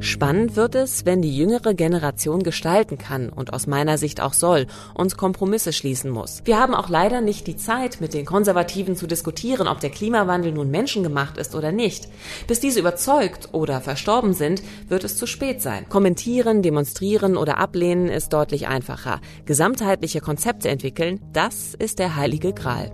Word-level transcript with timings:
Spannend 0.00 0.54
wird 0.54 0.76
es, 0.76 1.06
wenn 1.06 1.22
die 1.22 1.36
jüngere 1.36 1.74
Generation 1.74 2.44
gestalten 2.44 2.98
kann 2.98 3.30
und 3.30 3.52
aus 3.52 3.66
meiner 3.66 3.98
Sicht 3.98 4.20
auch 4.20 4.32
soll 4.32 4.68
und 4.94 5.16
Kompromisse 5.16 5.72
schließen 5.72 6.08
muss. 6.10 6.42
Wir 6.44 6.60
haben 6.60 6.74
auch 6.74 6.88
leider 6.88 7.20
nicht 7.20 7.48
die 7.48 7.56
Zeit, 7.56 8.00
mit 8.00 8.14
den 8.14 8.24
Konservativen 8.24 8.94
zu 8.94 9.08
diskutieren, 9.08 9.66
ob 9.66 9.80
der 9.80 9.90
Klimawandel 9.90 10.52
nun 10.52 10.70
menschengemacht 10.70 11.36
ist 11.36 11.56
oder 11.56 11.72
nicht. 11.72 12.08
Bis 12.46 12.60
diese 12.60 12.78
überzeugt 12.78 13.48
oder 13.52 13.80
verstorben 13.80 14.34
sind, 14.34 14.62
wird 14.88 15.02
es 15.02 15.16
zu 15.16 15.26
spät 15.26 15.62
sein. 15.62 15.88
Kommentieren, 15.88 16.62
demonstrieren 16.62 17.36
oder 17.36 17.58
ablehnen 17.58 18.08
ist 18.08 18.32
deutlich 18.32 18.68
einfacher. 18.68 19.20
Gesamtheitliche 19.46 20.20
Konzepte 20.20 20.68
entwickeln, 20.68 21.20
das 21.32 21.74
ist 21.74 21.98
der 21.98 22.14
heilige 22.14 22.52
Gral. 22.52 22.92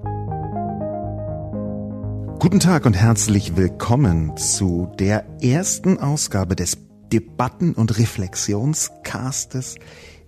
Guten 2.38 2.60
Tag 2.60 2.84
und 2.84 2.94
herzlich 2.94 3.56
willkommen 3.56 4.36
zu 4.36 4.90
der 4.98 5.24
ersten 5.40 5.98
Ausgabe 5.98 6.56
des 6.56 6.76
Debatten- 7.14 7.74
und 7.74 7.96
Reflexionscastes 7.96 9.76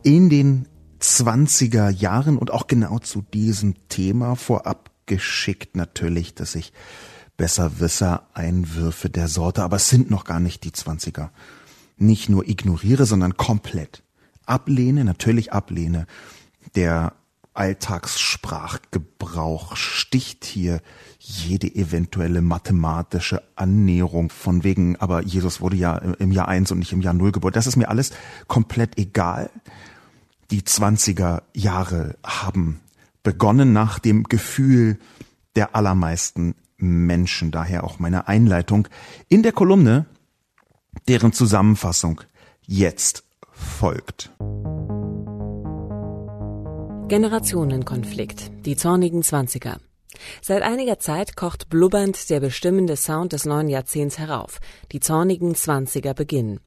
in 0.04 0.30
den 0.30 0.68
20er 1.00 1.90
Jahren 1.90 2.38
und 2.38 2.52
auch 2.52 2.68
genau 2.68 3.00
zu 3.00 3.22
diesem 3.22 3.74
Thema 3.88 4.36
vorab 4.36 4.92
geschickt 5.06 5.76
natürlich, 5.76 6.36
dass 6.36 6.54
ich 6.54 6.72
Besserwisser 7.36 8.28
Einwürfe 8.34 9.10
der 9.10 9.26
Sorte, 9.26 9.64
aber 9.64 9.74
es 9.76 9.88
sind 9.88 10.12
noch 10.12 10.22
gar 10.22 10.38
nicht 10.38 10.62
die 10.62 10.70
20er. 10.70 11.30
Nicht 11.96 12.28
nur 12.28 12.48
ignoriere, 12.48 13.04
sondern 13.04 13.36
komplett 13.36 14.04
ablehne, 14.46 15.04
natürlich 15.04 15.52
ablehne. 15.52 16.06
Der 16.76 17.14
Alltagssprachgebrauch 17.52 19.74
sticht 19.74 20.44
hier 20.44 20.80
jede 21.28 21.74
eventuelle 21.74 22.40
mathematische 22.40 23.42
Annäherung 23.56 24.30
von 24.30 24.62
wegen, 24.62 24.94
aber 24.96 25.22
Jesus 25.22 25.60
wurde 25.60 25.76
ja 25.76 25.96
im 25.96 26.30
Jahr 26.30 26.46
eins 26.46 26.70
und 26.70 26.78
nicht 26.78 26.92
im 26.92 27.00
Jahr 27.00 27.14
null 27.14 27.32
geboren. 27.32 27.52
Das 27.52 27.66
ist 27.66 27.74
mir 27.74 27.88
alles 27.88 28.12
komplett 28.46 28.96
egal. 28.96 29.50
Die 30.52 30.62
zwanziger 30.62 31.42
Jahre 31.52 32.16
haben 32.24 32.80
begonnen 33.24 33.72
nach 33.72 33.98
dem 33.98 34.22
Gefühl 34.22 35.00
der 35.56 35.74
allermeisten 35.74 36.54
Menschen. 36.76 37.50
Daher 37.50 37.82
auch 37.82 37.98
meine 37.98 38.28
Einleitung 38.28 38.86
in 39.28 39.42
der 39.42 39.50
Kolumne, 39.50 40.06
deren 41.08 41.32
Zusammenfassung 41.32 42.20
jetzt 42.62 43.24
folgt. 43.50 44.30
Generationenkonflikt. 47.08 48.52
Die 48.64 48.76
zornigen 48.76 49.24
Zwanziger. 49.24 49.80
Seit 50.42 50.62
einiger 50.62 50.98
Zeit 50.98 51.36
kocht 51.36 51.68
blubbernd 51.68 52.30
der 52.30 52.40
bestimmende 52.40 52.96
Sound 52.96 53.32
des 53.32 53.44
neuen 53.44 53.68
Jahrzehnts 53.68 54.18
herauf. 54.18 54.58
Die 54.92 55.00
zornigen 55.00 55.54
Zwanziger 55.54 56.14
beginnen. 56.14 56.60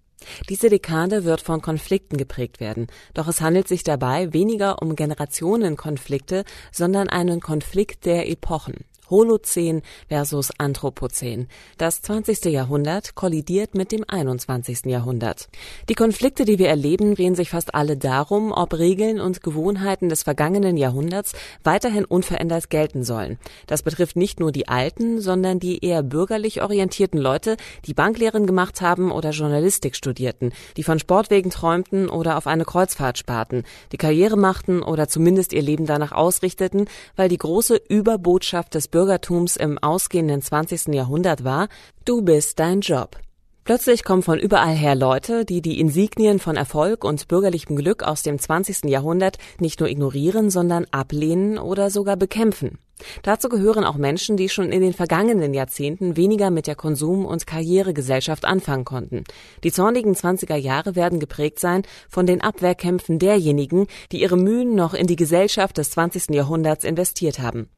Diese 0.50 0.70
Dekade 0.70 1.24
wird 1.24 1.42
von 1.42 1.62
Konflikten 1.62 2.18
geprägt 2.18 2.60
werden, 2.60 2.88
doch 3.14 3.28
es 3.28 3.42
handelt 3.42 3.68
sich 3.68 3.84
dabei 3.84 4.34
weniger 4.34 4.82
um 4.82 4.96
Generationenkonflikte, 4.96 6.44
sondern 6.72 7.08
einen 7.08 7.40
Konflikt 7.40 8.06
der 8.06 8.30
Epochen. 8.30 8.86
Holozän 9.10 9.82
versus 10.08 10.52
Anthropozän. 10.58 11.48
Das 11.78 12.02
20. 12.02 12.46
Jahrhundert 12.46 13.16
kollidiert 13.16 13.76
mit 13.76 13.92
dem 13.92 14.04
21. 14.08 14.86
Jahrhundert. 14.86 15.50
Die 15.90 15.96
Konflikte, 15.96 16.46
die 16.46 16.60
wir 16.60 16.70
erleben, 16.70 17.16
drehen 17.16 17.36
sich 17.36 17.50
fast 17.50 17.76
alle 17.76 17.98
darum, 17.98 18.52
ob 18.52 18.74
Regeln 18.74 19.20
und 19.20 19.44
Gewohnheiten 19.44 20.10
des 20.10 20.24
vergangenen 20.24 20.78
Jahrhunderts 20.78 21.34
weiterhin 21.64 22.06
unverändert 22.06 22.70
gelten 22.70 23.04
sollen. 23.04 23.38
Das 23.68 23.84
betrifft 23.84 24.16
nicht 24.16 24.40
nur 24.40 24.52
die 24.52 24.68
alten, 24.68 25.22
sondern 25.22 25.60
die 25.60 25.84
eher 25.84 26.04
bürgerlich 26.04 26.62
orientierten 26.62 27.20
Leute, 27.20 27.58
die 27.86 27.94
Banklehren 27.94 28.46
gemacht 28.46 28.82
haben 28.82 29.12
oder 29.12 29.32
Journalistik 29.32 29.96
studierten, 29.96 30.52
die 30.78 30.84
von 30.84 31.00
Sportwegen 31.00 31.52
träumten 31.52 32.10
oder 32.10 32.38
auf 32.38 32.48
eine 32.48 32.66
Kreuzfahrt 32.66 33.18
sparten, 33.18 33.64
die 33.92 33.98
Karriere 33.98 34.38
machten 34.38 34.82
oder 34.82 35.08
zumindest 35.08 35.54
ihr 35.54 35.62
Leben 35.62 35.86
danach 35.86 36.12
ausrichteten, 36.12 36.88
weil 37.16 37.30
die 37.30 37.38
große 37.38 37.80
Überbotschaft 37.88 38.76
des 38.76 38.88
Bürgertums 39.00 39.56
im 39.56 39.78
ausgehenden 39.78 40.42
20. 40.42 40.94
Jahrhundert 40.94 41.46
war, 41.46 41.70
du 42.04 42.22
bist 42.22 42.60
dein 42.60 42.82
Job. 42.82 43.16
Plötzlich 43.64 44.04
kommen 44.04 44.24
von 44.24 44.38
überall 44.38 44.76
her 44.76 44.94
Leute, 44.94 45.46
die 45.46 45.62
die 45.62 45.80
Insignien 45.80 46.38
von 46.38 46.58
Erfolg 46.58 47.06
und 47.06 47.30
bürgerlichem 47.30 47.78
Glück 47.78 48.04
aus 48.04 48.24
dem 48.24 48.38
20. 48.38 48.90
Jahrhundert 48.90 49.38
nicht 49.58 49.80
nur 49.80 49.88
ignorieren, 49.88 50.50
sondern 50.50 50.86
ablehnen 50.92 51.58
oder 51.58 51.90
sogar 51.90 52.18
bekämpfen. 52.18 52.78
Dazu 53.24 53.48
gehören 53.48 53.86
auch 53.86 53.96
Menschen, 53.96 54.36
die 54.36 54.50
schon 54.50 54.70
in 54.74 54.82
den 54.82 54.92
vergangenen 54.92 55.54
Jahrzehnten 55.54 56.18
weniger 56.18 56.50
mit 56.50 56.68
der 56.68 56.76
Konsum- 56.76 57.26
und 57.26 57.48
Karrieregesellschaft 57.48 58.44
anfangen 58.44 58.84
konnten. 58.84 59.24
Die 59.64 59.72
zornigen 59.72 60.14
20er 60.14 60.58
Jahre 60.58 60.98
werden 60.98 61.22
geprägt 61.22 61.60
sein 61.60 61.84
von 62.10 62.26
den 62.26 62.42
Abwehrkämpfen 62.42 63.18
derjenigen, 63.18 63.88
die 64.12 64.22
ihre 64.22 64.36
Mühen 64.36 64.76
noch 64.76 64.94
in 64.94 65.08
die 65.08 65.16
Gesellschaft 65.16 65.78
des 65.78 65.92
20. 65.92 66.36
Jahrhunderts 66.36 66.84
investiert 66.84 67.40
haben. 67.40 67.70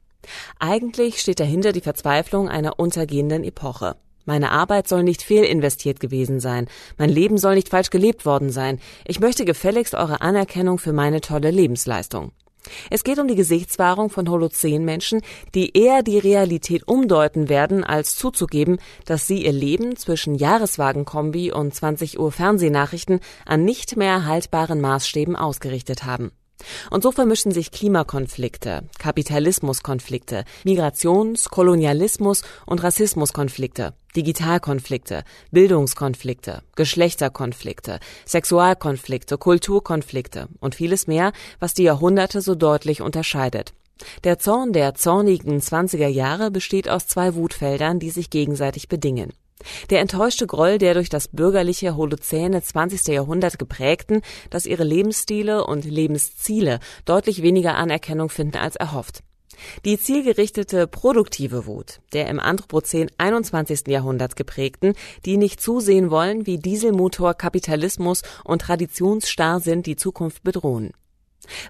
Eigentlich 0.58 1.20
steht 1.20 1.40
dahinter 1.40 1.72
die 1.72 1.80
Verzweiflung 1.80 2.48
einer 2.48 2.78
untergehenden 2.78 3.44
Epoche. 3.44 3.96
Meine 4.24 4.52
Arbeit 4.52 4.86
soll 4.86 5.02
nicht 5.02 5.22
fehlinvestiert 5.22 5.98
gewesen 5.98 6.38
sein. 6.38 6.68
Mein 6.96 7.10
Leben 7.10 7.38
soll 7.38 7.56
nicht 7.56 7.68
falsch 7.68 7.90
gelebt 7.90 8.24
worden 8.24 8.50
sein. 8.50 8.78
Ich 9.04 9.18
möchte 9.18 9.44
gefälligst 9.44 9.94
eure 9.94 10.20
Anerkennung 10.20 10.78
für 10.78 10.92
meine 10.92 11.20
tolle 11.20 11.50
Lebensleistung. 11.50 12.30
Es 12.90 13.02
geht 13.02 13.18
um 13.18 13.26
die 13.26 13.34
Gesichtswahrung 13.34 14.08
von 14.08 14.28
Holozän-Menschen, 14.28 15.22
die 15.54 15.76
eher 15.76 16.04
die 16.04 16.18
Realität 16.18 16.86
umdeuten 16.86 17.48
werden, 17.48 17.82
als 17.82 18.14
zuzugeben, 18.14 18.78
dass 19.04 19.26
sie 19.26 19.44
ihr 19.44 19.52
Leben 19.52 19.96
zwischen 19.96 20.36
Jahreswagenkombi 20.36 21.50
und 21.50 21.74
20 21.74 22.20
Uhr 22.20 22.30
Fernsehnachrichten 22.30 23.18
an 23.44 23.64
nicht 23.64 23.96
mehr 23.96 24.26
haltbaren 24.26 24.80
Maßstäben 24.80 25.34
ausgerichtet 25.34 26.04
haben. 26.04 26.30
Und 26.90 27.02
so 27.02 27.12
vermischen 27.12 27.52
sich 27.52 27.70
Klimakonflikte, 27.70 28.84
Kapitalismuskonflikte, 28.98 30.44
Migrations-, 30.64 31.48
Kolonialismus- 31.48 32.42
und 32.66 32.82
Rassismuskonflikte, 32.82 33.94
Digitalkonflikte, 34.16 35.24
Bildungskonflikte, 35.50 36.62
Geschlechterkonflikte, 36.76 37.98
Sexualkonflikte, 38.26 39.38
Kulturkonflikte 39.38 40.48
und 40.60 40.74
vieles 40.74 41.06
mehr, 41.06 41.32
was 41.58 41.74
die 41.74 41.84
Jahrhunderte 41.84 42.40
so 42.40 42.54
deutlich 42.54 43.02
unterscheidet. 43.02 43.72
Der 44.24 44.38
Zorn 44.38 44.72
der 44.72 44.94
zornigen 44.94 45.60
20er 45.60 46.08
Jahre 46.08 46.50
besteht 46.50 46.88
aus 46.88 47.06
zwei 47.06 47.34
Wutfeldern, 47.34 48.00
die 48.00 48.10
sich 48.10 48.30
gegenseitig 48.30 48.88
bedingen. 48.88 49.32
Der 49.90 50.00
enttäuschte 50.00 50.46
Groll 50.46 50.78
der 50.78 50.94
durch 50.94 51.08
das 51.08 51.28
bürgerliche 51.28 51.96
Holozäne 51.96 52.62
20. 52.62 53.08
Jahrhundert 53.08 53.58
geprägten, 53.58 54.22
dass 54.50 54.66
ihre 54.66 54.84
Lebensstile 54.84 55.64
und 55.66 55.84
Lebensziele 55.84 56.80
deutlich 57.04 57.42
weniger 57.42 57.76
Anerkennung 57.76 58.28
finden 58.28 58.58
als 58.58 58.76
erhofft. 58.76 59.22
Die 59.84 59.98
zielgerichtete 59.98 60.86
produktive 60.86 61.66
Wut 61.66 62.00
der 62.12 62.28
im 62.28 62.40
Anthropozän 62.40 63.10
21. 63.18 63.86
Jahrhundert 63.86 64.36
geprägten, 64.36 64.94
die 65.24 65.36
nicht 65.36 65.60
zusehen 65.60 66.10
wollen, 66.10 66.46
wie 66.46 66.58
Dieselmotor 66.58 67.34
Kapitalismus 67.34 68.22
und 68.44 68.62
Traditionsstarrsinn 68.62 69.82
die 69.82 69.96
Zukunft 69.96 70.42
bedrohen. 70.42 70.92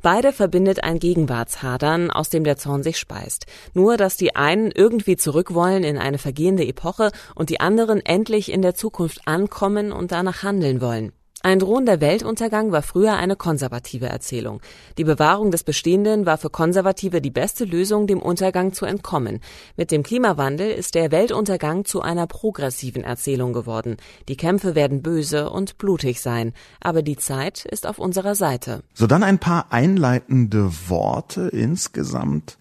Beide 0.02 0.32
verbindet 0.32 0.84
ein 0.84 0.98
Gegenwartshadern, 0.98 2.10
aus 2.10 2.28
dem 2.28 2.44
der 2.44 2.56
Zorn 2.56 2.82
sich 2.82 2.98
speist. 2.98 3.46
Nur, 3.74 3.96
dass 3.96 4.16
die 4.16 4.36
einen 4.36 4.70
irgendwie 4.70 5.16
zurück 5.16 5.54
wollen 5.54 5.84
in 5.84 5.98
eine 5.98 6.18
vergehende 6.18 6.66
Epoche 6.66 7.10
und 7.34 7.50
die 7.50 7.60
anderen 7.60 8.04
endlich 8.04 8.50
in 8.52 8.62
der 8.62 8.74
Zukunft 8.74 9.22
ankommen 9.26 9.92
und 9.92 10.12
danach 10.12 10.42
handeln 10.42 10.80
wollen. 10.80 11.12
Ein 11.44 11.58
drohender 11.58 12.00
Weltuntergang 12.00 12.70
war 12.70 12.82
früher 12.82 13.14
eine 13.14 13.34
konservative 13.34 14.06
Erzählung. 14.06 14.60
Die 14.96 15.02
Bewahrung 15.02 15.50
des 15.50 15.64
Bestehenden 15.64 16.24
war 16.24 16.38
für 16.38 16.50
Konservative 16.50 17.20
die 17.20 17.32
beste 17.32 17.64
Lösung, 17.64 18.06
dem 18.06 18.22
Untergang 18.22 18.72
zu 18.72 18.86
entkommen. 18.86 19.40
Mit 19.76 19.90
dem 19.90 20.04
Klimawandel 20.04 20.70
ist 20.70 20.94
der 20.94 21.10
Weltuntergang 21.10 21.84
zu 21.84 22.00
einer 22.00 22.28
progressiven 22.28 23.02
Erzählung 23.02 23.52
geworden. 23.52 23.96
Die 24.28 24.36
Kämpfe 24.36 24.76
werden 24.76 25.02
böse 25.02 25.50
und 25.50 25.78
blutig 25.78 26.20
sein, 26.20 26.52
aber 26.80 27.02
die 27.02 27.16
Zeit 27.16 27.64
ist 27.64 27.88
auf 27.88 27.98
unserer 27.98 28.36
Seite. 28.36 28.84
So 28.94 29.08
dann 29.08 29.24
ein 29.24 29.40
paar 29.40 29.72
einleitende 29.72 30.70
Worte 30.88 31.48
insgesamt 31.48 32.56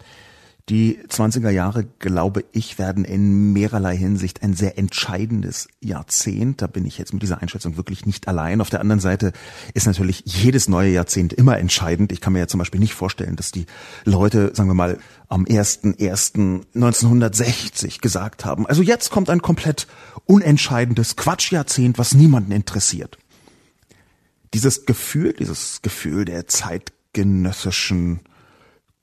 Die 0.69 0.99
20er 1.09 1.49
Jahre, 1.49 1.85
glaube 1.99 2.45
ich, 2.51 2.77
werden 2.77 3.03
in 3.03 3.51
mehrerlei 3.51 3.97
Hinsicht 3.97 4.43
ein 4.43 4.53
sehr 4.53 4.77
entscheidendes 4.77 5.67
Jahrzehnt. 5.79 6.61
Da 6.61 6.67
bin 6.67 6.85
ich 6.85 6.99
jetzt 6.99 7.13
mit 7.13 7.23
dieser 7.23 7.41
Einschätzung 7.41 7.77
wirklich 7.77 8.05
nicht 8.05 8.27
allein. 8.27 8.61
Auf 8.61 8.69
der 8.69 8.79
anderen 8.79 8.99
Seite 8.99 9.33
ist 9.73 9.87
natürlich 9.87 10.21
jedes 10.25 10.69
neue 10.69 10.91
Jahrzehnt 10.91 11.33
immer 11.33 11.57
entscheidend. 11.57 12.11
Ich 12.11 12.21
kann 12.21 12.33
mir 12.33 12.39
ja 12.39 12.47
zum 12.47 12.59
Beispiel 12.59 12.79
nicht 12.79 12.93
vorstellen, 12.93 13.35
dass 13.35 13.51
die 13.51 13.65
Leute, 14.05 14.51
sagen 14.53 14.69
wir 14.69 14.75
mal, 14.75 14.99
am 15.29 15.45
1.1.1960 15.45 17.99
gesagt 17.99 18.45
haben, 18.45 18.67
also 18.67 18.83
jetzt 18.83 19.09
kommt 19.09 19.31
ein 19.31 19.41
komplett 19.41 19.87
unentscheidendes 20.25 21.15
Quatschjahrzehnt, 21.15 21.97
was 21.97 22.13
niemanden 22.13 22.51
interessiert. 22.51 23.17
Dieses 24.53 24.85
Gefühl, 24.85 25.33
dieses 25.33 25.81
Gefühl 25.81 26.25
der 26.25 26.45
zeitgenössischen 26.47 28.19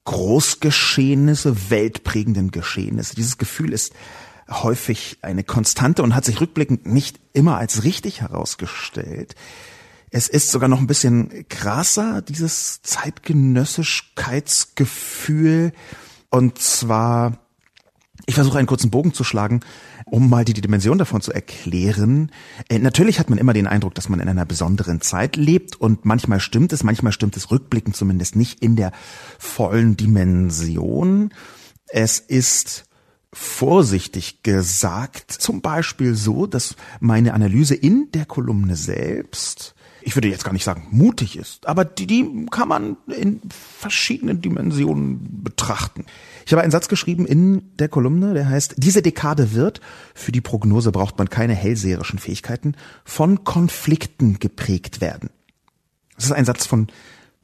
Großgeschehnisse, 0.08 1.68
weltprägenden 1.68 2.50
Geschehnisse. 2.50 3.14
Dieses 3.14 3.36
Gefühl 3.36 3.74
ist 3.74 3.92
häufig 4.48 5.18
eine 5.20 5.44
Konstante 5.44 6.02
und 6.02 6.14
hat 6.14 6.24
sich 6.24 6.40
rückblickend 6.40 6.86
nicht 6.86 7.20
immer 7.34 7.58
als 7.58 7.84
richtig 7.84 8.22
herausgestellt. 8.22 9.34
Es 10.10 10.28
ist 10.28 10.50
sogar 10.50 10.70
noch 10.70 10.78
ein 10.78 10.86
bisschen 10.86 11.46
krasser, 11.50 12.22
dieses 12.22 12.80
Zeitgenössischkeitsgefühl. 12.80 15.72
Und 16.30 16.58
zwar, 16.58 17.40
ich 18.24 18.34
versuche 18.34 18.56
einen 18.56 18.66
kurzen 18.66 18.90
Bogen 18.90 19.12
zu 19.12 19.24
schlagen 19.24 19.60
um 20.10 20.28
mal 20.28 20.44
die 20.44 20.52
Dimension 20.52 20.98
davon 20.98 21.20
zu 21.20 21.32
erklären. 21.32 22.30
Äh, 22.68 22.78
natürlich 22.78 23.18
hat 23.18 23.30
man 23.30 23.38
immer 23.38 23.52
den 23.52 23.66
Eindruck, 23.66 23.94
dass 23.94 24.08
man 24.08 24.20
in 24.20 24.28
einer 24.28 24.44
besonderen 24.44 25.00
Zeit 25.00 25.36
lebt 25.36 25.80
und 25.80 26.04
manchmal 26.04 26.40
stimmt 26.40 26.72
es, 26.72 26.84
manchmal 26.84 27.12
stimmt 27.12 27.36
es 27.36 27.50
rückblickend 27.50 27.96
zumindest 27.96 28.36
nicht 28.36 28.60
in 28.62 28.76
der 28.76 28.92
vollen 29.38 29.96
Dimension. 29.96 31.32
Es 31.88 32.18
ist 32.18 32.84
vorsichtig 33.32 34.42
gesagt 34.42 35.30
zum 35.30 35.60
Beispiel 35.60 36.14
so, 36.14 36.46
dass 36.46 36.76
meine 37.00 37.34
Analyse 37.34 37.74
in 37.74 38.10
der 38.12 38.24
Kolumne 38.24 38.76
selbst 38.76 39.74
ich 40.08 40.16
würde 40.16 40.28
jetzt 40.28 40.44
gar 40.44 40.54
nicht 40.54 40.64
sagen 40.64 40.86
mutig 40.90 41.36
ist, 41.36 41.66
aber 41.66 41.84
die, 41.84 42.06
die 42.06 42.46
kann 42.50 42.66
man 42.66 42.96
in 43.08 43.42
verschiedenen 43.50 44.40
Dimensionen 44.40 45.42
betrachten. 45.44 46.06
Ich 46.46 46.52
habe 46.52 46.62
einen 46.62 46.72
Satz 46.72 46.88
geschrieben 46.88 47.26
in 47.26 47.76
der 47.76 47.90
Kolumne, 47.90 48.32
der 48.32 48.48
heißt, 48.48 48.76
diese 48.78 49.02
Dekade 49.02 49.52
wird, 49.52 49.82
für 50.14 50.32
die 50.32 50.40
Prognose 50.40 50.92
braucht 50.92 51.18
man 51.18 51.28
keine 51.28 51.52
hellseherischen 51.54 52.18
Fähigkeiten, 52.18 52.74
von 53.04 53.44
Konflikten 53.44 54.38
geprägt 54.38 55.02
werden. 55.02 55.28
Das 56.16 56.24
ist 56.24 56.32
ein 56.32 56.46
Satz 56.46 56.64
von 56.64 56.86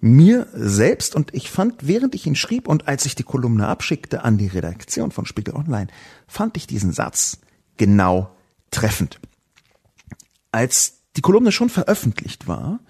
mir 0.00 0.46
selbst 0.54 1.14
und 1.14 1.34
ich 1.34 1.50
fand, 1.50 1.86
während 1.86 2.14
ich 2.14 2.26
ihn 2.26 2.34
schrieb 2.34 2.66
und 2.66 2.88
als 2.88 3.04
ich 3.04 3.14
die 3.14 3.24
Kolumne 3.24 3.68
abschickte 3.68 4.24
an 4.24 4.38
die 4.38 4.46
Redaktion 4.46 5.10
von 5.10 5.26
Spiegel 5.26 5.54
Online, 5.54 5.88
fand 6.26 6.56
ich 6.56 6.66
diesen 6.66 6.94
Satz 6.94 7.40
genau 7.76 8.34
treffend. 8.70 9.20
Als 10.50 11.03
die 11.16 11.20
Kolumne 11.20 11.52
schon 11.52 11.70
veröffentlicht 11.70 12.48
war, 12.48 12.80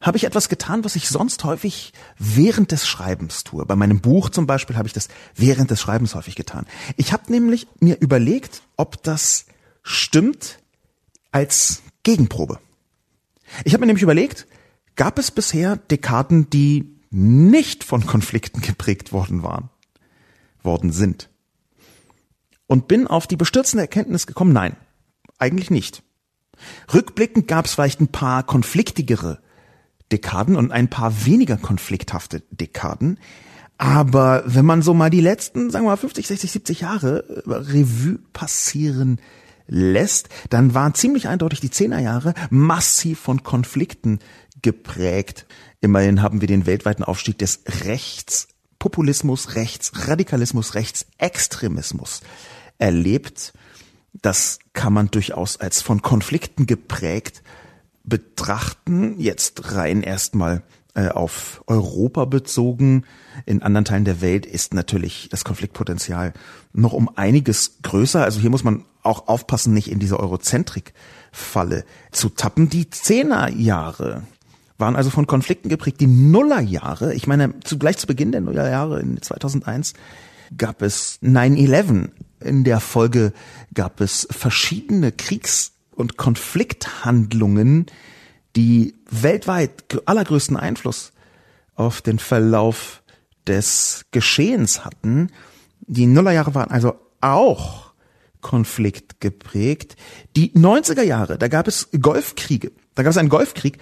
habe 0.00 0.16
ich 0.16 0.24
etwas 0.24 0.48
getan, 0.48 0.84
was 0.84 0.96
ich 0.96 1.08
sonst 1.08 1.44
häufig 1.44 1.92
während 2.18 2.72
des 2.72 2.86
Schreibens 2.88 3.44
tue. 3.44 3.64
Bei 3.64 3.76
meinem 3.76 4.00
Buch 4.00 4.30
zum 4.30 4.46
Beispiel 4.46 4.76
habe 4.76 4.88
ich 4.88 4.92
das 4.92 5.08
während 5.36 5.70
des 5.70 5.80
Schreibens 5.80 6.14
häufig 6.16 6.34
getan. 6.34 6.66
Ich 6.96 7.12
habe 7.12 7.30
nämlich 7.30 7.68
mir 7.78 8.00
überlegt, 8.00 8.62
ob 8.76 9.02
das 9.04 9.46
stimmt 9.82 10.58
als 11.30 11.82
Gegenprobe. 12.02 12.58
Ich 13.64 13.74
habe 13.74 13.80
mir 13.82 13.86
nämlich 13.86 14.02
überlegt, 14.02 14.46
gab 14.96 15.18
es 15.18 15.30
bisher 15.30 15.76
Dekaden, 15.76 16.50
die 16.50 16.92
nicht 17.10 17.84
von 17.84 18.06
Konflikten 18.06 18.60
geprägt 18.60 19.12
worden 19.12 19.42
waren, 19.42 19.70
worden 20.62 20.92
sind? 20.92 21.28
Und 22.66 22.88
bin 22.88 23.06
auf 23.06 23.26
die 23.26 23.36
bestürzende 23.36 23.82
Erkenntnis 23.82 24.26
gekommen, 24.26 24.52
nein, 24.52 24.76
eigentlich 25.38 25.70
nicht. 25.70 26.02
Rückblickend 26.92 27.48
gab 27.48 27.66
es 27.66 27.74
vielleicht 27.74 28.00
ein 28.00 28.08
paar 28.08 28.42
konfliktigere 28.42 29.38
Dekaden 30.10 30.56
und 30.56 30.72
ein 30.72 30.88
paar 30.88 31.24
weniger 31.24 31.56
konflikthafte 31.56 32.42
Dekaden. 32.50 33.18
Aber 33.78 34.44
wenn 34.46 34.64
man 34.64 34.82
so 34.82 34.94
mal 34.94 35.10
die 35.10 35.20
letzten, 35.20 35.70
sagen 35.70 35.86
wir 35.86 35.90
mal 35.90 35.96
50, 35.96 36.26
60, 36.26 36.52
70 36.52 36.80
Jahre 36.82 37.24
äh, 37.46 37.50
Revue 37.50 38.18
passieren 38.32 39.18
lässt, 39.66 40.28
dann 40.50 40.74
waren 40.74 40.94
ziemlich 40.94 41.28
eindeutig 41.28 41.60
die 41.60 41.70
Zehnerjahre 41.70 42.34
massiv 42.50 43.18
von 43.20 43.42
Konflikten 43.42 44.18
geprägt. 44.60 45.46
Immerhin 45.80 46.22
haben 46.22 46.40
wir 46.40 46.48
den 46.48 46.66
weltweiten 46.66 47.02
Aufstieg 47.02 47.38
des 47.38 47.62
Rechtspopulismus, 47.84 49.56
Rechtsradikalismus, 49.56 50.74
Rechtsextremismus 50.74 52.20
erlebt. 52.78 53.52
Das 54.12 54.58
kann 54.72 54.92
man 54.92 55.10
durchaus 55.10 55.58
als 55.58 55.82
von 55.82 56.02
Konflikten 56.02 56.66
geprägt 56.66 57.42
betrachten. 58.04 59.18
Jetzt 59.18 59.74
rein 59.74 60.02
erstmal 60.02 60.62
äh, 60.94 61.08
auf 61.08 61.62
Europa 61.66 62.24
bezogen. 62.24 63.04
In 63.46 63.62
anderen 63.62 63.84
Teilen 63.84 64.04
der 64.04 64.20
Welt 64.20 64.44
ist 64.44 64.74
natürlich 64.74 65.28
das 65.30 65.44
Konfliktpotenzial 65.44 66.32
noch 66.72 66.92
um 66.92 67.10
einiges 67.16 67.78
größer. 67.82 68.22
Also 68.24 68.40
hier 68.40 68.50
muss 68.50 68.64
man 68.64 68.84
auch 69.02 69.28
aufpassen, 69.28 69.72
nicht 69.72 69.90
in 69.90 69.98
diese 69.98 70.20
Eurozentrik-Falle 70.20 71.84
zu 72.10 72.28
tappen. 72.28 72.68
Die 72.68 72.90
Zehnerjahre 72.90 74.22
waren 74.78 74.96
also 74.96 75.10
von 75.10 75.26
Konflikten 75.26 75.68
geprägt. 75.68 76.00
Die 76.00 76.06
Nullerjahre, 76.06 77.14
ich 77.14 77.26
meine, 77.26 77.58
zu, 77.60 77.78
gleich 77.78 77.98
zu 77.98 78.06
Beginn 78.06 78.32
der 78.32 78.40
Nullerjahre 78.40 79.00
in 79.00 79.20
2001 79.20 79.94
gab 80.56 80.82
es 80.82 81.18
9-11 81.22 82.10
in 82.44 82.64
der 82.64 82.80
Folge 82.80 83.32
gab 83.74 84.00
es 84.00 84.26
verschiedene 84.30 85.12
Kriegs- 85.12 85.72
und 85.94 86.16
Konflikthandlungen, 86.16 87.86
die 88.56 88.94
weltweit 89.10 89.84
allergrößten 90.06 90.56
Einfluss 90.56 91.12
auf 91.74 92.02
den 92.02 92.18
Verlauf 92.18 93.02
des 93.46 94.04
Geschehens 94.10 94.84
hatten. 94.84 95.30
Die 95.80 96.06
Nullerjahre 96.06 96.54
waren 96.54 96.70
also 96.70 96.94
auch 97.20 97.92
konfliktgeprägt. 98.40 99.96
Die 100.36 100.52
90er 100.52 101.02
Jahre, 101.02 101.38
da 101.38 101.48
gab 101.48 101.68
es 101.68 101.88
Golfkriege. 101.98 102.72
Da 102.94 103.02
gab 103.02 103.10
es 103.10 103.16
einen 103.16 103.28
Golfkrieg, 103.28 103.78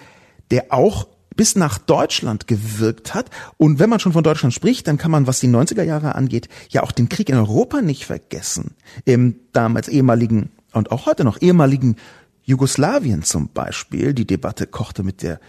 der 0.51 0.67
auch 0.69 1.07
bis 1.35 1.55
nach 1.55 1.77
Deutschland 1.77 2.47
gewirkt 2.47 3.13
hat. 3.13 3.29
Und 3.57 3.79
wenn 3.79 3.89
man 3.89 3.99
schon 3.99 4.13
von 4.13 4.23
Deutschland 4.23 4.53
spricht, 4.53 4.87
dann 4.87 4.97
kann 4.97 5.11
man, 5.11 5.27
was 5.27 5.39
die 5.39 5.47
90er 5.47 5.83
Jahre 5.83 6.15
angeht, 6.15 6.49
ja 6.69 6.83
auch 6.83 6.91
den 6.91 7.09
Krieg 7.09 7.29
in 7.29 7.37
Europa 7.37 7.81
nicht 7.81 8.05
vergessen. 8.05 8.75
Im 9.05 9.35
damals 9.53 9.87
ehemaligen 9.87 10.51
und 10.73 10.91
auch 10.91 11.05
heute 11.05 11.23
noch 11.23 11.41
ehemaligen 11.41 11.95
Jugoslawien 12.43 13.23
zum 13.23 13.49
Beispiel. 13.49 14.13
Die 14.13 14.27
Debatte 14.27 14.67
kochte 14.67 15.03
mit 15.03 15.21
der 15.21 15.39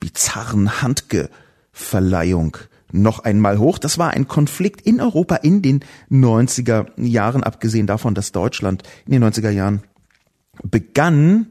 bizarren 0.00 0.82
Handgeverleihung 0.82 2.56
noch 2.92 3.20
einmal 3.20 3.58
hoch. 3.58 3.78
Das 3.78 3.98
war 3.98 4.10
ein 4.10 4.28
Konflikt 4.28 4.80
in 4.82 5.00
Europa 5.00 5.36
in 5.36 5.62
den 5.62 5.80
90er 6.10 6.86
Jahren, 6.96 7.42
abgesehen 7.42 7.86
davon, 7.86 8.14
dass 8.14 8.32
Deutschland 8.32 8.82
in 9.06 9.12
den 9.12 9.24
90er 9.24 9.50
Jahren 9.50 9.82
begann, 10.62 11.48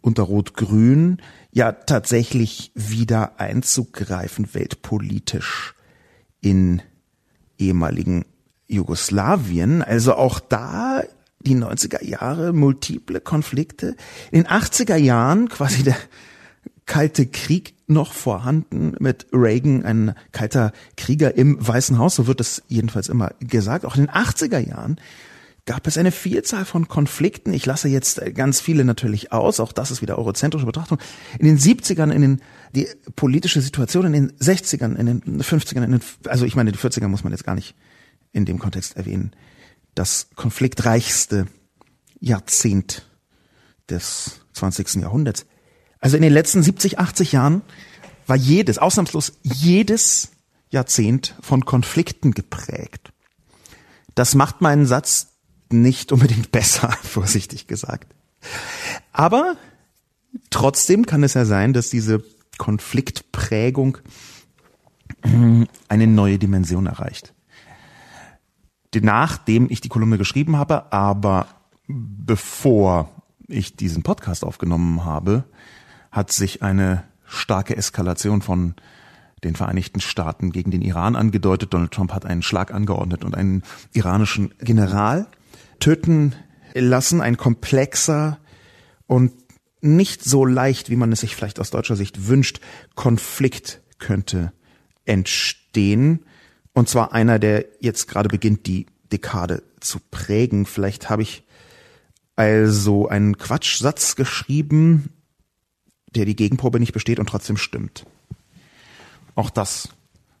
unter 0.00 0.24
Rot-Grün 0.24 1.18
ja 1.54 1.70
tatsächlich 1.70 2.72
wieder 2.74 3.38
einzugreifen, 3.38 4.52
weltpolitisch 4.54 5.74
in 6.40 6.82
ehemaligen 7.58 8.24
Jugoslawien. 8.66 9.80
Also 9.82 10.14
auch 10.14 10.40
da 10.40 11.04
die 11.38 11.54
90er 11.54 12.04
Jahre, 12.04 12.52
multiple 12.52 13.20
Konflikte. 13.20 13.96
In 14.32 14.42
den 14.42 14.46
80er 14.48 14.96
Jahren 14.96 15.48
quasi 15.48 15.84
der 15.84 15.96
Kalte 16.86 17.24
Krieg 17.26 17.74
noch 17.86 18.12
vorhanden 18.12 18.94
mit 18.98 19.26
Reagan, 19.32 19.84
ein 19.84 20.14
kalter 20.32 20.72
Krieger 20.96 21.36
im 21.36 21.56
Weißen 21.66 21.98
Haus, 21.98 22.16
so 22.16 22.26
wird 22.26 22.40
es 22.40 22.62
jedenfalls 22.68 23.08
immer 23.08 23.30
gesagt. 23.38 23.84
Auch 23.84 23.96
in 23.96 24.06
den 24.06 24.10
80er 24.10 24.58
Jahren 24.58 25.00
gab 25.66 25.86
es 25.86 25.96
eine 25.96 26.12
Vielzahl 26.12 26.64
von 26.64 26.88
Konflikten. 26.88 27.52
Ich 27.54 27.64
lasse 27.64 27.88
jetzt 27.88 28.20
ganz 28.34 28.60
viele 28.60 28.84
natürlich 28.84 29.32
aus. 29.32 29.60
Auch 29.60 29.72
das 29.72 29.90
ist 29.90 30.02
wieder 30.02 30.18
eurozentrische 30.18 30.66
Betrachtung. 30.66 30.98
In 31.38 31.46
den 31.46 31.58
70ern, 31.58 32.10
in 32.10 32.20
den, 32.20 32.42
die 32.72 32.86
politische 33.16 33.60
Situation 33.60 34.04
in 34.06 34.12
den 34.12 34.32
60ern, 34.32 34.94
in 34.96 35.06
den 35.06 35.42
50ern, 35.42 35.84
in 35.84 35.92
den, 35.92 36.00
also 36.26 36.44
ich 36.44 36.54
meine, 36.54 36.72
die 36.72 36.78
40er 36.78 37.08
muss 37.08 37.24
man 37.24 37.32
jetzt 37.32 37.44
gar 37.44 37.54
nicht 37.54 37.74
in 38.32 38.44
dem 38.44 38.58
Kontext 38.58 38.96
erwähnen. 38.96 39.32
Das 39.94 40.28
konfliktreichste 40.34 41.46
Jahrzehnt 42.20 43.08
des 43.88 44.40
20. 44.52 44.96
Jahrhunderts. 44.96 45.46
Also 45.98 46.16
in 46.16 46.22
den 46.22 46.32
letzten 46.32 46.62
70, 46.62 46.98
80 46.98 47.32
Jahren 47.32 47.62
war 48.26 48.36
jedes, 48.36 48.78
ausnahmslos 48.78 49.38
jedes 49.42 50.32
Jahrzehnt 50.68 51.34
von 51.40 51.64
Konflikten 51.64 52.32
geprägt. 52.32 53.12
Das 54.14 54.34
macht 54.34 54.60
meinen 54.60 54.86
Satz 54.86 55.33
nicht 55.82 56.12
unbedingt 56.12 56.52
besser, 56.52 56.90
vorsichtig 57.02 57.66
gesagt. 57.66 58.14
Aber 59.12 59.56
trotzdem 60.50 61.06
kann 61.06 61.22
es 61.22 61.34
ja 61.34 61.44
sein, 61.44 61.72
dass 61.72 61.90
diese 61.90 62.22
Konfliktprägung 62.58 63.98
eine 65.88 66.06
neue 66.06 66.38
Dimension 66.38 66.86
erreicht. 66.86 67.32
nachdem 69.00 69.70
ich 69.70 69.80
die 69.80 69.88
Kolumne 69.88 70.18
geschrieben 70.18 70.56
habe, 70.56 70.92
aber 70.92 71.46
bevor 71.88 73.10
ich 73.48 73.76
diesen 73.76 74.02
Podcast 74.02 74.44
aufgenommen 74.44 75.04
habe, 75.04 75.44
hat 76.10 76.30
sich 76.30 76.62
eine 76.62 77.04
starke 77.26 77.76
Eskalation 77.76 78.42
von 78.42 78.74
den 79.42 79.56
Vereinigten 79.56 80.00
Staaten 80.00 80.52
gegen 80.52 80.70
den 80.70 80.82
Iran 80.82 81.16
angedeutet. 81.16 81.74
Donald 81.74 81.92
Trump 81.92 82.12
hat 82.12 82.24
einen 82.24 82.42
Schlag 82.42 82.72
angeordnet 82.72 83.24
und 83.24 83.34
einen 83.34 83.62
iranischen 83.92 84.54
General 84.58 85.26
töten 85.80 86.34
lassen. 86.74 87.20
Ein 87.20 87.36
komplexer 87.36 88.38
und 89.06 89.32
nicht 89.80 90.24
so 90.24 90.44
leicht, 90.44 90.88
wie 90.88 90.96
man 90.96 91.12
es 91.12 91.20
sich 91.20 91.36
vielleicht 91.36 91.60
aus 91.60 91.70
deutscher 91.70 91.96
Sicht 91.96 92.26
wünscht, 92.26 92.60
Konflikt 92.94 93.82
könnte 93.98 94.52
entstehen. 95.04 96.24
Und 96.72 96.88
zwar 96.88 97.12
einer, 97.12 97.38
der 97.38 97.66
jetzt 97.80 98.08
gerade 98.08 98.28
beginnt, 98.28 98.66
die 98.66 98.86
Dekade 99.12 99.62
zu 99.80 100.00
prägen. 100.10 100.66
Vielleicht 100.66 101.10
habe 101.10 101.22
ich 101.22 101.44
also 102.34 103.08
einen 103.08 103.38
Quatschsatz 103.38 104.16
geschrieben, 104.16 105.10
der 106.14 106.24
die 106.24 106.36
Gegenprobe 106.36 106.80
nicht 106.80 106.92
besteht 106.92 107.20
und 107.20 107.28
trotzdem 107.28 107.56
stimmt. 107.56 108.06
Auch 109.34 109.50
das 109.50 109.90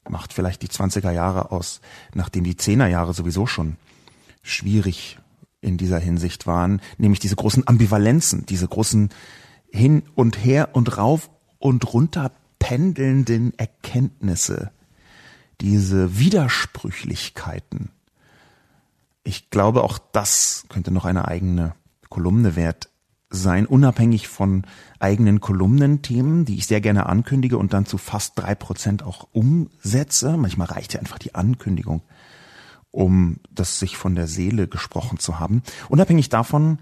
macht 0.08 0.32
vielleicht 0.32 0.62
die 0.62 0.68
20er 0.68 1.10
Jahre 1.10 1.50
aus, 1.50 1.80
nachdem 2.14 2.44
die 2.44 2.54
10er 2.54 2.86
Jahre 2.86 3.14
sowieso 3.14 3.46
schon 3.46 3.76
schwierig 4.44 5.18
in 5.60 5.76
dieser 5.76 5.98
Hinsicht 5.98 6.46
waren, 6.46 6.80
nämlich 6.98 7.18
diese 7.18 7.34
großen 7.34 7.66
Ambivalenzen, 7.66 8.46
diese 8.46 8.68
großen 8.68 9.08
hin 9.72 10.04
und 10.14 10.44
her 10.44 10.68
und 10.74 10.96
rauf 10.96 11.30
und 11.58 11.92
runter 11.92 12.30
pendelnden 12.60 13.58
Erkenntnisse, 13.58 14.70
diese 15.60 16.18
Widersprüchlichkeiten. 16.18 17.90
Ich 19.24 19.50
glaube, 19.50 19.82
auch 19.82 19.98
das 19.98 20.66
könnte 20.68 20.92
noch 20.92 21.06
eine 21.06 21.26
eigene 21.26 21.74
Kolumne 22.10 22.54
wert 22.54 22.90
sein, 23.30 23.66
unabhängig 23.66 24.28
von 24.28 24.64
eigenen 25.00 25.40
Kolumnenthemen, 25.40 26.44
die 26.44 26.56
ich 26.56 26.66
sehr 26.66 26.80
gerne 26.80 27.06
ankündige 27.06 27.58
und 27.58 27.72
dann 27.72 27.86
zu 27.86 27.98
fast 27.98 28.38
drei 28.38 28.54
Prozent 28.54 29.02
auch 29.02 29.26
umsetze. 29.32 30.36
Manchmal 30.36 30.68
reicht 30.68 30.94
ja 30.94 31.00
einfach 31.00 31.18
die 31.18 31.34
Ankündigung, 31.34 32.02
um 32.94 33.40
das 33.50 33.80
sich 33.80 33.96
von 33.96 34.14
der 34.14 34.28
Seele 34.28 34.68
gesprochen 34.68 35.18
zu 35.18 35.40
haben. 35.40 35.62
Unabhängig 35.88 36.28
davon 36.28 36.78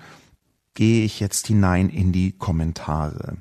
gehe 0.75 1.05
ich 1.05 1.21
jetzt 1.21 1.47
hinein 1.47 1.89
in 1.89 2.13
die 2.13 2.33
Kommentare. 2.33 3.39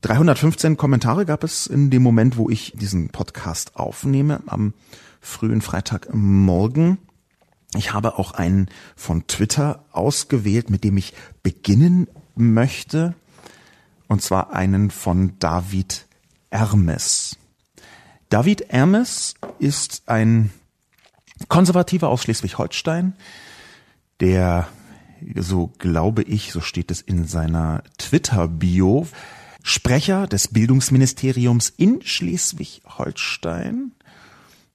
315 0.00 0.76
Kommentare 0.76 1.24
gab 1.24 1.44
es 1.44 1.66
in 1.66 1.90
dem 1.90 2.02
Moment, 2.02 2.36
wo 2.36 2.50
ich 2.50 2.72
diesen 2.76 3.10
Podcast 3.10 3.76
aufnehme, 3.76 4.42
am 4.46 4.74
frühen 5.20 5.60
Freitagmorgen. 5.60 6.98
Ich 7.74 7.92
habe 7.92 8.18
auch 8.18 8.32
einen 8.32 8.68
von 8.96 9.26
Twitter 9.26 9.84
ausgewählt, 9.92 10.70
mit 10.70 10.82
dem 10.82 10.96
ich 10.96 11.14
beginnen 11.42 12.08
möchte, 12.34 13.14
und 14.08 14.22
zwar 14.22 14.52
einen 14.52 14.90
von 14.90 15.38
David 15.38 16.06
Hermes. 16.50 17.36
David 18.30 18.72
Hermes 18.72 19.34
ist 19.58 20.02
ein 20.06 20.50
Konservativer 21.48 22.08
aus 22.08 22.22
Schleswig-Holstein, 22.22 23.14
der, 24.20 24.68
so 25.36 25.72
glaube 25.78 26.22
ich, 26.22 26.52
so 26.52 26.60
steht 26.60 26.90
es 26.90 27.00
in 27.00 27.26
seiner 27.26 27.82
Twitter-Bio, 27.98 29.06
Sprecher 29.62 30.26
des 30.26 30.48
Bildungsministeriums 30.48 31.68
in 31.76 32.00
Schleswig-Holstein, 32.02 33.92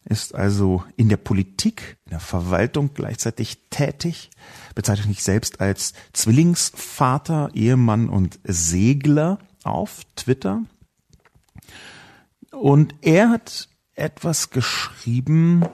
ist 0.06 0.36
also 0.36 0.84
in 0.98 1.10
der 1.10 1.18
Politik, 1.18 1.98
in 2.06 2.12
der 2.12 2.20
Verwaltung 2.20 2.92
gleichzeitig 2.94 3.58
tätig, 3.70 4.30
bezeichnet 4.76 5.08
sich 5.08 5.24
selbst 5.24 5.62
als 5.62 5.94
Zwillingsvater, 6.12 7.50
Ehemann 7.54 8.10
und 8.10 8.40
Segler 8.44 9.40
auf 9.64 10.02
Twitter. 10.16 10.64
Und 12.52 12.96
er 13.02 13.30
hat 13.30 13.70
etwas 13.96 14.50
geschrieben, 14.50 15.66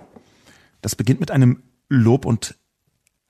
das 0.82 0.96
beginnt 0.96 1.20
mit 1.20 1.32
einem 1.32 1.64
Lob 1.90 2.26
und 2.26 2.56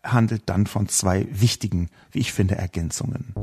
handelt 0.03 0.43
dann 0.45 0.67
von 0.67 0.87
zwei 0.87 1.27
wichtigen, 1.31 1.89
wie 2.11 2.19
ich 2.19 2.33
finde, 2.33 2.55
Ergänzungen. 2.55 3.33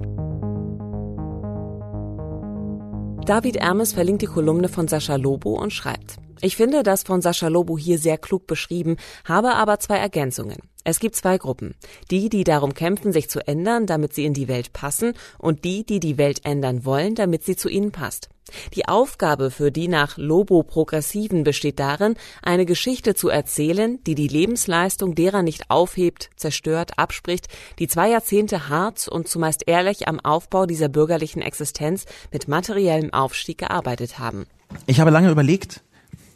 David 3.26 3.56
Ermes 3.56 3.92
verlinkt 3.92 4.22
die 4.22 4.26
Kolumne 4.26 4.68
von 4.68 4.86
Sascha 4.86 5.16
Lobo 5.16 5.60
und 5.60 5.72
schreibt, 5.72 6.16
ich 6.40 6.56
finde 6.56 6.82
das 6.82 7.02
von 7.02 7.22
Sascha 7.22 7.48
Lobo 7.48 7.76
hier 7.76 7.98
sehr 7.98 8.18
klug 8.18 8.46
beschrieben, 8.46 8.96
habe 9.24 9.54
aber 9.54 9.80
zwei 9.80 9.96
Ergänzungen. 9.96 10.58
Es 10.86 11.00
gibt 11.00 11.16
zwei 11.16 11.36
Gruppen. 11.36 11.74
Die, 12.12 12.28
die 12.28 12.44
darum 12.44 12.72
kämpfen, 12.72 13.12
sich 13.12 13.28
zu 13.28 13.44
ändern, 13.44 13.86
damit 13.86 14.14
sie 14.14 14.24
in 14.24 14.34
die 14.34 14.46
Welt 14.46 14.72
passen, 14.72 15.14
und 15.36 15.64
die, 15.64 15.84
die 15.84 15.98
die 15.98 16.16
Welt 16.16 16.42
ändern 16.44 16.84
wollen, 16.84 17.16
damit 17.16 17.42
sie 17.42 17.56
zu 17.56 17.68
ihnen 17.68 17.90
passt. 17.90 18.28
Die 18.72 18.86
Aufgabe 18.86 19.50
für 19.50 19.72
die 19.72 19.88
nach 19.88 20.16
Lobo 20.16 20.62
Progressiven 20.62 21.42
besteht 21.42 21.80
darin, 21.80 22.14
eine 22.40 22.66
Geschichte 22.66 23.16
zu 23.16 23.28
erzählen, 23.28 23.98
die 24.04 24.14
die 24.14 24.28
Lebensleistung 24.28 25.16
derer 25.16 25.42
nicht 25.42 25.72
aufhebt, 25.72 26.30
zerstört, 26.36 27.00
abspricht, 27.00 27.48
die 27.80 27.88
zwei 27.88 28.08
Jahrzehnte 28.10 28.68
hart 28.68 29.08
und 29.08 29.26
zumeist 29.26 29.64
ehrlich 29.66 30.06
am 30.06 30.20
Aufbau 30.20 30.66
dieser 30.66 30.88
bürgerlichen 30.88 31.42
Existenz 31.42 32.04
mit 32.30 32.46
materiellem 32.46 33.12
Aufstieg 33.12 33.58
gearbeitet 33.58 34.20
haben. 34.20 34.46
Ich 34.86 35.00
habe 35.00 35.10
lange 35.10 35.32
überlegt, 35.32 35.82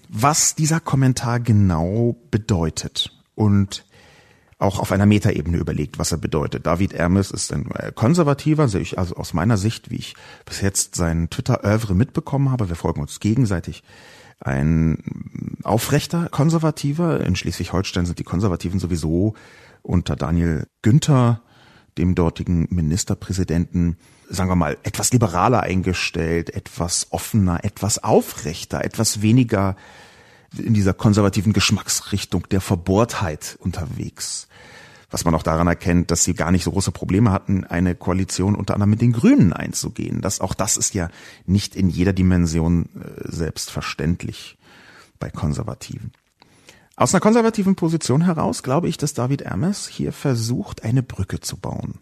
was 0.09 0.57
dieser 0.57 0.80
Kommentar 0.80 1.38
genau 1.38 2.16
bedeutet 2.33 3.12
und 3.37 3.85
auch 4.61 4.79
auf 4.79 4.93
einer 4.93 5.07
Metaebene 5.07 5.57
überlegt, 5.57 5.99
was 5.99 6.12
er 6.12 6.19
bedeutet. 6.19 6.67
David 6.67 6.93
Ermes 6.93 7.31
ist 7.31 7.52
ein 7.52 7.71
äh, 7.73 7.93
Konservativer, 7.93 8.69
sehe 8.69 8.83
ich 8.83 8.99
also 8.99 9.17
aus 9.17 9.33
meiner 9.33 9.57
Sicht, 9.57 9.90
wie 9.90 9.97
ich 9.97 10.14
bis 10.45 10.61
jetzt 10.61 10.95
sein 10.95 11.31
Twitter-Övre 11.31 11.95
mitbekommen 11.95 12.50
habe. 12.50 12.69
Wir 12.69 12.76
folgen 12.76 13.00
uns 13.00 13.21
gegenseitig. 13.21 13.83
Ein 14.38 15.59
aufrechter 15.62 16.29
Konservativer. 16.29 17.21
In 17.21 17.37
Schleswig-Holstein 17.37 18.07
sind 18.07 18.19
die 18.19 18.25
Konservativen 18.25 18.79
sowieso 18.79 19.35
unter 19.83 20.14
Daniel 20.14 20.67
Günther, 20.83 21.40
dem 21.97 22.14
dortigen 22.14 22.67
Ministerpräsidenten, 22.71 23.97
sagen 24.29 24.50
wir 24.50 24.57
mal, 24.57 24.76
etwas 24.83 25.12
liberaler 25.12 25.62
eingestellt, 25.62 26.55
etwas 26.55 27.09
offener, 27.11 27.64
etwas 27.64 28.02
aufrechter, 28.02 28.85
etwas 28.85 29.23
weniger 29.23 29.76
in 30.57 30.75
dieser 30.75 30.95
konservativen 30.95 31.52
Geschmacksrichtung 31.52 32.49
der 32.50 32.61
Verbohrtheit 32.61 33.57
unterwegs. 33.61 34.49
Was 35.11 35.25
man 35.25 35.35
auch 35.35 35.42
daran 35.42 35.66
erkennt, 35.66 36.11
dass 36.11 36.23
sie 36.23 36.35
gar 36.35 36.52
nicht 36.52 36.62
so 36.62 36.71
große 36.71 36.92
Probleme 36.92 37.33
hatten, 37.33 37.64
eine 37.64 37.97
Koalition 37.97 38.54
unter 38.54 38.75
anderem 38.75 38.90
mit 38.90 39.00
den 39.00 39.12
Grünen 39.12 39.52
einzugehen. 39.52 40.21
Das, 40.21 40.40
auch 40.40 40.54
das 40.54 40.76
ist 40.76 40.95
ja 40.95 41.09
nicht 41.47 41.75
in 41.75 41.88
jeder 41.88 42.12
Dimension 42.12 42.88
äh, 42.95 43.23
selbstverständlich 43.25 44.57
bei 45.19 45.30
Konservativen. 45.30 46.12
Aus 46.95 47.14
einer 47.14 47.21
konservativen 47.21 47.76
Position 47.76 48.25
heraus 48.25 48.62
glaube 48.62 48.88
ich, 48.88 48.99
dass 48.99 49.14
David 49.14 49.42
Ermes 49.42 49.88
hier 49.88 50.12
versucht, 50.12 50.85
eine 50.85 51.02
Brücke 51.02 51.40
zu 51.40 51.57
bauen. 51.57 51.95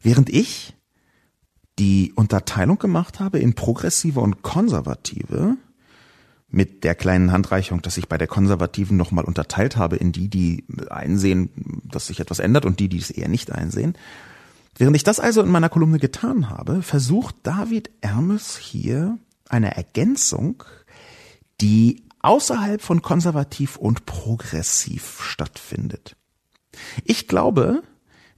Während 0.00 0.30
ich 0.30 0.74
die 1.78 2.12
Unterteilung 2.14 2.78
gemacht 2.78 3.20
habe 3.20 3.38
in 3.38 3.54
progressive 3.54 4.20
und 4.20 4.42
konservative, 4.42 5.56
mit 6.56 6.84
der 6.84 6.94
kleinen 6.94 7.32
Handreichung, 7.32 7.82
dass 7.82 7.98
ich 7.98 8.08
bei 8.08 8.16
der 8.16 8.26
Konservativen 8.26 8.96
nochmal 8.96 9.26
unterteilt 9.26 9.76
habe 9.76 9.96
in 9.96 10.10
die, 10.10 10.28
die 10.28 10.64
einsehen, 10.88 11.50
dass 11.84 12.06
sich 12.06 12.18
etwas 12.18 12.38
ändert 12.38 12.64
und 12.64 12.80
die, 12.80 12.88
die 12.88 12.98
es 12.98 13.10
eher 13.10 13.28
nicht 13.28 13.52
einsehen. 13.52 13.94
Während 14.74 14.96
ich 14.96 15.04
das 15.04 15.20
also 15.20 15.42
in 15.42 15.50
meiner 15.50 15.68
Kolumne 15.68 15.98
getan 15.98 16.48
habe, 16.48 16.82
versucht 16.82 17.36
David 17.42 17.90
Ermes 18.00 18.56
hier 18.56 19.18
eine 19.50 19.76
Ergänzung, 19.76 20.64
die 21.60 22.04
außerhalb 22.20 22.80
von 22.80 23.02
konservativ 23.02 23.76
und 23.76 24.06
progressiv 24.06 25.20
stattfindet. 25.22 26.16
Ich 27.04 27.28
glaube, 27.28 27.82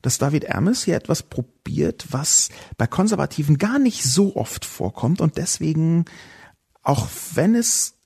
dass 0.02 0.18
David 0.18 0.44
Ermes 0.44 0.84
hier 0.84 0.96
etwas 0.96 1.22
probiert, 1.22 2.06
was 2.10 2.48
bei 2.76 2.88
Konservativen 2.88 3.58
gar 3.58 3.78
nicht 3.78 4.02
so 4.02 4.34
oft 4.34 4.64
vorkommt 4.64 5.20
und 5.20 5.36
deswegen, 5.36 6.04
auch 6.82 7.06
wenn 7.34 7.54
es 7.54 7.97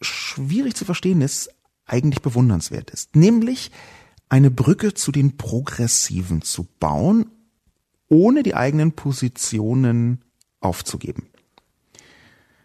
schwierig 0.00 0.74
zu 0.74 0.84
verstehen 0.84 1.20
ist, 1.20 1.50
eigentlich 1.86 2.22
bewundernswert 2.22 2.90
ist. 2.90 3.16
Nämlich 3.16 3.70
eine 4.28 4.50
Brücke 4.50 4.94
zu 4.94 5.10
den 5.12 5.36
Progressiven 5.36 6.42
zu 6.42 6.66
bauen, 6.78 7.30
ohne 8.08 8.42
die 8.42 8.54
eigenen 8.54 8.92
Positionen 8.92 10.22
aufzugeben. 10.60 11.28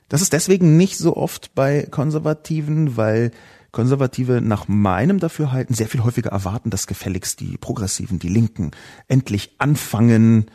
Das 0.10 0.22
ist 0.22 0.34
deswegen 0.34 0.78
nicht 0.78 0.98
so 0.98 1.16
oft 1.16 1.56
bei 1.56 1.88
Konservativen, 1.90 2.98
weil 2.98 3.32
Konservative 3.72 4.42
nach 4.42 4.68
meinem 4.68 5.20
Dafürhalten 5.20 5.74
sehr 5.76 5.88
viel 5.88 6.04
häufiger 6.04 6.30
erwarten, 6.30 6.70
dass 6.70 6.86
gefälligst 6.86 7.40
die 7.40 7.58
Progressiven, 7.58 8.20
die 8.20 8.30
Linken 8.30 8.72
endlich 9.08 9.56
anfangen, 9.58 10.46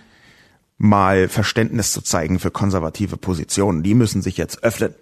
mal 0.76 1.28
Verständnis 1.28 1.92
zu 1.92 2.02
zeigen 2.02 2.38
für 2.38 2.52
konservative 2.52 3.16
Positionen. 3.16 3.82
Die 3.82 3.94
müssen 3.94 4.22
sich 4.22 4.36
jetzt 4.36 4.62
öffnen. 4.62 4.94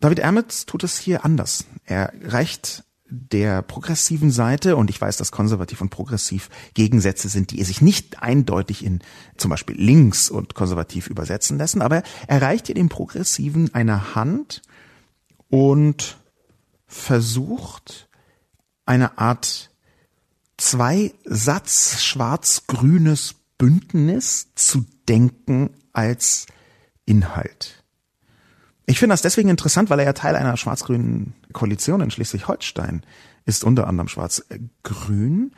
David 0.00 0.20
Ermetz 0.20 0.66
tut 0.66 0.84
es 0.84 0.98
hier 0.98 1.24
anders. 1.24 1.64
Er 1.84 2.12
reicht 2.22 2.84
der 3.10 3.62
progressiven 3.62 4.30
Seite, 4.30 4.76
und 4.76 4.90
ich 4.90 5.00
weiß, 5.00 5.16
dass 5.16 5.32
konservativ 5.32 5.80
und 5.80 5.88
progressiv 5.90 6.50
Gegensätze 6.74 7.28
sind, 7.28 7.50
die 7.50 7.64
sich 7.64 7.80
nicht 7.80 8.22
eindeutig 8.22 8.84
in 8.84 9.00
zum 9.36 9.50
Beispiel 9.50 9.76
links 9.76 10.28
und 10.30 10.54
konservativ 10.54 11.08
übersetzen 11.08 11.58
lassen, 11.58 11.80
aber 11.80 12.02
er 12.26 12.42
reicht 12.42 12.66
hier 12.66 12.74
dem 12.74 12.90
Progressiven 12.90 13.74
eine 13.74 14.14
Hand 14.14 14.62
und 15.48 16.18
versucht 16.86 18.08
eine 18.84 19.18
Art 19.18 19.70
Zwei-Satz 20.58 22.02
schwarz-grünes 22.02 23.36
Bündnis 23.58 24.48
zu 24.54 24.84
denken 25.08 25.70
als 25.92 26.46
Inhalt. 27.06 27.77
Ich 28.88 28.98
finde 28.98 29.12
das 29.12 29.20
deswegen 29.20 29.50
interessant, 29.50 29.90
weil 29.90 29.98
er 29.98 30.06
ja 30.06 30.12
Teil 30.14 30.34
einer 30.34 30.56
schwarz-grünen 30.56 31.34
Koalition 31.52 32.00
in 32.00 32.10
Schleswig-Holstein 32.10 33.02
ist, 33.44 33.62
unter 33.62 33.86
anderem 33.86 34.08
schwarz-grün. 34.08 35.52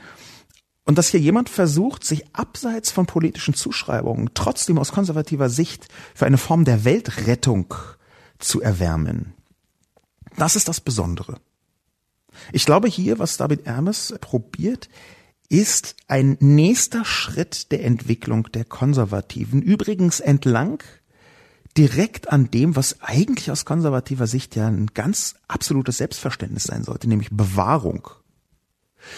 Und 0.85 0.99
dass 0.99 1.11
hier 1.11 1.21
jemand 1.21 1.49
versucht, 1.49 2.03
sich 2.03 2.35
abseits 2.35 2.91
von 2.91 3.07
politischen 3.07 3.55
Zuschreibungen 3.55 4.31
trotzdem 4.35 4.79
aus 4.79 4.91
konservativer 4.91 5.49
Sicht 5.49 5.87
für 6.13 6.27
eine 6.27 6.39
Form 6.39 6.65
der 6.65 6.85
Weltrettung 6.85 7.73
zu 8.41 8.61
erwärmen. 8.61 9.33
Das 10.37 10.57
ist 10.57 10.67
das 10.67 10.81
Besondere. 10.81 11.37
Ich 12.53 12.67
glaube 12.67 12.89
hier, 12.89 13.21
was 13.21 13.37
David 13.37 13.65
Ermes 13.65 14.13
probiert, 14.21 14.89
ist 15.49 15.95
ein 16.09 16.37
nächster 16.41 17.05
Schritt 17.05 17.71
der 17.71 17.85
Entwicklung 17.85 18.51
der 18.51 18.65
Konservativen. 18.65 19.63
Übrigens 19.63 20.19
entlang 20.19 20.83
direkt 21.77 22.33
an 22.33 22.51
dem, 22.51 22.77
was 22.77 23.01
eigentlich 23.01 23.51
aus 23.51 23.65
konservativer 23.65 24.27
Sicht 24.27 24.57
ja 24.57 24.67
ein 24.67 24.89
ganz 24.95 25.37
absolutes 25.49 25.99
Selbstverständnis 25.99 26.65
sein 26.65 26.85
sollte, 26.85 27.09
nämlich 27.09 27.31
Bewahrung. 27.31 28.09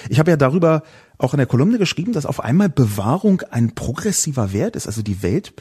Ich 0.08 0.18
habe 0.18 0.30
ja 0.30 0.36
darüber 0.36 0.82
auch 1.18 1.34
in 1.34 1.38
der 1.38 1.46
Kolumne 1.46 1.78
geschrieben, 1.78 2.12
dass 2.12 2.26
auf 2.26 2.40
einmal 2.40 2.68
Bewahrung 2.68 3.42
ein 3.50 3.74
progressiver 3.74 4.52
Wert 4.52 4.76
ist, 4.76 4.86
also 4.86 5.02
die 5.02 5.22
Welt 5.22 5.54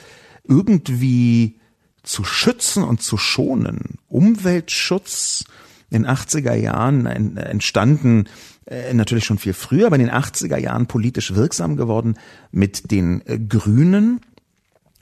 irgendwie 0.44 1.60
zu 2.04 2.24
schützen 2.24 2.84
und 2.84 3.02
zu 3.02 3.18
schonen. 3.18 3.98
Umweltschutz 4.08 5.46
in 5.90 6.04
den 6.04 6.12
80er 6.12 6.54
Jahren 6.54 7.06
entstanden, 7.06 8.26
äh, 8.66 8.94
natürlich 8.94 9.26
schon 9.26 9.38
viel 9.38 9.54
früher, 9.54 9.88
aber 9.88 9.98
in 9.98 10.06
den 10.06 10.12
80er 10.12 10.58
Jahren 10.58 10.88
politisch 10.88 11.36
wirksam 11.36 11.76
geworden 11.76 12.16
mit 12.52 12.92
den 12.92 13.22
äh, 13.28 13.38
Grünen 13.38 14.22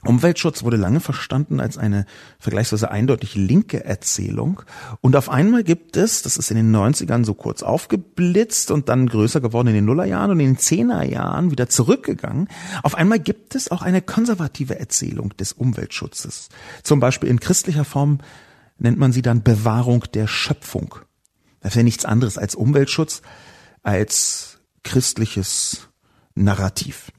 Umweltschutz 0.04 0.62
wurde 0.62 0.76
lange 0.76 1.00
verstanden 1.00 1.60
als 1.60 1.76
eine 1.76 2.06
vergleichsweise 2.38 2.90
eindeutig 2.90 3.34
linke 3.34 3.84
Erzählung. 3.84 4.62
Und 5.00 5.14
auf 5.14 5.28
einmal 5.28 5.62
gibt 5.62 5.96
es, 5.96 6.22
das 6.22 6.36
ist 6.36 6.50
in 6.50 6.56
den 6.56 6.74
90ern 6.74 7.24
so 7.24 7.34
kurz 7.34 7.62
aufgeblitzt 7.62 8.70
und 8.70 8.88
dann 8.88 9.06
größer 9.06 9.40
geworden 9.40 9.68
in 9.68 9.74
den 9.74 9.84
Nullerjahren 9.84 10.30
und 10.30 10.40
in 10.40 10.54
den 10.54 10.58
Zehnerjahren 10.58 11.50
wieder 11.50 11.68
zurückgegangen. 11.68 12.48
Auf 12.82 12.94
einmal 12.94 13.18
gibt 13.18 13.54
es 13.54 13.70
auch 13.70 13.82
eine 13.82 14.00
konservative 14.00 14.78
Erzählung 14.78 15.36
des 15.36 15.52
Umweltschutzes. 15.52 16.48
Zum 16.82 17.00
Beispiel 17.00 17.28
in 17.28 17.40
christlicher 17.40 17.84
Form 17.84 18.18
nennt 18.78 18.98
man 18.98 19.12
sie 19.12 19.22
dann 19.22 19.42
Bewahrung 19.42 20.04
der 20.14 20.26
Schöpfung. 20.26 20.94
Das 21.60 21.74
wäre 21.76 21.84
nichts 21.84 22.06
anderes 22.06 22.38
als 22.38 22.54
Umweltschutz, 22.54 23.20
als 23.82 24.60
christliches 24.82 25.88
Narrativ. 26.34 27.12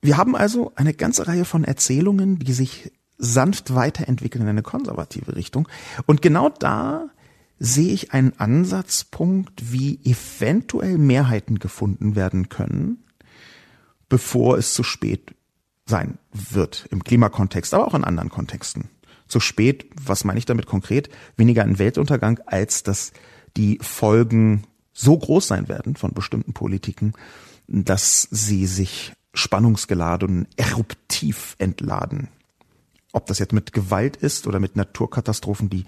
Wir 0.00 0.16
haben 0.16 0.36
also 0.36 0.72
eine 0.76 0.94
ganze 0.94 1.26
Reihe 1.26 1.44
von 1.44 1.64
Erzählungen, 1.64 2.38
die 2.38 2.52
sich 2.52 2.92
sanft 3.18 3.74
weiterentwickeln 3.74 4.42
in 4.42 4.48
eine 4.48 4.62
konservative 4.62 5.34
Richtung. 5.34 5.68
Und 6.06 6.22
genau 6.22 6.48
da 6.48 7.10
sehe 7.58 7.92
ich 7.92 8.12
einen 8.12 8.38
Ansatzpunkt, 8.38 9.72
wie 9.72 9.98
eventuell 10.04 10.98
Mehrheiten 10.98 11.58
gefunden 11.58 12.14
werden 12.14 12.48
können, 12.48 13.04
bevor 14.08 14.56
es 14.56 14.74
zu 14.74 14.84
spät 14.84 15.34
sein 15.84 16.18
wird 16.32 16.86
im 16.90 17.02
Klimakontext, 17.02 17.74
aber 17.74 17.88
auch 17.88 17.94
in 17.94 18.04
anderen 18.04 18.30
Kontexten. 18.30 18.88
Zu 19.26 19.40
spät, 19.40 19.86
was 20.00 20.24
meine 20.24 20.38
ich 20.38 20.46
damit 20.46 20.66
konkret? 20.66 21.10
Weniger 21.36 21.64
ein 21.64 21.78
Weltuntergang, 21.78 22.40
als 22.46 22.82
dass 22.84 23.12
die 23.56 23.78
Folgen 23.82 24.62
so 24.92 25.18
groß 25.18 25.48
sein 25.48 25.68
werden 25.68 25.96
von 25.96 26.12
bestimmten 26.12 26.52
Politiken, 26.52 27.14
dass 27.66 28.28
sie 28.30 28.66
sich 28.66 29.12
spannungsgeladen 29.34 30.48
eruptiv 30.56 31.54
entladen. 31.58 32.28
Ob 33.12 33.26
das 33.26 33.38
jetzt 33.38 33.52
mit 33.52 33.72
Gewalt 33.72 34.16
ist 34.16 34.46
oder 34.46 34.60
mit 34.60 34.76
Naturkatastrophen, 34.76 35.70
die 35.70 35.84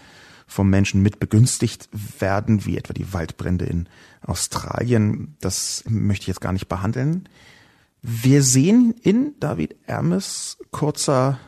vom 0.47 0.69
Menschen 0.69 1.03
mit 1.03 1.21
begünstigt 1.21 1.89
werden, 2.19 2.65
wie 2.67 2.77
etwa 2.77 2.93
die 2.93 3.13
Waldbrände 3.13 3.67
in 3.67 3.89
Australien, 4.23 5.37
das 5.41 5.85
möchte 5.87 6.25
ich 6.25 6.29
jetzt 6.29 6.41
gar 6.41 6.53
nicht 6.53 6.69
behandeln. 6.69 7.29
Wir 8.03 8.43
sehen 8.43 8.95
in 9.03 9.35
David 9.39 9.77
Ermes 9.87 10.59
kurzer 10.71 11.39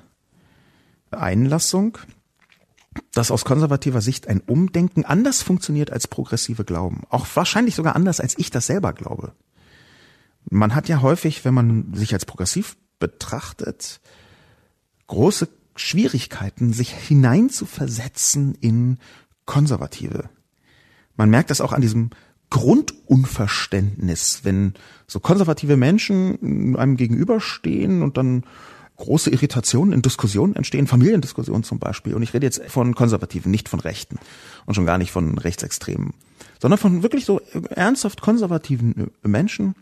Einlassung, 1.11 1.99
dass 3.13 3.31
aus 3.31 3.45
konservativer 3.45 4.01
Sicht 4.01 4.29
ein 4.29 4.41
Umdenken 4.41 5.05
anders 5.05 5.43
funktioniert 5.43 5.91
als 5.91 6.07
progressive 6.07 6.65
Glauben. 6.65 7.03
Auch 7.09 7.27
wahrscheinlich 7.35 7.75
sogar 7.75 7.97
anders, 7.97 8.21
als 8.21 8.39
ich 8.39 8.51
das 8.51 8.67
selber 8.67 8.93
glaube. 8.93 9.33
Man 10.51 10.75
hat 10.75 10.89
ja 10.89 11.03
häufig, 11.03 11.45
wenn 11.45 11.55
man 11.55 11.95
sich 11.95 12.13
als 12.15 12.27
progressiv 12.27 12.77
betrachtet, 12.99 14.01
große 15.07 15.49
Schwierigkeiten, 15.77 16.73
sich 16.73 16.93
hineinzuversetzen 16.93 18.55
in 18.61 18.99
Konservative. 19.47 20.29
Man 21.17 21.31
merkt 21.31 21.51
das 21.51 21.61
auch 21.61 21.73
an 21.73 21.81
diesem 21.81 22.11
Grundunverständnis, 22.51 24.41
wenn 24.43 24.75
so 25.07 25.21
konservative 25.21 25.77
Menschen 25.77 26.77
einem 26.77 26.97
gegenüberstehen 26.97 28.03
und 28.03 28.17
dann 28.19 28.45
große 28.97 29.31
Irritationen 29.31 29.93
in 29.93 30.03
Diskussionen 30.03 30.55
entstehen, 30.55 30.87
Familiendiskussionen 30.87 31.65
zum 31.65 31.79
Beispiel. 31.79 32.15
Und 32.15 32.23
ich 32.23 32.35
rede 32.35 32.47
jetzt 32.47 32.63
von 32.69 32.95
Konservativen, 32.95 33.51
nicht 33.51 33.69
von 33.69 33.81
Rechten 33.81 34.19
und 34.67 34.75
schon 34.75 34.87
gar 34.87 34.99
nicht 34.99 35.13
von 35.13 35.39
Rechtsextremen, 35.39 36.13
sondern 36.61 36.79
von 36.79 37.03
wirklich 37.03 37.25
so 37.25 37.41
ernsthaft 37.71 38.21
konservativen 38.21 39.11
Menschen, 39.23 39.75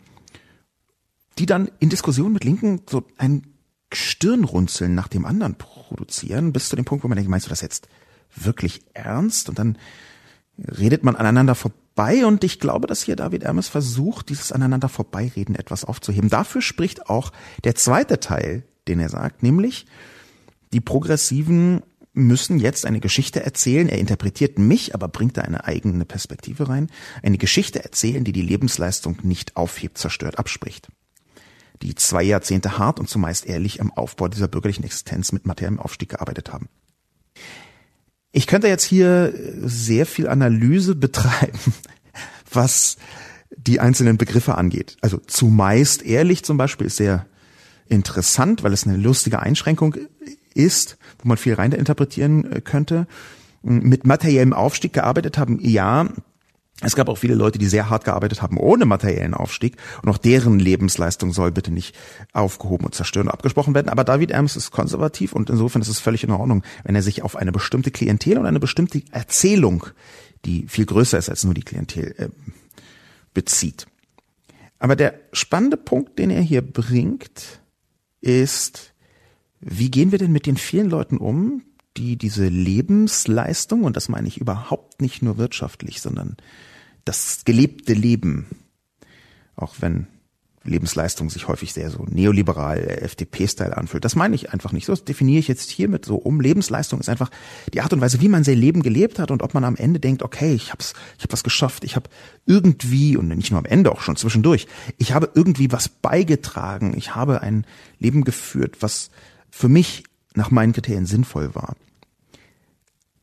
die 1.37 1.45
dann 1.45 1.69
in 1.79 1.89
Diskussionen 1.89 2.33
mit 2.33 2.43
Linken 2.43 2.81
so 2.89 3.03
ein 3.17 3.47
Stirnrunzeln 3.93 4.95
nach 4.95 5.07
dem 5.07 5.25
anderen 5.25 5.55
produzieren, 5.55 6.53
bis 6.53 6.69
zu 6.69 6.75
dem 6.75 6.85
Punkt, 6.85 7.03
wo 7.03 7.07
man 7.07 7.15
denkt, 7.15 7.29
meinst 7.29 7.47
du 7.47 7.49
das 7.49 7.61
jetzt 7.61 7.87
wirklich 8.35 8.81
ernst? 8.93 9.49
Und 9.49 9.59
dann 9.59 9.77
redet 10.57 11.03
man 11.03 11.15
aneinander 11.15 11.55
vorbei 11.55 12.25
und 12.25 12.43
ich 12.43 12.59
glaube, 12.59 12.87
dass 12.87 13.03
hier 13.03 13.15
David 13.15 13.43
Ermes 13.43 13.67
versucht, 13.67 14.29
dieses 14.29 14.51
aneinander 14.51 14.89
vorbeireden 14.89 15.55
etwas 15.55 15.83
aufzuheben. 15.83 16.29
Dafür 16.29 16.61
spricht 16.61 17.09
auch 17.09 17.31
der 17.63 17.75
zweite 17.75 18.19
Teil, 18.19 18.63
den 18.87 18.99
er 18.99 19.09
sagt, 19.09 19.43
nämlich 19.43 19.85
die 20.73 20.81
Progressiven 20.81 21.81
müssen 22.13 22.59
jetzt 22.59 22.85
eine 22.85 22.99
Geschichte 22.99 23.43
erzählen. 23.43 23.87
Er 23.87 23.97
interpretiert 23.97 24.59
mich, 24.59 24.93
aber 24.93 25.07
bringt 25.07 25.37
da 25.37 25.41
eine 25.41 25.65
eigene 25.65 26.05
Perspektive 26.05 26.67
rein. 26.67 26.89
Eine 27.23 27.37
Geschichte 27.37 27.83
erzählen, 27.83 28.23
die 28.23 28.33
die 28.33 28.41
Lebensleistung 28.41 29.17
nicht 29.23 29.55
aufhebt, 29.55 29.97
zerstört, 29.97 30.37
abspricht 30.37 30.89
die 31.81 31.95
zwei 31.95 32.23
Jahrzehnte 32.23 32.77
hart 32.77 32.99
und 32.99 33.09
zumeist 33.09 33.45
ehrlich 33.45 33.81
am 33.81 33.91
Aufbau 33.91 34.27
dieser 34.27 34.47
bürgerlichen 34.47 34.83
Existenz 34.83 35.31
mit 35.31 35.45
materiellem 35.45 35.79
Aufstieg 35.79 36.09
gearbeitet 36.09 36.53
haben. 36.53 36.69
Ich 38.31 38.47
könnte 38.47 38.67
jetzt 38.67 38.83
hier 38.83 39.33
sehr 39.61 40.05
viel 40.05 40.27
Analyse 40.27 40.95
betreiben, 40.95 41.59
was 42.51 42.97
die 43.55 43.79
einzelnen 43.79 44.17
Begriffe 44.17 44.55
angeht. 44.55 44.97
Also 45.01 45.17
zumeist 45.17 46.03
ehrlich 46.03 46.43
zum 46.43 46.57
Beispiel 46.57 46.87
ist 46.87 46.97
sehr 46.97 47.25
interessant, 47.89 48.63
weil 48.63 48.73
es 48.73 48.87
eine 48.87 48.97
lustige 48.97 49.39
Einschränkung 49.39 49.95
ist, 50.53 50.97
wo 51.19 51.27
man 51.27 51.37
viel 51.37 51.55
rein 51.55 51.73
interpretieren 51.73 52.63
könnte. 52.63 53.07
Mit 53.63 54.05
materiellem 54.05 54.53
Aufstieg 54.53 54.93
gearbeitet 54.93 55.37
haben, 55.37 55.59
ja, 55.61 56.09
es 56.81 56.95
gab 56.95 57.09
auch 57.09 57.17
viele 57.17 57.35
Leute, 57.35 57.59
die 57.59 57.67
sehr 57.67 57.89
hart 57.89 58.05
gearbeitet 58.05 58.41
haben 58.41 58.57
ohne 58.57 58.85
materiellen 58.85 59.33
Aufstieg 59.33 59.77
und 60.01 60.09
auch 60.09 60.17
deren 60.17 60.59
Lebensleistung 60.59 61.31
soll 61.31 61.51
bitte 61.51 61.71
nicht 61.71 61.95
aufgehoben 62.33 62.85
und 62.85 62.95
zerstört 62.95 63.27
und 63.27 63.31
abgesprochen 63.31 63.75
werden. 63.75 63.89
Aber 63.89 64.03
David 64.03 64.31
Erms 64.31 64.55
ist 64.55 64.71
konservativ 64.71 65.33
und 65.33 65.49
insofern 65.49 65.81
ist 65.81 65.89
es 65.89 65.99
völlig 65.99 66.23
in 66.23 66.31
Ordnung, 66.31 66.63
wenn 66.83 66.95
er 66.95 67.03
sich 67.03 67.21
auf 67.21 67.35
eine 67.35 67.51
bestimmte 67.51 67.91
Klientel 67.91 68.37
und 68.37 68.45
eine 68.45 68.59
bestimmte 68.59 69.03
Erzählung, 69.11 69.85
die 70.45 70.67
viel 70.67 70.85
größer 70.85 71.17
ist 71.17 71.29
als 71.29 71.43
nur 71.43 71.53
die 71.53 71.61
Klientel, 71.61 72.15
äh, 72.17 72.29
bezieht. 73.33 73.85
Aber 74.79 74.95
der 74.95 75.13
spannende 75.31 75.77
Punkt, 75.77 76.17
den 76.17 76.31
er 76.31 76.41
hier 76.41 76.63
bringt, 76.63 77.61
ist, 78.21 78.93
wie 79.59 79.91
gehen 79.91 80.11
wir 80.11 80.17
denn 80.17 80.31
mit 80.31 80.47
den 80.47 80.57
vielen 80.57 80.89
Leuten 80.89 81.17
um, 81.17 81.61
die 81.97 82.15
diese 82.17 82.47
Lebensleistung, 82.47 83.83
und 83.83 83.95
das 83.95 84.09
meine 84.09 84.27
ich 84.27 84.39
überhaupt 84.39 85.01
nicht 85.01 85.21
nur 85.21 85.37
wirtschaftlich, 85.37 86.01
sondern 86.01 86.37
das 87.05 87.43
gelebte 87.45 87.93
Leben, 87.93 88.47
auch 89.55 89.75
wenn 89.79 90.07
Lebensleistung 90.63 91.31
sich 91.31 91.47
häufig 91.47 91.73
sehr 91.73 91.89
so 91.89 92.05
neoliberal, 92.07 92.87
FDP-Style 92.87 93.75
anfühlt. 93.75 94.05
Das 94.05 94.15
meine 94.15 94.35
ich 94.35 94.53
einfach 94.53 94.71
nicht. 94.73 94.85
So 94.85 94.95
definiere 94.95 95.39
ich 95.39 95.47
jetzt 95.47 95.71
hiermit 95.71 96.05
so 96.05 96.17
um. 96.17 96.39
Lebensleistung 96.39 96.99
ist 96.99 97.09
einfach 97.09 97.31
die 97.73 97.81
Art 97.81 97.91
und 97.93 98.01
Weise, 98.01 98.21
wie 98.21 98.27
man 98.27 98.43
sein 98.43 98.59
Leben 98.59 98.83
gelebt 98.83 99.17
hat 99.17 99.31
und 99.31 99.41
ob 99.41 99.55
man 99.55 99.63
am 99.63 99.75
Ende 99.75 99.99
denkt, 99.99 100.21
okay, 100.21 100.53
ich 100.53 100.71
hab's, 100.71 100.93
ich 101.17 101.23
habe 101.23 101.33
was 101.33 101.43
geschafft, 101.43 101.83
ich 101.83 101.95
habe 101.95 102.09
irgendwie 102.45 103.17
und 103.17 103.27
nicht 103.27 103.49
nur 103.49 103.57
am 103.57 103.65
Ende 103.65 103.91
auch 103.91 104.01
schon 104.01 104.15
zwischendurch, 104.15 104.67
ich 104.99 105.13
habe 105.13 105.31
irgendwie 105.33 105.71
was 105.71 105.89
beigetragen, 105.89 106.95
ich 106.95 107.15
habe 107.15 107.41
ein 107.41 107.65
Leben 107.97 108.23
geführt, 108.23 108.77
was 108.81 109.09
für 109.49 109.67
mich 109.67 110.03
nach 110.35 110.51
meinen 110.51 110.73
Kriterien 110.73 111.07
sinnvoll 111.07 111.55
war. 111.55 111.75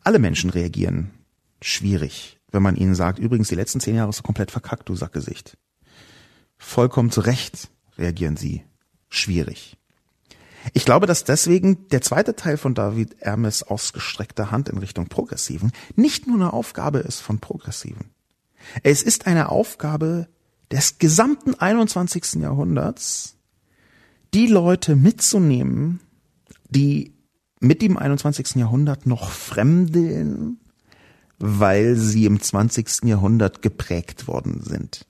Alle 0.02 0.18
Menschen 0.18 0.50
reagieren 0.50 1.10
schwierig, 1.62 2.37
wenn 2.50 2.62
man 2.62 2.76
ihnen 2.76 2.94
sagt, 2.94 3.18
übrigens 3.18 3.48
die 3.48 3.54
letzten 3.54 3.80
zehn 3.80 3.96
Jahre 3.96 4.10
ist 4.10 4.22
komplett 4.22 4.50
verkackt, 4.50 4.88
du 4.88 4.96
Sackgesicht. 4.96 5.56
Vollkommen 6.56 7.10
zu 7.10 7.20
Recht 7.20 7.68
reagieren 7.96 8.36
sie 8.36 8.64
schwierig. 9.08 9.76
Ich 10.74 10.84
glaube, 10.84 11.06
dass 11.06 11.24
deswegen 11.24 11.88
der 11.88 12.02
zweite 12.02 12.34
Teil 12.36 12.56
von 12.56 12.74
David 12.74 13.20
Ermes 13.20 13.62
ausgestreckter 13.62 14.50
Hand 14.50 14.68
in 14.68 14.78
Richtung 14.78 15.08
Progressiven 15.08 15.72
nicht 15.94 16.26
nur 16.26 16.36
eine 16.36 16.52
Aufgabe 16.52 16.98
ist 16.98 17.20
von 17.20 17.38
Progressiven. 17.38 18.10
Es 18.82 19.02
ist 19.02 19.26
eine 19.26 19.50
Aufgabe 19.50 20.28
des 20.70 20.98
gesamten 20.98 21.54
21. 21.54 22.34
Jahrhunderts, 22.42 23.36
die 24.34 24.46
Leute 24.46 24.96
mitzunehmen, 24.96 26.00
die 26.68 27.14
mit 27.60 27.80
dem 27.82 27.96
21. 27.96 28.56
Jahrhundert 28.56 29.06
noch 29.06 29.30
fremdeln, 29.30 30.60
weil 31.38 31.96
sie 31.96 32.26
im 32.26 32.40
20. 32.40 33.04
Jahrhundert 33.04 33.62
geprägt 33.62 34.26
worden 34.26 34.62
sind. 34.62 35.06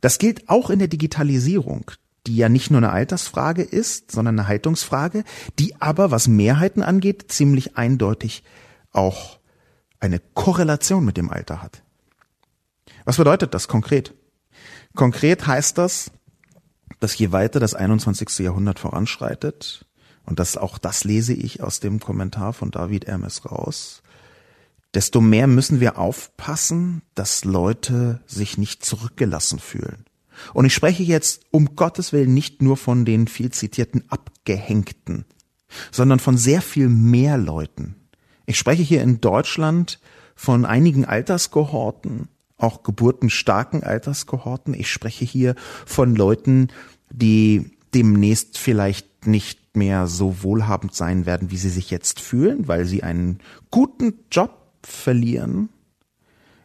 Das 0.00 0.18
gilt 0.18 0.48
auch 0.48 0.70
in 0.70 0.78
der 0.78 0.88
Digitalisierung, 0.88 1.90
die 2.26 2.36
ja 2.36 2.48
nicht 2.48 2.70
nur 2.70 2.78
eine 2.78 2.90
Altersfrage 2.90 3.62
ist, 3.62 4.10
sondern 4.10 4.38
eine 4.38 4.48
Haltungsfrage, 4.48 5.24
die 5.58 5.80
aber, 5.80 6.10
was 6.10 6.28
Mehrheiten 6.28 6.82
angeht, 6.82 7.30
ziemlich 7.32 7.76
eindeutig 7.76 8.42
auch 8.92 9.38
eine 10.00 10.20
Korrelation 10.34 11.04
mit 11.04 11.16
dem 11.16 11.30
Alter 11.30 11.62
hat. 11.62 11.82
Was 13.04 13.16
bedeutet 13.16 13.54
das 13.54 13.68
konkret? 13.68 14.14
Konkret 14.94 15.46
heißt 15.46 15.78
das, 15.78 16.10
dass 17.00 17.16
je 17.16 17.32
weiter 17.32 17.60
das 17.60 17.74
21. 17.74 18.40
Jahrhundert 18.40 18.78
voranschreitet, 18.78 19.86
und 20.24 20.38
das 20.38 20.56
auch 20.56 20.78
das 20.78 21.02
lese 21.02 21.32
ich 21.32 21.62
aus 21.62 21.80
dem 21.80 21.98
Kommentar 21.98 22.52
von 22.52 22.70
David 22.70 23.06
Hermes 23.06 23.50
raus, 23.50 24.02
desto 24.94 25.20
mehr 25.20 25.46
müssen 25.46 25.80
wir 25.80 25.98
aufpassen, 25.98 27.02
dass 27.14 27.44
Leute 27.44 28.20
sich 28.26 28.58
nicht 28.58 28.84
zurückgelassen 28.84 29.58
fühlen. 29.58 30.04
Und 30.54 30.64
ich 30.64 30.74
spreche 30.74 31.02
jetzt 31.02 31.44
um 31.50 31.76
Gottes 31.76 32.12
Willen 32.12 32.34
nicht 32.34 32.62
nur 32.62 32.76
von 32.76 33.04
den 33.04 33.28
viel 33.28 33.50
zitierten 33.50 34.04
Abgehängten, 34.08 35.24
sondern 35.90 36.18
von 36.18 36.36
sehr 36.36 36.62
viel 36.62 36.88
mehr 36.88 37.38
Leuten. 37.38 37.96
Ich 38.46 38.58
spreche 38.58 38.82
hier 38.82 39.02
in 39.02 39.20
Deutschland 39.20 40.00
von 40.34 40.64
einigen 40.64 41.04
Alterskohorten, 41.04 42.28
auch 42.56 42.82
geburtenstarken 42.82 43.82
Alterskohorten. 43.82 44.74
Ich 44.74 44.90
spreche 44.90 45.24
hier 45.24 45.54
von 45.86 46.14
Leuten, 46.14 46.68
die 47.10 47.76
demnächst 47.94 48.58
vielleicht 48.58 49.26
nicht 49.26 49.76
mehr 49.76 50.06
so 50.06 50.42
wohlhabend 50.42 50.94
sein 50.94 51.26
werden, 51.26 51.50
wie 51.50 51.56
sie 51.56 51.70
sich 51.70 51.90
jetzt 51.90 52.20
fühlen, 52.20 52.68
weil 52.68 52.84
sie 52.84 53.02
einen 53.02 53.38
guten 53.70 54.14
Job 54.30 54.61
verlieren. 54.86 55.68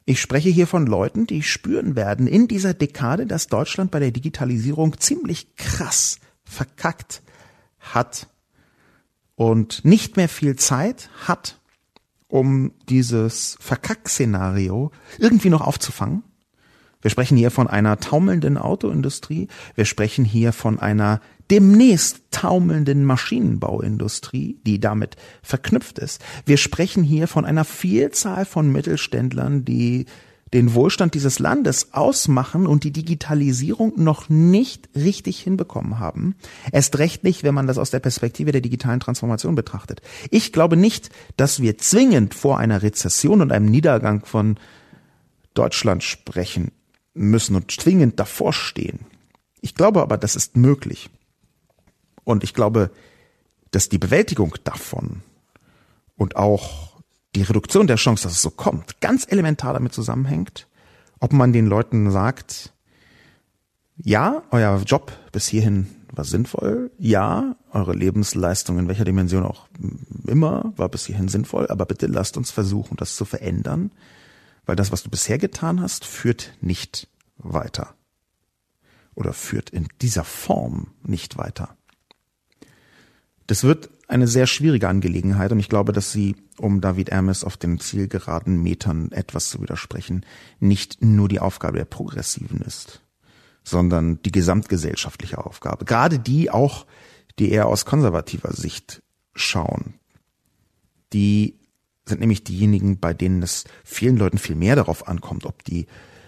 Ich 0.06 0.22
spreche 0.22 0.50
hier 0.50 0.68
von 0.68 0.88
Leuten, 0.88 1.28
die 1.28 1.44
spüren 1.44 1.96
werden 1.96 2.28
in 2.28 2.48
dieser 2.48 2.74
Dekade, 2.74 3.26
dass 3.26 3.48
Deutschland 3.48 3.92
bei 3.92 4.00
der 4.00 4.12
Digitalisierung 4.12 4.98
ziemlich 5.00 5.56
krass 5.58 6.20
verkackt 6.46 7.22
hat 7.80 8.28
und 9.36 9.84
nicht 9.84 10.16
mehr 10.16 10.30
viel 10.30 10.56
Zeit 10.56 11.10
hat, 11.28 11.60
um 12.28 12.72
dieses 12.88 13.58
Verkack-Szenario 13.60 14.92
irgendwie 15.18 15.50
noch 15.50 15.62
aufzufangen. 15.62 16.24
Wir 17.02 17.12
sprechen 17.12 17.38
hier 17.38 17.52
von 17.52 17.68
einer 17.68 18.00
taumelnden 18.00 18.58
Autoindustrie. 18.58 19.48
Wir 19.76 19.86
sprechen 19.86 20.26
hier 20.26 20.52
von 20.52 20.80
einer 20.80 21.22
demnächst 21.52 22.22
taumelnden 22.32 23.06
Maschinenbauindustrie, 23.06 24.60
die 24.66 24.80
damit 24.80 25.16
verknüpft 25.42 26.00
ist. 26.00 26.22
Wir 26.46 26.58
sprechen 26.58 27.04
hier 27.04 27.28
von 27.28 27.46
einer 27.46 27.66
Vielzahl 27.66 28.46
von 28.46 28.72
Mittelständlern, 28.72 29.66
die 29.66 30.06
den 30.54 30.74
Wohlstand 30.74 31.14
dieses 31.14 31.40
Landes 31.40 31.94
ausmachen 31.94 32.68
und 32.68 32.84
die 32.84 32.92
Digitalisierung 32.92 33.94
noch 33.98 34.30
nicht 34.30 34.90
richtig 34.96 35.40
hinbekommen 35.40 36.00
haben. 36.00 36.36
Erst 36.72 36.98
recht 37.00 37.24
nicht, 37.24 37.44
wenn 37.44 37.54
man 37.54 37.68
das 37.68 37.78
aus 37.78 37.92
der 37.92 38.00
Perspektive 38.00 38.52
der 38.52 38.62
digitalen 38.62 39.00
Transformation 39.00 39.56
betrachtet. 39.56 40.02
Ich 40.30 40.54
glaube 40.54 40.78
nicht, 40.78 41.10
dass 41.36 41.62
wir 41.62 41.78
zwingend 41.78 42.34
vor 42.34 42.60
einer 42.60 42.82
Rezession 42.82 43.42
und 43.42 43.52
einem 43.52 43.66
Niedergang 43.66 44.26
von 44.26 44.58
Deutschland 45.54 46.04
sprechen 46.04 46.72
müssen 47.14 47.56
und 47.56 47.72
zwingend 47.72 48.20
davor 48.20 48.54
stehen. 48.54 49.00
Ich 49.62 49.76
glaube 49.76 50.02
aber, 50.02 50.18
das 50.18 50.36
ist 50.36 50.56
möglich. 50.56 51.10
Und 52.28 52.44
ich 52.44 52.54
glaube, 52.54 52.92
dass 53.72 53.88
die 53.88 53.98
Bewältigung 53.98 54.54
davon 54.66 55.22
und 56.18 56.36
auch 56.36 57.02
die 57.36 57.42
Reduktion 57.42 57.88
der 57.88 57.96
Chance, 57.96 58.24
dass 58.24 58.34
es 58.34 58.42
so 58.42 58.50
kommt, 58.50 59.00
ganz 59.00 59.26
elementar 59.30 59.72
damit 59.72 59.94
zusammenhängt, 59.94 60.68
ob 61.22 61.32
man 61.32 61.54
den 61.54 61.68
Leuten 61.68 62.12
sagt, 62.12 62.74
ja, 63.96 64.44
euer 64.52 64.82
Job 64.86 65.14
bis 65.32 65.48
hierhin 65.48 65.88
war 66.12 66.26
sinnvoll, 66.26 66.92
ja, 66.98 67.56
eure 67.72 67.94
Lebensleistung 67.94 68.78
in 68.78 68.90
welcher 68.90 69.06
Dimension 69.06 69.46
auch 69.46 69.70
immer 70.26 70.74
war 70.76 70.90
bis 70.90 71.06
hierhin 71.06 71.30
sinnvoll, 71.30 71.68
aber 71.70 71.86
bitte 71.86 72.08
lasst 72.08 72.36
uns 72.36 72.52
versuchen, 72.52 72.98
das 72.98 73.16
zu 73.16 73.24
verändern, 73.24 73.90
weil 74.66 74.76
das, 74.76 74.92
was 74.92 75.02
du 75.02 75.10
bisher 75.10 75.38
getan 75.38 75.80
hast, 75.80 76.04
führt 76.04 76.52
nicht 76.60 77.08
weiter 77.38 77.96
oder 79.16 79.32
führt 79.32 79.70
in 79.70 79.88
dieser 80.02 80.26
Form 80.26 80.88
nicht 81.04 81.38
weiter. 81.38 81.78
Das 83.48 83.64
wird 83.64 83.90
eine 84.08 84.28
sehr 84.28 84.48
schwierige 84.48 84.88
Angelegenheit 84.88 85.52
und 85.52 85.60
ich 85.60 85.70
glaube, 85.70 85.92
dass 85.92 86.12
sie, 86.12 86.36
um 86.58 86.82
David 86.82 87.12
Hermes 87.12 87.44
auf 87.44 87.58
den 87.58 87.80
zielgeraden 87.80 88.62
Metern 88.62 89.12
etwas 89.12 89.50
zu 89.50 89.62
widersprechen, 89.62 90.26
nicht 90.60 91.02
nur 91.02 91.28
die 91.28 91.40
Aufgabe 91.40 91.78
der 91.78 91.86
Progressiven 91.86 92.62
ist, 92.62 93.02
sondern 93.64 94.22
die 94.22 94.32
gesamtgesellschaftliche 94.32 95.44
Aufgabe. 95.46 95.86
Gerade 95.86 96.20
die 96.20 96.52
auch, 96.52 96.86
die 97.40 97.52
eher 97.52 97.68
aus 97.68 97.86
konservativer 97.86 98.54
Sicht 98.54 99.02
schauen. 99.34 99.96
Die 101.14 101.60
sind 102.06 102.22
nämlich 102.22 102.44
diejenigen, 102.44 103.00
bei 103.00 103.14
denen 103.14 103.44
es 103.44 103.66
vielen 103.84 104.18
Leuten 104.18 104.38
viel 104.38 104.56
mehr 104.56 104.76
darauf 104.76 105.08
ankommt, 105.08 105.46
ob 105.46 105.64
die 105.64 105.88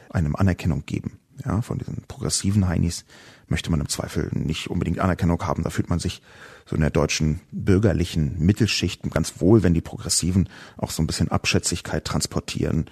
einem 0.09 0.35
Anerkennung 0.35 0.85
geben. 0.85 1.19
Ja, 1.45 1.61
von 1.61 1.77
diesen 1.77 2.03
progressiven 2.07 2.67
Heinis 2.67 3.05
möchte 3.47 3.71
man 3.71 3.79
im 3.79 3.87
Zweifel 3.87 4.29
nicht 4.33 4.69
unbedingt 4.69 4.99
Anerkennung 4.99 5.41
haben. 5.45 5.63
Da 5.63 5.69
fühlt 5.69 5.89
man 5.89 5.99
sich 5.99 6.21
so 6.69 6.75
in 6.75 6.81
der 6.81 6.91
deutschen 6.91 7.39
bürgerlichen 7.51 8.35
Mittelschicht 8.37 9.01
ganz 9.09 9.41
wohl, 9.41 9.63
wenn 9.63 9.73
die 9.73 9.81
Progressiven 9.81 10.47
auch 10.77 10.91
so 10.91 11.01
ein 11.01 11.07
bisschen 11.07 11.31
Abschätzigkeit 11.31 12.05
transportieren. 12.05 12.85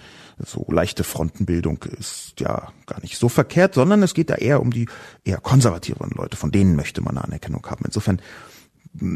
So 0.43 0.65
leichte 0.69 1.03
Frontenbildung 1.03 1.83
ist 1.83 2.39
ja 2.39 2.71
gar 2.87 2.99
nicht 3.01 3.19
so 3.19 3.29
verkehrt, 3.29 3.75
sondern 3.75 4.01
es 4.01 4.15
geht 4.15 4.31
da 4.31 4.35
eher 4.35 4.61
um 4.61 4.71
die 4.71 4.89
eher 5.23 5.37
konservativeren 5.37 6.09
Leute. 6.09 6.37
Von 6.37 6.51
denen 6.51 6.75
möchte 6.75 7.01
man 7.01 7.19
Anerkennung 7.19 7.63
haben. 7.67 7.85
Insofern 7.85 8.19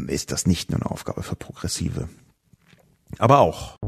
ist 0.06 0.30
das 0.30 0.46
nicht 0.46 0.70
nur 0.70 0.80
eine 0.80 0.90
Aufgabe 0.92 1.24
für 1.24 1.34
Progressive. 1.34 2.08
Aber 3.18 3.40
auch. 3.40 3.78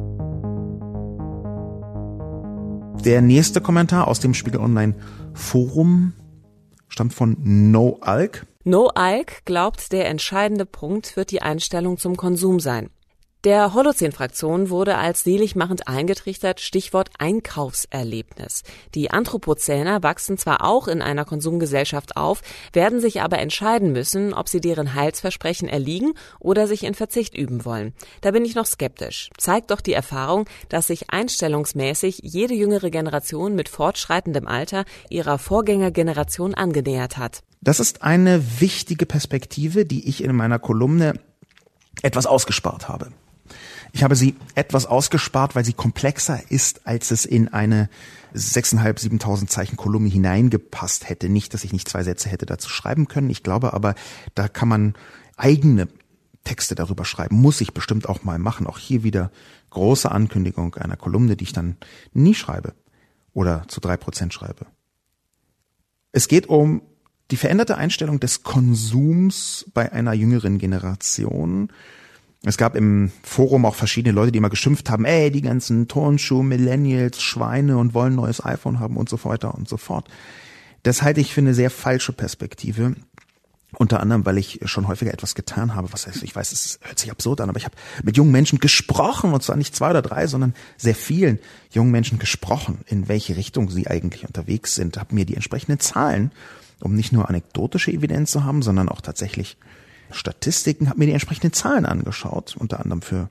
Der 3.05 3.23
nächste 3.23 3.61
Kommentar 3.61 4.09
aus 4.09 4.19
dem 4.19 4.35
Spiegel 4.35 4.59
Online 4.61 4.97
Forum 5.35 6.15
stammt 6.89 7.15
von 7.15 7.37
No 7.41 7.99
Alk. 8.01 8.47
No 8.67 8.89
Alk 8.95 9.45
glaubt, 9.45 9.93
der 9.93 10.09
entscheidende 10.09 10.65
Punkt 10.65 11.19
wird 11.19 11.31
die 11.31 11.43
Einstellung 11.43 11.99
zum 11.99 12.17
Konsum 12.17 12.61
sein. 12.61 12.89
Der 13.45 13.75
Holozän-Fraktion 13.75 14.71
wurde 14.71 14.97
als 14.97 15.23
seligmachend 15.23 15.87
eingetrichtert, 15.87 16.61
Stichwort 16.61 17.11
Einkaufserlebnis. 17.19 18.63
Die 18.95 19.11
Anthropozäner 19.11 20.03
wachsen 20.03 20.39
zwar 20.39 20.65
auch 20.65 20.89
in 20.89 21.03
einer 21.03 21.27
Konsumgesellschaft 21.27 22.17
auf, 22.17 22.41
werden 22.73 23.01
sich 23.01 23.21
aber 23.21 23.39
entscheiden 23.41 23.93
müssen, 23.93 24.33
ob 24.33 24.49
sie 24.49 24.63
deren 24.63 24.95
Heilsversprechen 24.95 25.69
erliegen 25.69 26.15
oder 26.41 26.67
sich 26.67 26.85
in 26.85 26.95
Verzicht 26.95 27.37
üben 27.37 27.67
wollen. 27.67 27.93
Da 28.23 28.31
bin 28.31 28.47
ich 28.47 28.55
noch 28.55 28.65
skeptisch. 28.65 29.29
Zeigt 29.37 29.71
doch 29.73 29.83
die 29.83 29.93
Erfahrung, 29.93 30.47
dass 30.71 30.87
sich 30.87 31.11
einstellungsmäßig 31.11 32.21
jede 32.23 32.55
jüngere 32.55 32.89
Generation 32.89 33.55
mit 33.55 33.69
fortschreitendem 33.69 34.49
Alter 34.49 34.87
ihrer 35.11 35.37
Vorgängergeneration 35.37 36.55
angenähert 36.55 37.19
hat. 37.19 37.43
Das 37.61 37.79
ist 37.79 38.01
eine 38.01 38.43
wichtige 38.63 39.05
Perspektive, 39.05 39.85
die 39.85 40.09
ich 40.09 40.25
in 40.25 40.35
meiner 40.35 40.59
Kolumne 40.59 41.21
etwas 42.01 42.25
ausgespart 42.25 42.89
habe. 42.89 43.11
Ich 43.93 44.03
habe 44.03 44.17
sie 44.17 44.37
etwas 44.55 44.87
ausgespart, 44.87 45.55
weil 45.55 45.65
sie 45.65 45.73
komplexer 45.73 46.41
ist, 46.51 46.87
als 46.87 47.11
es 47.11 47.25
in 47.25 47.49
eine 47.49 47.89
6.500, 48.35 49.21
7.000 49.21 49.47
Zeichen 49.47 49.77
Kolumne 49.77 50.09
hineingepasst 50.09 51.09
hätte. 51.09 51.29
Nicht, 51.29 51.55
dass 51.55 51.65
ich 51.65 51.73
nicht 51.73 51.89
zwei 51.89 52.03
Sätze 52.03 52.29
hätte 52.29 52.47
dazu 52.47 52.69
schreiben 52.69 53.07
können. 53.07 53.31
Ich 53.31 53.43
glaube 53.43 53.73
aber, 53.73 53.95
da 54.35 54.49
kann 54.49 54.69
man 54.69 54.95
eigene 55.37 55.89
Texte 56.43 56.75
darüber 56.75 57.05
schreiben. 57.05 57.37
Muss 57.37 57.61
ich 57.61 57.73
bestimmt 57.73 58.09
auch 58.09 58.25
mal 58.25 58.39
machen. 58.39 58.67
Auch 58.67 58.79
hier 58.79 59.03
wieder 59.03 59.31
große 59.71 60.11
Ankündigung 60.11 60.75
einer 60.75 60.97
Kolumne, 60.97 61.37
die 61.37 61.45
ich 61.45 61.53
dann 61.53 61.77
nie 62.13 62.35
schreibe 62.35 62.75
oder 63.33 63.65
zu 63.69 63.81
drei 63.81 63.97
Prozent 63.97 64.33
schreibe. 64.33 64.67
Es 66.13 66.29
geht 66.29 66.49
um 66.49 66.83
die 67.31 67.37
veränderte 67.37 67.77
Einstellung 67.77 68.21
des 68.21 68.43
Konsums 68.43 69.71
bei 69.75 69.93
einer 69.93 70.13
jüngeren 70.13 70.59
Generation 70.59 71.73
es 72.45 72.59
gab 72.59 72.77
im 72.77 73.11
Forum 73.23 73.65
auch 73.65 73.75
verschiedene 73.75 74.15
Leute, 74.15 74.33
die 74.33 74.39
immer 74.39 74.51
geschimpft 74.51 74.91
haben, 74.91 75.05
ey, 75.05 75.31
die 75.31 75.41
ganzen 75.41 75.89
Turnschuh, 75.89 76.43
Millennials, 76.43 77.23
Schweine 77.23 77.79
und 77.79 77.95
wollen 77.95 78.15
neues 78.15 78.45
iPhone 78.45 78.81
haben 78.81 78.97
und 78.97 79.09
so 79.09 79.23
weiter 79.25 79.55
und 79.55 79.69
so 79.69 79.77
fort. 79.77 80.09
Das 80.83 81.03
halte 81.03 81.21
ich 81.21 81.33
für 81.33 81.41
eine 81.41 81.55
sehr 81.55 81.71
falsche 81.71 82.13
Perspektive. 82.13 82.95
Unter 83.77 83.99
anderem, 84.01 84.25
weil 84.25 84.39
ich 84.39 84.61
schon 84.67 84.87
häufiger 84.87 85.13
etwas 85.13 85.35
getan 85.35 85.75
habe, 85.75 85.93
was 85.93 86.07
heißt, 86.07 86.23
ich 86.23 86.37
weiß, 86.37 86.53
es 86.53 86.79
hört 86.83 86.99
sich 86.99 87.11
absurd 87.11 87.41
an, 87.41 87.49
aber 87.49 87.59
ich 87.59 87.65
habe 87.65 87.75
mit 88.05 88.17
jungen 88.17 88.31
Menschen 88.31 88.61
gesprochen, 88.61 89.33
und 89.33 89.43
zwar 89.43 89.57
nicht 89.57 89.75
zwei 89.75 89.91
oder 89.91 90.03
drei, 90.03 90.29
sondern 90.29 90.55
sehr 90.77 90.95
vielen 90.95 91.41
jungen 91.73 91.91
Menschen 91.91 92.21
gesprochen, 92.21 92.79
in 92.87 93.09
welche 93.09 93.37
Richtung 93.37 93.71
sie 93.71 93.89
eigentlich 93.89 94.27
unterwegs 94.27 94.77
sind, 94.77 94.99
habe 94.99 95.15
mir 95.15 95.25
die 95.25 95.35
entsprechenden 95.35 95.81
Zahlen, 95.81 96.31
um 96.81 96.95
nicht 96.95 97.13
nur 97.13 97.29
anekdotische 97.29 97.91
Evidenz 97.91 98.31
zu 98.31 98.45
haben, 98.45 98.63
sondern 98.63 98.89
auch 98.89 99.01
tatsächlich 99.01 99.57
Statistiken, 100.15 100.89
habe 100.89 100.99
mir 100.99 101.07
die 101.07 101.13
entsprechenden 101.13 101.53
Zahlen 101.53 101.87
angeschaut, 101.87 102.57
unter 102.59 102.81
anderem 102.81 103.03
für 103.03 103.31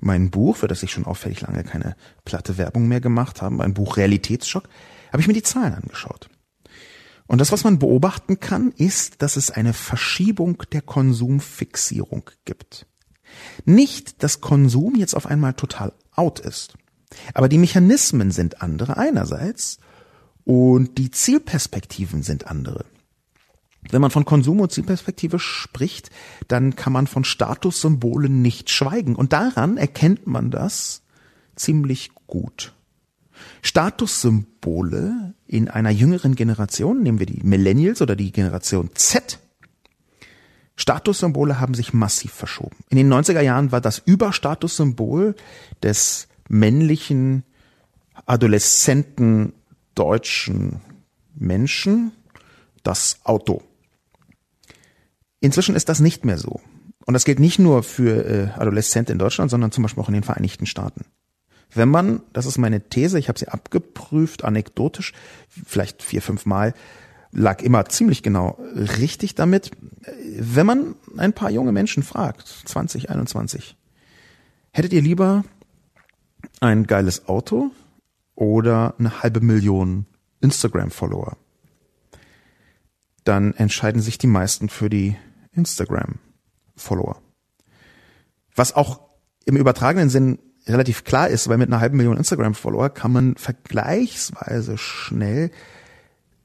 mein 0.00 0.30
Buch, 0.30 0.56
für 0.56 0.68
das 0.68 0.82
ich 0.82 0.90
schon 0.90 1.06
auffällig 1.06 1.40
lange 1.42 1.62
keine 1.64 1.96
platte 2.24 2.58
Werbung 2.58 2.88
mehr 2.88 3.00
gemacht 3.00 3.42
habe, 3.42 3.54
mein 3.54 3.74
Buch 3.74 3.96
Realitätsschock, 3.96 4.68
habe 5.12 5.20
ich 5.20 5.28
mir 5.28 5.34
die 5.34 5.42
Zahlen 5.42 5.74
angeschaut. 5.74 6.28
Und 7.26 7.40
das, 7.40 7.52
was 7.52 7.64
man 7.64 7.78
beobachten 7.78 8.40
kann, 8.40 8.72
ist, 8.72 9.22
dass 9.22 9.36
es 9.36 9.50
eine 9.50 9.72
Verschiebung 9.72 10.64
der 10.72 10.82
Konsumfixierung 10.82 12.30
gibt. 12.44 12.86
Nicht, 13.64 14.22
dass 14.22 14.40
Konsum 14.40 14.96
jetzt 14.96 15.14
auf 15.14 15.26
einmal 15.26 15.54
total 15.54 15.92
out 16.14 16.40
ist. 16.40 16.74
Aber 17.34 17.48
die 17.48 17.58
Mechanismen 17.58 18.30
sind 18.30 18.60
andere 18.60 18.96
einerseits 18.96 19.78
und 20.44 20.98
die 20.98 21.10
Zielperspektiven 21.10 22.22
sind 22.22 22.46
andere. 22.46 22.84
Wenn 23.90 24.00
man 24.00 24.10
von 24.10 24.24
Konsum- 24.24 24.60
und 24.60 24.72
Zielperspektive 24.72 25.38
spricht, 25.38 26.10
dann 26.48 26.76
kann 26.76 26.92
man 26.92 27.06
von 27.06 27.24
Statussymbolen 27.24 28.40
nicht 28.40 28.70
schweigen. 28.70 29.16
Und 29.16 29.32
daran 29.32 29.76
erkennt 29.76 30.26
man 30.26 30.50
das 30.50 31.02
ziemlich 31.56 32.10
gut. 32.26 32.72
Statussymbole 33.62 35.34
in 35.46 35.68
einer 35.68 35.90
jüngeren 35.90 36.36
Generation, 36.36 37.02
nehmen 37.02 37.18
wir 37.18 37.26
die 37.26 37.42
Millennials 37.42 38.00
oder 38.00 38.14
die 38.14 38.30
Generation 38.30 38.90
Z, 38.94 39.40
Statussymbole 40.76 41.60
haben 41.60 41.74
sich 41.74 41.92
massiv 41.92 42.32
verschoben. 42.32 42.76
In 42.88 42.96
den 42.96 43.12
90er 43.12 43.40
Jahren 43.40 43.72
war 43.72 43.80
das 43.80 43.98
Überstatussymbol 43.98 45.34
des 45.82 46.28
männlichen, 46.48 47.44
adoleszenten 48.26 49.52
deutschen 49.94 50.80
Menschen 51.34 52.12
das 52.82 53.20
Auto. 53.24 53.62
Inzwischen 55.42 55.74
ist 55.74 55.88
das 55.88 55.98
nicht 55.98 56.24
mehr 56.24 56.38
so. 56.38 56.60
Und 57.04 57.14
das 57.14 57.24
gilt 57.24 57.40
nicht 57.40 57.58
nur 57.58 57.82
für 57.82 58.24
äh, 58.24 58.48
Adoleszenten 58.60 59.14
in 59.14 59.18
Deutschland, 59.18 59.50
sondern 59.50 59.72
zum 59.72 59.82
Beispiel 59.82 60.02
auch 60.02 60.08
in 60.08 60.14
den 60.14 60.22
Vereinigten 60.22 60.66
Staaten. 60.66 61.04
Wenn 61.74 61.88
man, 61.88 62.22
das 62.32 62.46
ist 62.46 62.58
meine 62.58 62.88
These, 62.88 63.18
ich 63.18 63.28
habe 63.28 63.40
sie 63.40 63.48
abgeprüft, 63.48 64.44
anekdotisch, 64.44 65.12
vielleicht 65.48 66.02
vier, 66.02 66.22
fünf 66.22 66.46
Mal, 66.46 66.74
lag 67.32 67.60
immer 67.60 67.86
ziemlich 67.86 68.22
genau 68.22 68.56
richtig 68.76 69.34
damit. 69.34 69.72
Wenn 70.38 70.66
man 70.66 70.94
ein 71.16 71.32
paar 71.32 71.50
junge 71.50 71.72
Menschen 71.72 72.04
fragt, 72.04 72.46
2021, 72.46 73.76
hättet 74.70 74.92
ihr 74.92 75.02
lieber 75.02 75.44
ein 76.60 76.86
geiles 76.86 77.26
Auto 77.26 77.72
oder 78.36 78.94
eine 78.98 79.24
halbe 79.24 79.40
Million 79.40 80.06
Instagram-Follower? 80.40 81.36
Dann 83.24 83.54
entscheiden 83.54 84.02
sich 84.02 84.18
die 84.18 84.28
meisten 84.28 84.68
für 84.68 84.88
die 84.88 85.16
Instagram-Follower. 85.52 87.20
Was 88.54 88.74
auch 88.74 89.00
im 89.44 89.56
übertragenen 89.56 90.08
Sinn 90.08 90.38
relativ 90.66 91.04
klar 91.04 91.28
ist, 91.28 91.48
weil 91.48 91.58
mit 91.58 91.68
einer 91.68 91.80
halben 91.80 91.96
Million 91.96 92.16
Instagram-Follower 92.16 92.90
kann 92.90 93.12
man 93.12 93.36
vergleichsweise 93.36 94.78
schnell 94.78 95.50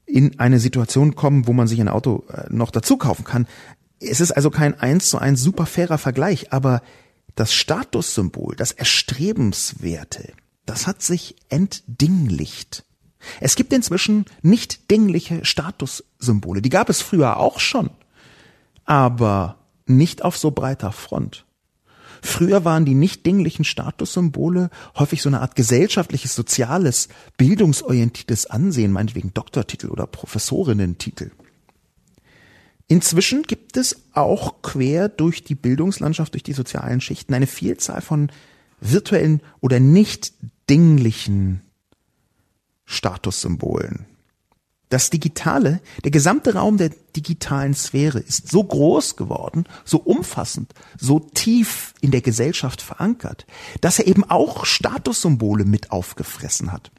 in 0.06 0.40
eine 0.40 0.58
Situation 0.58 1.14
kommen, 1.14 1.46
wo 1.46 1.52
man 1.52 1.68
sich 1.68 1.80
ein 1.80 1.88
Auto 1.88 2.24
äh, 2.32 2.46
noch 2.48 2.70
dazu 2.70 2.96
kaufen 2.96 3.24
kann. 3.24 3.46
Es 4.00 4.20
ist 4.20 4.32
also 4.32 4.50
kein 4.50 4.78
eins 4.78 5.10
zu 5.10 5.18
eins 5.18 5.42
super 5.42 5.66
fairer 5.66 5.98
Vergleich, 5.98 6.52
aber 6.52 6.82
das 7.34 7.52
Statussymbol, 7.52 8.56
das 8.56 8.72
Erstrebenswerte, 8.72 10.32
das 10.66 10.86
hat 10.86 11.02
sich 11.02 11.36
entdinglicht. 11.48 12.84
Es 13.40 13.54
gibt 13.54 13.72
inzwischen 13.72 14.24
nicht 14.42 14.90
dingliche 14.90 15.44
Statussymbole. 15.44 16.62
Die 16.62 16.70
gab 16.70 16.88
es 16.88 17.00
früher 17.00 17.36
auch 17.36 17.60
schon 17.60 17.90
aber 18.88 19.58
nicht 19.86 20.24
auf 20.24 20.36
so 20.38 20.50
breiter 20.50 20.92
Front. 20.92 21.44
Früher 22.22 22.64
waren 22.64 22.84
die 22.84 22.94
nicht 22.94 23.26
dinglichen 23.26 23.64
Statussymbole 23.64 24.70
häufig 24.98 25.22
so 25.22 25.28
eine 25.28 25.40
Art 25.40 25.54
gesellschaftliches, 25.54 26.34
soziales, 26.34 27.08
bildungsorientiertes 27.36 28.46
Ansehen, 28.46 28.90
meinetwegen 28.90 29.34
Doktortitel 29.34 29.88
oder 29.88 30.06
Professorinnentitel. 30.06 31.30
Inzwischen 32.88 33.42
gibt 33.42 33.76
es 33.76 34.04
auch 34.14 34.62
quer 34.62 35.10
durch 35.10 35.44
die 35.44 35.54
Bildungslandschaft, 35.54 36.32
durch 36.32 36.42
die 36.42 36.54
sozialen 36.54 37.02
Schichten 37.02 37.34
eine 37.34 37.46
Vielzahl 37.46 38.00
von 38.00 38.32
virtuellen 38.80 39.42
oder 39.60 39.78
nicht 39.78 40.32
dinglichen 40.70 41.60
Statussymbolen. 42.86 44.06
Das 44.88 45.10
Digitale, 45.10 45.80
der 46.02 46.10
gesamte 46.10 46.54
Raum 46.54 46.78
der 46.78 46.90
digitalen 47.14 47.74
Sphäre 47.74 48.20
ist 48.20 48.48
so 48.48 48.64
groß 48.64 49.16
geworden, 49.16 49.64
so 49.84 49.98
umfassend, 49.98 50.72
so 50.98 51.20
tief 51.20 51.92
in 52.00 52.10
der 52.10 52.22
Gesellschaft 52.22 52.80
verankert, 52.80 53.46
dass 53.82 53.98
er 53.98 54.06
eben 54.06 54.24
auch 54.24 54.64
Statussymbole 54.64 55.64
mit 55.64 55.90
aufgefressen 55.90 56.72
hat. 56.72 56.90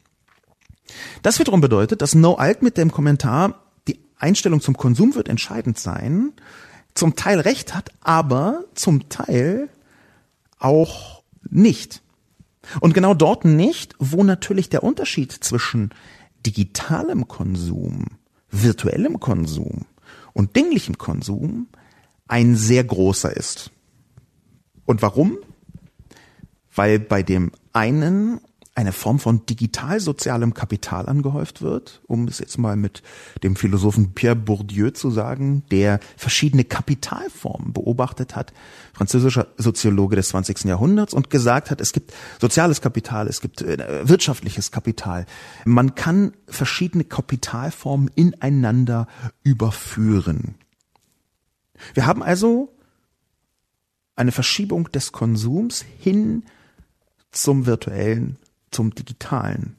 Das 1.23 1.39
wiederum 1.39 1.61
bedeutet, 1.61 2.01
dass 2.01 2.15
No 2.15 2.35
Alt 2.35 2.61
mit 2.61 2.77
dem 2.77 2.91
Kommentar, 2.91 3.63
die 3.87 3.99
Einstellung 4.17 4.61
zum 4.61 4.77
Konsum 4.77 5.15
wird 5.15 5.27
entscheidend 5.27 5.79
sein, 5.79 6.33
zum 6.93 7.15
Teil 7.15 7.39
recht 7.39 7.73
hat, 7.73 7.91
aber 8.01 8.65
zum 8.75 9.09
Teil 9.09 9.69
auch 10.59 11.23
nicht. 11.49 12.01
Und 12.81 12.93
genau 12.93 13.13
dort 13.13 13.45
nicht, 13.45 13.95
wo 13.99 14.23
natürlich 14.23 14.69
der 14.69 14.83
Unterschied 14.83 15.31
zwischen 15.31 15.91
digitalem 16.45 17.27
Konsum, 17.27 18.05
virtuellem 18.49 19.19
Konsum 19.19 19.85
und 20.33 20.55
dinglichem 20.55 20.97
Konsum 20.97 21.67
ein 22.27 22.55
sehr 22.55 22.83
großer 22.83 23.35
ist. 23.35 23.71
Und 24.85 25.01
warum? 25.01 25.37
Weil 26.73 26.99
bei 26.99 27.23
dem 27.23 27.51
einen 27.73 28.39
eine 28.79 28.93
Form 28.93 29.19
von 29.19 29.45
digital-sozialem 29.45 30.53
Kapital 30.53 31.09
angehäuft 31.09 31.61
wird, 31.61 32.01
um 32.07 32.29
es 32.29 32.39
jetzt 32.39 32.57
mal 32.57 32.77
mit 32.77 33.03
dem 33.43 33.57
Philosophen 33.57 34.13
Pierre 34.13 34.37
Bourdieu 34.37 34.91
zu 34.91 35.11
sagen, 35.11 35.63
der 35.69 35.99
verschiedene 36.15 36.63
Kapitalformen 36.63 37.73
beobachtet 37.73 38.37
hat, 38.37 38.53
französischer 38.93 39.47
Soziologe 39.57 40.15
des 40.15 40.29
20. 40.29 40.63
Jahrhunderts 40.63 41.13
und 41.13 41.29
gesagt 41.29 41.71
hat, 41.71 41.81
es 41.81 41.91
gibt 41.91 42.13
soziales 42.39 42.79
Kapital, 42.79 43.27
es 43.27 43.41
gibt 43.41 43.61
äh, 43.61 44.07
wirtschaftliches 44.07 44.71
Kapital. 44.71 45.25
Man 45.65 45.95
kann 45.95 46.31
verschiedene 46.47 47.03
Kapitalformen 47.03 48.09
ineinander 48.15 49.07
überführen. 49.43 50.55
Wir 51.93 52.05
haben 52.05 52.23
also 52.23 52.73
eine 54.15 54.31
Verschiebung 54.31 54.89
des 54.93 55.11
Konsums 55.11 55.83
hin 55.99 56.43
zum 57.31 57.65
virtuellen 57.65 58.37
zum 58.71 58.93
Digitalen. 58.93 59.75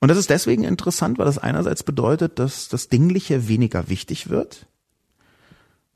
Und 0.00 0.08
das 0.08 0.18
ist 0.18 0.30
deswegen 0.30 0.64
interessant, 0.64 1.18
weil 1.18 1.26
das 1.26 1.38
einerseits 1.38 1.82
bedeutet, 1.82 2.38
dass 2.38 2.68
das 2.68 2.88
Dingliche 2.88 3.48
weniger 3.48 3.88
wichtig 3.88 4.28
wird 4.28 4.66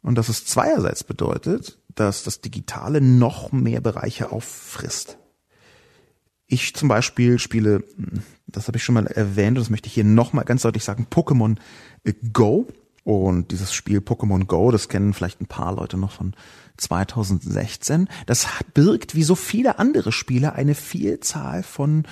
und 0.02 0.16
dass 0.16 0.28
es 0.28 0.44
zweierseits 0.44 1.04
bedeutet, 1.04 1.78
dass 1.94 2.24
das 2.24 2.40
Digitale 2.40 3.00
noch 3.00 3.52
mehr 3.52 3.80
Bereiche 3.80 4.32
auffrisst. 4.32 5.18
Ich 6.46 6.74
zum 6.74 6.88
Beispiel 6.88 7.38
spiele, 7.38 7.84
das 8.46 8.66
habe 8.66 8.76
ich 8.76 8.84
schon 8.84 8.94
mal 8.94 9.06
erwähnt, 9.06 9.56
das 9.56 9.70
möchte 9.70 9.86
ich 9.86 9.94
hier 9.94 10.04
nochmal 10.04 10.44
ganz 10.44 10.62
deutlich 10.62 10.84
sagen, 10.84 11.06
Pokémon 11.10 11.56
Go. 12.32 12.66
Und 13.04 13.50
dieses 13.50 13.74
Spiel 13.74 13.98
Pokémon 13.98 14.46
Go, 14.46 14.70
das 14.70 14.88
kennen 14.88 15.12
vielleicht 15.12 15.40
ein 15.40 15.46
paar 15.46 15.74
Leute 15.74 15.96
noch 15.96 16.12
von 16.12 16.34
2016, 16.76 18.08
das 18.26 18.46
birgt 18.74 19.14
wie 19.14 19.24
so 19.24 19.34
viele 19.34 19.78
andere 19.78 20.12
Spiele 20.12 20.54
eine 20.54 20.74
Vielzahl 20.74 21.62
von 21.62 22.04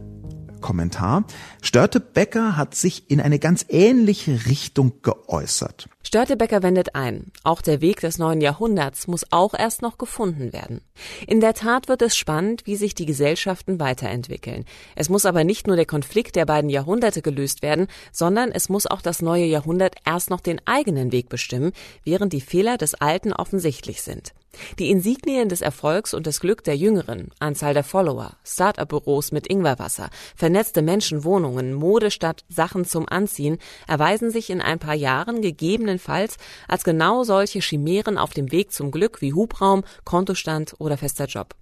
Kommentar. 0.60 1.24
Störtebecker 1.60 2.56
hat 2.56 2.74
sich 2.74 3.10
in 3.10 3.20
eine 3.20 3.38
ganz 3.38 3.66
ähnliche 3.68 4.46
Richtung 4.46 5.02
geäußert. 5.02 5.88
Störtebecker 6.12 6.62
wendet 6.62 6.94
ein, 6.94 7.32
auch 7.42 7.62
der 7.62 7.80
Weg 7.80 8.00
des 8.00 8.18
neuen 8.18 8.42
Jahrhunderts 8.42 9.06
muss 9.06 9.24
auch 9.30 9.54
erst 9.54 9.80
noch 9.80 9.96
gefunden 9.96 10.52
werden. 10.52 10.82
In 11.26 11.40
der 11.40 11.54
Tat 11.54 11.88
wird 11.88 12.02
es 12.02 12.18
spannend, 12.18 12.66
wie 12.66 12.76
sich 12.76 12.94
die 12.94 13.06
Gesellschaften 13.06 13.80
weiterentwickeln. 13.80 14.66
Es 14.94 15.08
muss 15.08 15.24
aber 15.24 15.42
nicht 15.42 15.66
nur 15.66 15.76
der 15.76 15.86
Konflikt 15.86 16.36
der 16.36 16.44
beiden 16.44 16.68
Jahrhunderte 16.68 17.22
gelöst 17.22 17.62
werden, 17.62 17.86
sondern 18.12 18.52
es 18.52 18.68
muss 18.68 18.86
auch 18.86 19.00
das 19.00 19.22
neue 19.22 19.46
Jahrhundert 19.46 19.94
erst 20.04 20.28
noch 20.28 20.40
den 20.42 20.60
eigenen 20.66 21.12
Weg 21.12 21.30
bestimmen, 21.30 21.72
während 22.04 22.34
die 22.34 22.42
Fehler 22.42 22.76
des 22.76 22.92
alten 22.92 23.32
offensichtlich 23.32 24.02
sind. 24.02 24.34
Die 24.78 24.90
Insignien 24.90 25.48
des 25.48 25.60
Erfolgs 25.60 26.14
und 26.14 26.26
des 26.26 26.40
Glück 26.40 26.64
der 26.64 26.76
Jüngeren, 26.76 27.30
Anzahl 27.38 27.74
der 27.74 27.84
Follower, 27.84 28.36
Start-up-Büros 28.44 29.32
mit 29.32 29.46
Ingwerwasser, 29.46 30.10
vernetzte 30.36 30.82
Menschenwohnungen, 30.82 31.72
Mode 31.72 32.10
statt 32.10 32.44
Sachen 32.48 32.84
zum 32.84 33.08
Anziehen, 33.08 33.58
erweisen 33.86 34.30
sich 34.30 34.50
in 34.50 34.60
ein 34.60 34.78
paar 34.78 34.94
Jahren 34.94 35.42
gegebenenfalls 35.42 36.36
als 36.68 36.84
genau 36.84 37.24
solche 37.24 37.60
Chimären 37.60 38.18
auf 38.18 38.32
dem 38.32 38.52
Weg 38.52 38.72
zum 38.72 38.90
Glück 38.90 39.20
wie 39.20 39.32
Hubraum, 39.32 39.84
Kontostand 40.04 40.74
oder 40.78 40.96
fester 40.96 41.26
Job. 41.26 41.54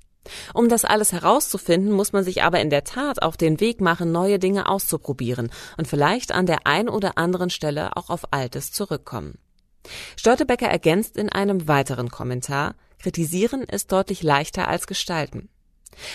Um 0.52 0.68
das 0.68 0.84
alles 0.84 1.12
herauszufinden, 1.12 1.92
muss 1.92 2.12
man 2.12 2.24
sich 2.24 2.42
aber 2.42 2.60
in 2.60 2.70
der 2.70 2.84
Tat 2.84 3.22
auf 3.22 3.36
den 3.36 3.58
Weg 3.60 3.80
machen, 3.80 4.12
neue 4.12 4.38
Dinge 4.38 4.68
auszuprobieren 4.68 5.50
und 5.78 5.88
vielleicht 5.88 6.32
an 6.32 6.46
der 6.46 6.66
ein 6.66 6.88
oder 6.88 7.16
anderen 7.16 7.50
Stelle 7.50 7.96
auch 7.96 8.10
auf 8.10 8.32
Altes 8.32 8.72
zurückkommen. 8.72 9.38
Störtebecker 10.16 10.68
ergänzt 10.68 11.16
in 11.16 11.28
einem 11.28 11.68
weiteren 11.68 12.10
Kommentar, 12.10 12.74
kritisieren 12.98 13.62
ist 13.62 13.92
deutlich 13.92 14.22
leichter 14.22 14.68
als 14.68 14.86
gestalten. 14.86 15.48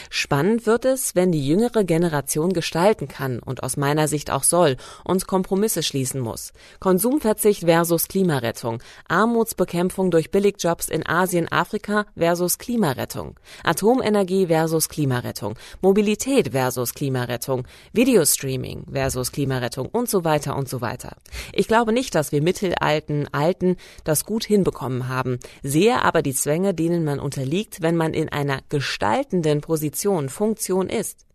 Spannend 0.09 0.65
wird 0.65 0.85
es, 0.85 1.15
wenn 1.15 1.31
die 1.31 1.45
jüngere 1.45 1.83
Generation 1.83 2.53
gestalten 2.53 3.07
kann 3.07 3.39
und 3.39 3.63
aus 3.63 3.77
meiner 3.77 4.07
Sicht 4.07 4.31
auch 4.31 4.43
soll 4.43 4.77
und 5.03 5.27
Kompromisse 5.27 5.83
schließen 5.83 6.19
muss. 6.21 6.53
Konsumverzicht 6.79 7.65
versus 7.65 8.07
Klimarettung, 8.07 8.81
Armutsbekämpfung 9.07 10.11
durch 10.11 10.31
Billigjobs 10.31 10.89
in 10.89 11.05
Asien, 11.05 11.51
Afrika 11.51 12.05
versus 12.17 12.57
Klimarettung, 12.57 13.39
Atomenergie 13.63 14.47
versus 14.47 14.89
Klimarettung, 14.89 15.55
Mobilität 15.81 16.51
versus 16.51 16.93
Klimarettung, 16.93 17.67
Videostreaming 17.93 18.85
versus 18.91 19.31
Klimarettung 19.31 19.88
und 19.88 20.09
so 20.09 20.23
weiter 20.23 20.55
und 20.55 20.69
so 20.69 20.81
weiter. 20.81 21.17
Ich 21.53 21.67
glaube 21.67 21.93
nicht, 21.93 22.15
dass 22.15 22.31
wir 22.31 22.41
mittelalten 22.41 23.27
Alten 23.31 23.77
das 24.03 24.25
gut 24.25 24.45
hinbekommen 24.45 25.07
haben, 25.07 25.39
sehe 25.63 26.01
aber 26.01 26.21
die 26.21 26.33
Zwänge, 26.33 26.73
denen 26.73 27.03
man 27.03 27.19
unterliegt, 27.19 27.81
wenn 27.81 27.95
man 27.95 28.13
in 28.13 28.29
einer 28.29 28.59
gestaltenden 28.69 29.61
Position, 29.65 30.30
Funktion 30.30 30.89
ist. 30.89 31.25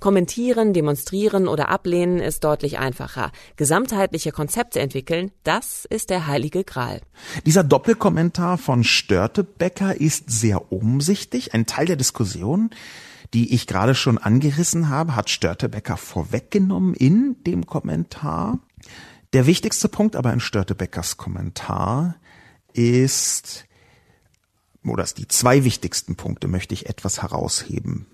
Kommentieren, 0.00 0.72
demonstrieren 0.72 1.48
oder 1.48 1.68
ablehnen 1.68 2.20
ist 2.20 2.44
deutlich 2.44 2.78
einfacher. 2.78 3.32
Gesamtheitliche 3.56 4.32
Konzepte 4.32 4.80
entwickeln, 4.80 5.30
das 5.44 5.84
ist 5.84 6.10
der 6.10 6.26
heilige 6.26 6.64
Gral. 6.64 7.00
Dieser 7.44 7.64
Doppelkommentar 7.64 8.58
von 8.58 8.84
Störtebecker 8.84 10.00
ist 10.00 10.30
sehr 10.30 10.72
umsichtig. 10.72 11.54
Ein 11.54 11.66
Teil 11.66 11.86
der 11.86 11.96
Diskussion, 11.96 12.70
die 13.34 13.54
ich 13.54 13.66
gerade 13.66 13.94
schon 13.94 14.18
angerissen 14.18 14.88
habe, 14.88 15.16
hat 15.16 15.30
Störtebecker 15.30 15.96
vorweggenommen 15.96 16.94
in 16.94 17.36
dem 17.46 17.66
Kommentar. 17.66 18.58
Der 19.32 19.46
wichtigste 19.46 19.88
Punkt 19.88 20.16
aber 20.16 20.32
in 20.32 20.40
Störtebeckers 20.40 21.16
Kommentar 21.16 22.16
ist, 22.74 23.64
oder 24.84 25.04
die 25.04 25.28
zwei 25.28 25.64
wichtigsten 25.64 26.16
Punkte 26.16 26.48
möchte 26.48 26.74
ich 26.74 26.88
etwas 26.88 27.22
herausheben. 27.22 28.06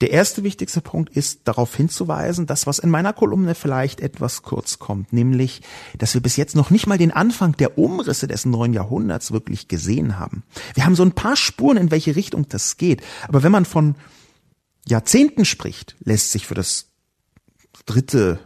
Der 0.00 0.12
erste 0.12 0.42
wichtigste 0.44 0.80
Punkt 0.80 1.14
ist 1.14 1.40
darauf 1.44 1.76
hinzuweisen, 1.76 2.46
dass 2.46 2.66
was 2.66 2.78
in 2.78 2.88
meiner 2.88 3.12
Kolumne 3.12 3.54
vielleicht 3.54 4.00
etwas 4.00 4.42
kurz 4.42 4.78
kommt, 4.78 5.12
nämlich, 5.12 5.60
dass 5.98 6.14
wir 6.14 6.22
bis 6.22 6.36
jetzt 6.36 6.56
noch 6.56 6.70
nicht 6.70 6.86
mal 6.86 6.96
den 6.96 7.10
Anfang 7.10 7.54
der 7.56 7.76
Umrisse 7.76 8.26
des 8.26 8.46
neuen 8.46 8.72
Jahrhunderts 8.72 9.30
wirklich 9.30 9.68
gesehen 9.68 10.18
haben. 10.18 10.42
Wir 10.74 10.86
haben 10.86 10.94
so 10.94 11.02
ein 11.02 11.12
paar 11.12 11.36
Spuren, 11.36 11.76
in 11.76 11.90
welche 11.90 12.16
Richtung 12.16 12.48
das 12.48 12.78
geht. 12.78 13.02
Aber 13.28 13.42
wenn 13.42 13.52
man 13.52 13.66
von 13.66 13.94
Jahrzehnten 14.88 15.44
spricht, 15.44 15.96
lässt 16.00 16.32
sich 16.32 16.46
für 16.46 16.54
das 16.54 16.86
dritte 17.84 18.38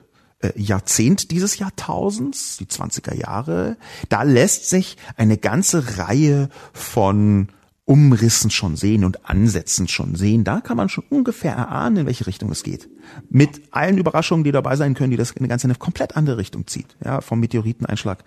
Jahrzehnt 0.56 1.30
dieses 1.30 1.58
Jahrtausends, 1.58 2.56
die 2.56 2.66
20er 2.66 3.14
Jahre, 3.14 3.76
da 4.08 4.22
lässt 4.22 4.68
sich 4.68 4.96
eine 5.16 5.38
ganze 5.38 5.98
Reihe 5.98 6.48
von 6.72 7.48
Umrissen 7.86 8.50
schon 8.50 8.76
sehen 8.76 9.04
und 9.04 9.28
Ansätzen 9.28 9.88
schon 9.88 10.14
sehen. 10.14 10.44
Da 10.44 10.60
kann 10.60 10.76
man 10.76 10.88
schon 10.88 11.04
ungefähr 11.10 11.52
erahnen, 11.54 11.98
in 11.98 12.06
welche 12.06 12.26
Richtung 12.26 12.50
es 12.50 12.62
geht. 12.62 12.88
Mit 13.28 13.62
allen 13.72 13.98
Überraschungen, 13.98 14.44
die 14.44 14.52
dabei 14.52 14.76
sein 14.76 14.94
können, 14.94 15.10
die 15.10 15.18
das 15.18 15.32
in 15.32 15.38
eine 15.38 15.48
ganze 15.48 15.66
eine 15.66 15.74
komplett 15.74 16.16
andere 16.16 16.38
Richtung 16.38 16.66
zieht. 16.66 16.96
Ja, 17.04 17.20
vom 17.20 17.40
Meteoriteneinschlag 17.40 18.24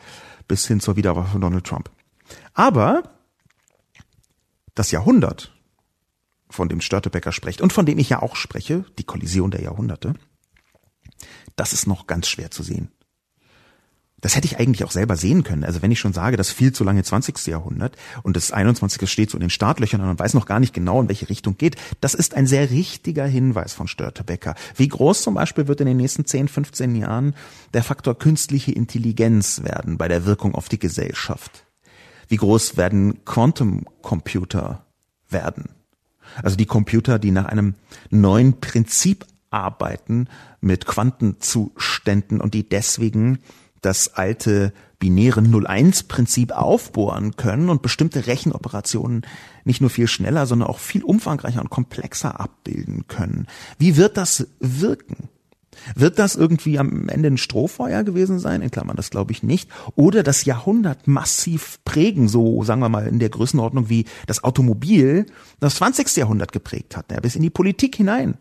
bis 0.47 0.67
hin 0.67 0.79
zur 0.79 0.95
Wiederwahl 0.95 1.25
von 1.25 1.41
Donald 1.41 1.65
Trump. 1.65 1.89
Aber 2.53 3.03
das 4.75 4.91
Jahrhundert, 4.91 5.53
von 6.49 6.69
dem 6.69 6.81
Störtebecker 6.81 7.31
spricht 7.31 7.61
und 7.61 7.73
von 7.73 7.85
dem 7.85 7.99
ich 7.99 8.09
ja 8.09 8.21
auch 8.21 8.35
spreche, 8.35 8.85
die 8.99 9.03
Kollision 9.03 9.51
der 9.51 9.61
Jahrhunderte, 9.61 10.13
das 11.55 11.73
ist 11.73 11.87
noch 11.87 12.07
ganz 12.07 12.27
schwer 12.27 12.51
zu 12.51 12.63
sehen. 12.63 12.91
Das 14.19 14.35
hätte 14.35 14.47
ich 14.47 14.57
eigentlich 14.57 14.83
auch 14.83 14.91
selber 14.91 15.15
sehen 15.15 15.43
können. 15.43 15.63
Also 15.63 15.83
wenn 15.83 15.91
ich 15.91 15.99
schon 15.99 16.11
sage, 16.11 16.37
das 16.37 16.49
viel 16.49 16.73
zu 16.73 16.83
lange 16.83 17.03
20. 17.03 17.45
Jahrhundert 17.45 17.95
und 18.23 18.35
das 18.35 18.51
21. 18.51 19.09
steht 19.09 19.29
so 19.29 19.37
in 19.37 19.41
den 19.41 19.51
Startlöchern 19.51 20.01
und 20.01 20.07
man 20.07 20.17
weiß 20.17 20.33
noch 20.33 20.47
gar 20.47 20.59
nicht 20.59 20.73
genau, 20.73 20.99
in 20.99 21.07
welche 21.07 21.29
Richtung 21.29 21.55
geht, 21.57 21.75
das 22.01 22.15
ist 22.15 22.33
ein 22.33 22.47
sehr 22.47 22.71
richtiger 22.71 23.27
Hinweis 23.27 23.73
von 23.73 23.87
Störtebecker. 23.87 24.55
Wie 24.75 24.87
groß 24.87 25.21
zum 25.21 25.35
Beispiel 25.35 25.67
wird 25.67 25.81
in 25.81 25.87
den 25.87 25.97
nächsten 25.97 26.25
10, 26.25 26.47
15 26.47 26.95
Jahren 26.95 27.35
der 27.75 27.83
Faktor 27.83 28.17
künstliche 28.17 28.71
Intelligenz 28.71 29.61
werden 29.63 29.99
bei 29.99 30.07
der 30.07 30.25
Wirkung 30.25 30.55
auf 30.55 30.67
die 30.67 30.79
Gesellschaft? 30.79 31.65
Wie 32.27 32.37
groß 32.37 32.75
werden 32.75 33.23
Quantum 33.23 33.85
Computer 34.01 34.83
werden? 35.29 35.69
Also 36.41 36.55
die 36.55 36.65
Computer, 36.65 37.19
die 37.19 37.31
nach 37.31 37.45
einem 37.45 37.75
neuen 38.09 38.59
Prinzip 38.59 39.25
arbeiten 39.49 40.27
mit 40.61 40.85
Quantenzuständen 40.85 42.41
und 42.41 42.53
die 42.53 42.67
deswegen 42.67 43.39
das 43.81 44.15
alte 44.15 44.73
binäre 44.99 45.41
0-1-Prinzip 45.41 46.51
aufbohren 46.51 47.35
können 47.35 47.69
und 47.69 47.81
bestimmte 47.81 48.25
Rechenoperationen 48.25 49.25
nicht 49.63 49.81
nur 49.81 49.89
viel 49.89 50.07
schneller, 50.07 50.45
sondern 50.47 50.69
auch 50.69 50.79
viel 50.79 51.03
umfangreicher 51.03 51.61
und 51.61 51.69
komplexer 51.69 52.39
abbilden 52.39 53.05
können. 53.07 53.47
Wie 53.77 53.95
wird 53.95 54.17
das 54.17 54.47
wirken? 54.59 55.29
Wird 55.95 56.17
das 56.17 56.35
irgendwie 56.35 56.79
am 56.79 57.07
Ende 57.07 57.29
ein 57.29 57.37
Strohfeuer 57.37 58.03
gewesen 58.03 58.39
sein? 58.39 58.63
In 58.63 58.71
Klammern, 58.71 58.95
das 58.95 59.11
glaube 59.11 59.31
ich 59.31 59.43
nicht. 59.43 59.69
Oder 59.95 60.23
das 60.23 60.45
Jahrhundert 60.45 61.07
massiv 61.07 61.79
prägen, 61.85 62.27
so 62.27 62.63
sagen 62.63 62.81
wir 62.81 62.89
mal 62.89 63.07
in 63.07 63.19
der 63.19 63.29
Größenordnung 63.29 63.87
wie 63.89 64.05
das 64.25 64.43
Automobil 64.43 65.27
das 65.59 65.75
20. 65.75 66.15
Jahrhundert 66.15 66.51
geprägt 66.51 66.97
hat, 66.97 67.11
ja, 67.11 67.19
bis 67.19 67.35
in 67.35 67.43
die 67.43 67.51
Politik 67.51 67.95
hinein. 67.95 68.37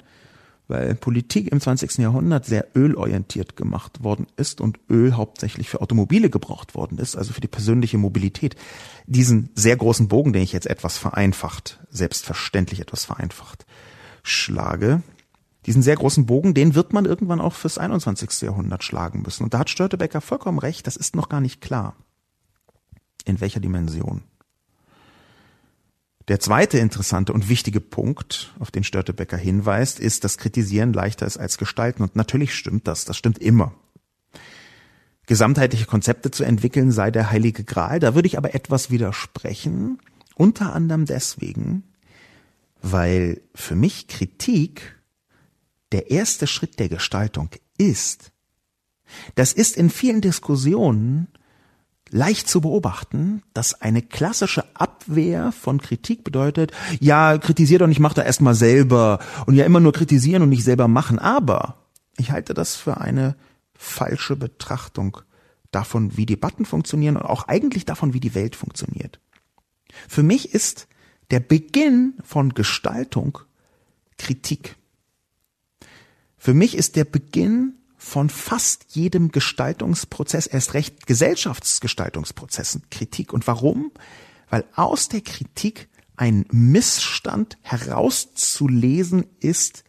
Weil 0.68 0.96
Politik 0.96 1.52
im 1.52 1.60
20. 1.60 1.98
Jahrhundert 1.98 2.44
sehr 2.44 2.66
ölorientiert 2.74 3.56
gemacht 3.56 4.02
worden 4.02 4.26
ist 4.36 4.60
und 4.60 4.80
Öl 4.90 5.14
hauptsächlich 5.14 5.68
für 5.68 5.80
Automobile 5.80 6.28
gebraucht 6.28 6.74
worden 6.74 6.98
ist, 6.98 7.16
also 7.16 7.32
für 7.32 7.40
die 7.40 7.48
persönliche 7.48 7.98
Mobilität. 7.98 8.56
Diesen 9.06 9.50
sehr 9.54 9.76
großen 9.76 10.08
Bogen, 10.08 10.32
den 10.32 10.42
ich 10.42 10.52
jetzt 10.52 10.66
etwas 10.66 10.98
vereinfacht, 10.98 11.78
selbstverständlich 11.90 12.80
etwas 12.80 13.04
vereinfacht 13.04 13.64
schlage, 14.22 15.02
diesen 15.66 15.82
sehr 15.82 15.96
großen 15.96 16.26
Bogen, 16.26 16.54
den 16.54 16.74
wird 16.74 16.92
man 16.92 17.06
irgendwann 17.06 17.40
auch 17.40 17.54
fürs 17.54 17.78
21. 17.78 18.42
Jahrhundert 18.42 18.84
schlagen 18.84 19.22
müssen. 19.22 19.42
Und 19.44 19.54
da 19.54 19.58
hat 19.58 19.70
Störtebecker 19.70 20.20
vollkommen 20.20 20.58
recht, 20.58 20.86
das 20.86 20.96
ist 20.96 21.16
noch 21.16 21.28
gar 21.28 21.40
nicht 21.40 21.60
klar. 21.60 21.96
In 23.24 23.40
welcher 23.40 23.60
Dimension? 23.60 24.22
Der 26.28 26.40
zweite 26.40 26.78
interessante 26.78 27.32
und 27.32 27.48
wichtige 27.48 27.80
Punkt, 27.80 28.52
auf 28.58 28.72
den 28.72 28.82
Störtebecker 28.82 29.36
hinweist, 29.36 30.00
ist, 30.00 30.24
dass 30.24 30.38
Kritisieren 30.38 30.92
leichter 30.92 31.24
ist 31.24 31.36
als 31.36 31.56
Gestalten. 31.56 32.02
Und 32.02 32.16
natürlich 32.16 32.54
stimmt 32.54 32.88
das, 32.88 33.04
das 33.04 33.16
stimmt 33.16 33.38
immer. 33.38 33.74
Gesamtheitliche 35.26 35.86
Konzepte 35.86 36.30
zu 36.30 36.44
entwickeln 36.44 36.90
sei 36.90 37.10
der 37.10 37.30
heilige 37.30 37.64
Gral. 37.64 38.00
Da 38.00 38.14
würde 38.14 38.26
ich 38.26 38.38
aber 38.38 38.54
etwas 38.54 38.90
widersprechen. 38.90 39.98
Unter 40.34 40.74
anderem 40.74 41.06
deswegen, 41.06 41.84
weil 42.82 43.40
für 43.54 43.74
mich 43.74 44.08
Kritik 44.08 44.96
der 45.92 46.10
erste 46.10 46.46
Schritt 46.46 46.78
der 46.78 46.88
Gestaltung 46.88 47.50
ist. 47.78 48.32
Das 49.36 49.52
ist 49.52 49.76
in 49.76 49.90
vielen 49.90 50.20
Diskussionen 50.20 51.28
leicht 52.10 52.48
zu 52.48 52.60
beobachten, 52.60 53.42
dass 53.52 53.80
eine 53.80 54.02
klassische 54.02 54.64
Abwehr 54.74 55.52
von 55.52 55.80
Kritik 55.80 56.24
bedeutet, 56.24 56.72
ja, 57.00 57.38
kritisier 57.38 57.78
doch 57.78 57.86
nicht, 57.86 58.00
mach 58.00 58.14
da 58.14 58.22
erstmal 58.22 58.54
selber 58.54 59.18
und 59.46 59.54
ja 59.54 59.64
immer 59.64 59.80
nur 59.80 59.92
kritisieren 59.92 60.42
und 60.42 60.48
nicht 60.48 60.64
selber 60.64 60.88
machen. 60.88 61.18
Aber 61.18 61.76
ich 62.16 62.30
halte 62.30 62.54
das 62.54 62.76
für 62.76 63.00
eine 63.00 63.36
falsche 63.74 64.36
Betrachtung 64.36 65.18
davon, 65.70 66.16
wie 66.16 66.26
Debatten 66.26 66.64
funktionieren 66.64 67.16
und 67.16 67.24
auch 67.24 67.48
eigentlich 67.48 67.84
davon, 67.84 68.14
wie 68.14 68.20
die 68.20 68.34
Welt 68.34 68.56
funktioniert. 68.56 69.20
Für 70.08 70.22
mich 70.22 70.54
ist 70.54 70.88
der 71.30 71.40
Beginn 71.40 72.14
von 72.22 72.50
Gestaltung 72.54 73.38
Kritik. 74.18 74.76
Für 76.38 76.54
mich 76.54 76.76
ist 76.76 76.96
der 76.96 77.04
Beginn 77.04 77.75
von 78.06 78.30
fast 78.30 78.86
jedem 78.90 79.32
Gestaltungsprozess, 79.32 80.46
erst 80.46 80.74
recht 80.74 81.08
Gesellschaftsgestaltungsprozessen, 81.08 82.84
Kritik. 82.88 83.32
Und 83.32 83.48
warum? 83.48 83.90
Weil 84.48 84.64
aus 84.76 85.08
der 85.08 85.22
Kritik 85.22 85.88
ein 86.16 86.46
Missstand 86.52 87.58
herauszulesen 87.62 89.26
ist, 89.40 89.82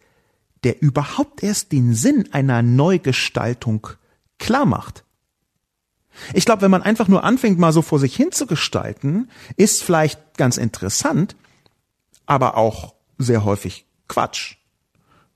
der 0.64 0.82
überhaupt 0.82 1.44
erst 1.44 1.70
den 1.70 1.94
Sinn 1.94 2.28
einer 2.32 2.60
Neugestaltung 2.60 3.86
klar 4.38 4.66
macht. 4.66 5.04
Ich 6.34 6.44
glaube, 6.44 6.62
wenn 6.62 6.72
man 6.72 6.82
einfach 6.82 7.06
nur 7.06 7.22
anfängt, 7.22 7.60
mal 7.60 7.72
so 7.72 7.82
vor 7.82 8.00
sich 8.00 8.16
hin 8.16 8.32
zu 8.32 8.48
gestalten, 8.48 9.30
ist 9.56 9.84
vielleicht 9.84 10.36
ganz 10.36 10.56
interessant, 10.56 11.36
aber 12.26 12.56
auch 12.56 12.94
sehr 13.16 13.44
häufig 13.44 13.86
Quatsch. 14.08 14.56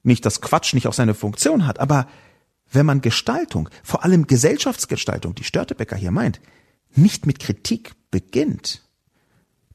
Nicht, 0.02 0.26
dass 0.26 0.40
Quatsch 0.40 0.74
nicht 0.74 0.88
auch 0.88 0.92
seine 0.92 1.14
Funktion 1.14 1.64
hat, 1.64 1.78
aber 1.78 2.08
wenn 2.72 2.86
man 2.86 3.00
Gestaltung, 3.00 3.68
vor 3.82 4.04
allem 4.04 4.26
Gesellschaftsgestaltung, 4.26 5.34
die 5.34 5.44
Störtebecker 5.44 5.96
hier 5.96 6.10
meint, 6.10 6.40
nicht 6.94 7.26
mit 7.26 7.38
Kritik 7.38 7.92
beginnt, 8.10 8.82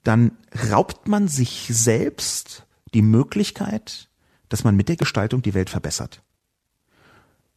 dann 0.03 0.31
raubt 0.71 1.07
man 1.07 1.27
sich 1.27 1.67
selbst 1.69 2.65
die 2.93 3.01
Möglichkeit, 3.01 4.09
dass 4.49 4.63
man 4.63 4.75
mit 4.75 4.89
der 4.89 4.95
Gestaltung 4.95 5.41
die 5.41 5.53
Welt 5.53 5.69
verbessert. 5.69 6.21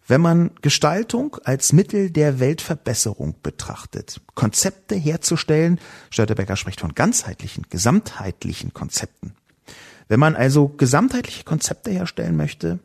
Wenn 0.06 0.20
man 0.20 0.50
Gestaltung 0.60 1.36
als 1.44 1.72
Mittel 1.72 2.10
der 2.10 2.40
Weltverbesserung 2.40 3.36
betrachtet, 3.42 4.20
Konzepte 4.34 4.96
herzustellen, 4.96 5.78
Störtebecker 6.10 6.56
spricht 6.56 6.80
von 6.80 6.94
ganzheitlichen, 6.94 7.66
gesamtheitlichen 7.70 8.74
Konzepten, 8.74 9.34
wenn 10.08 10.18
man 10.18 10.34
also 10.34 10.66
gesamtheitliche 10.66 11.44
Konzepte 11.44 11.92
herstellen 11.92 12.36
möchte, 12.36 12.80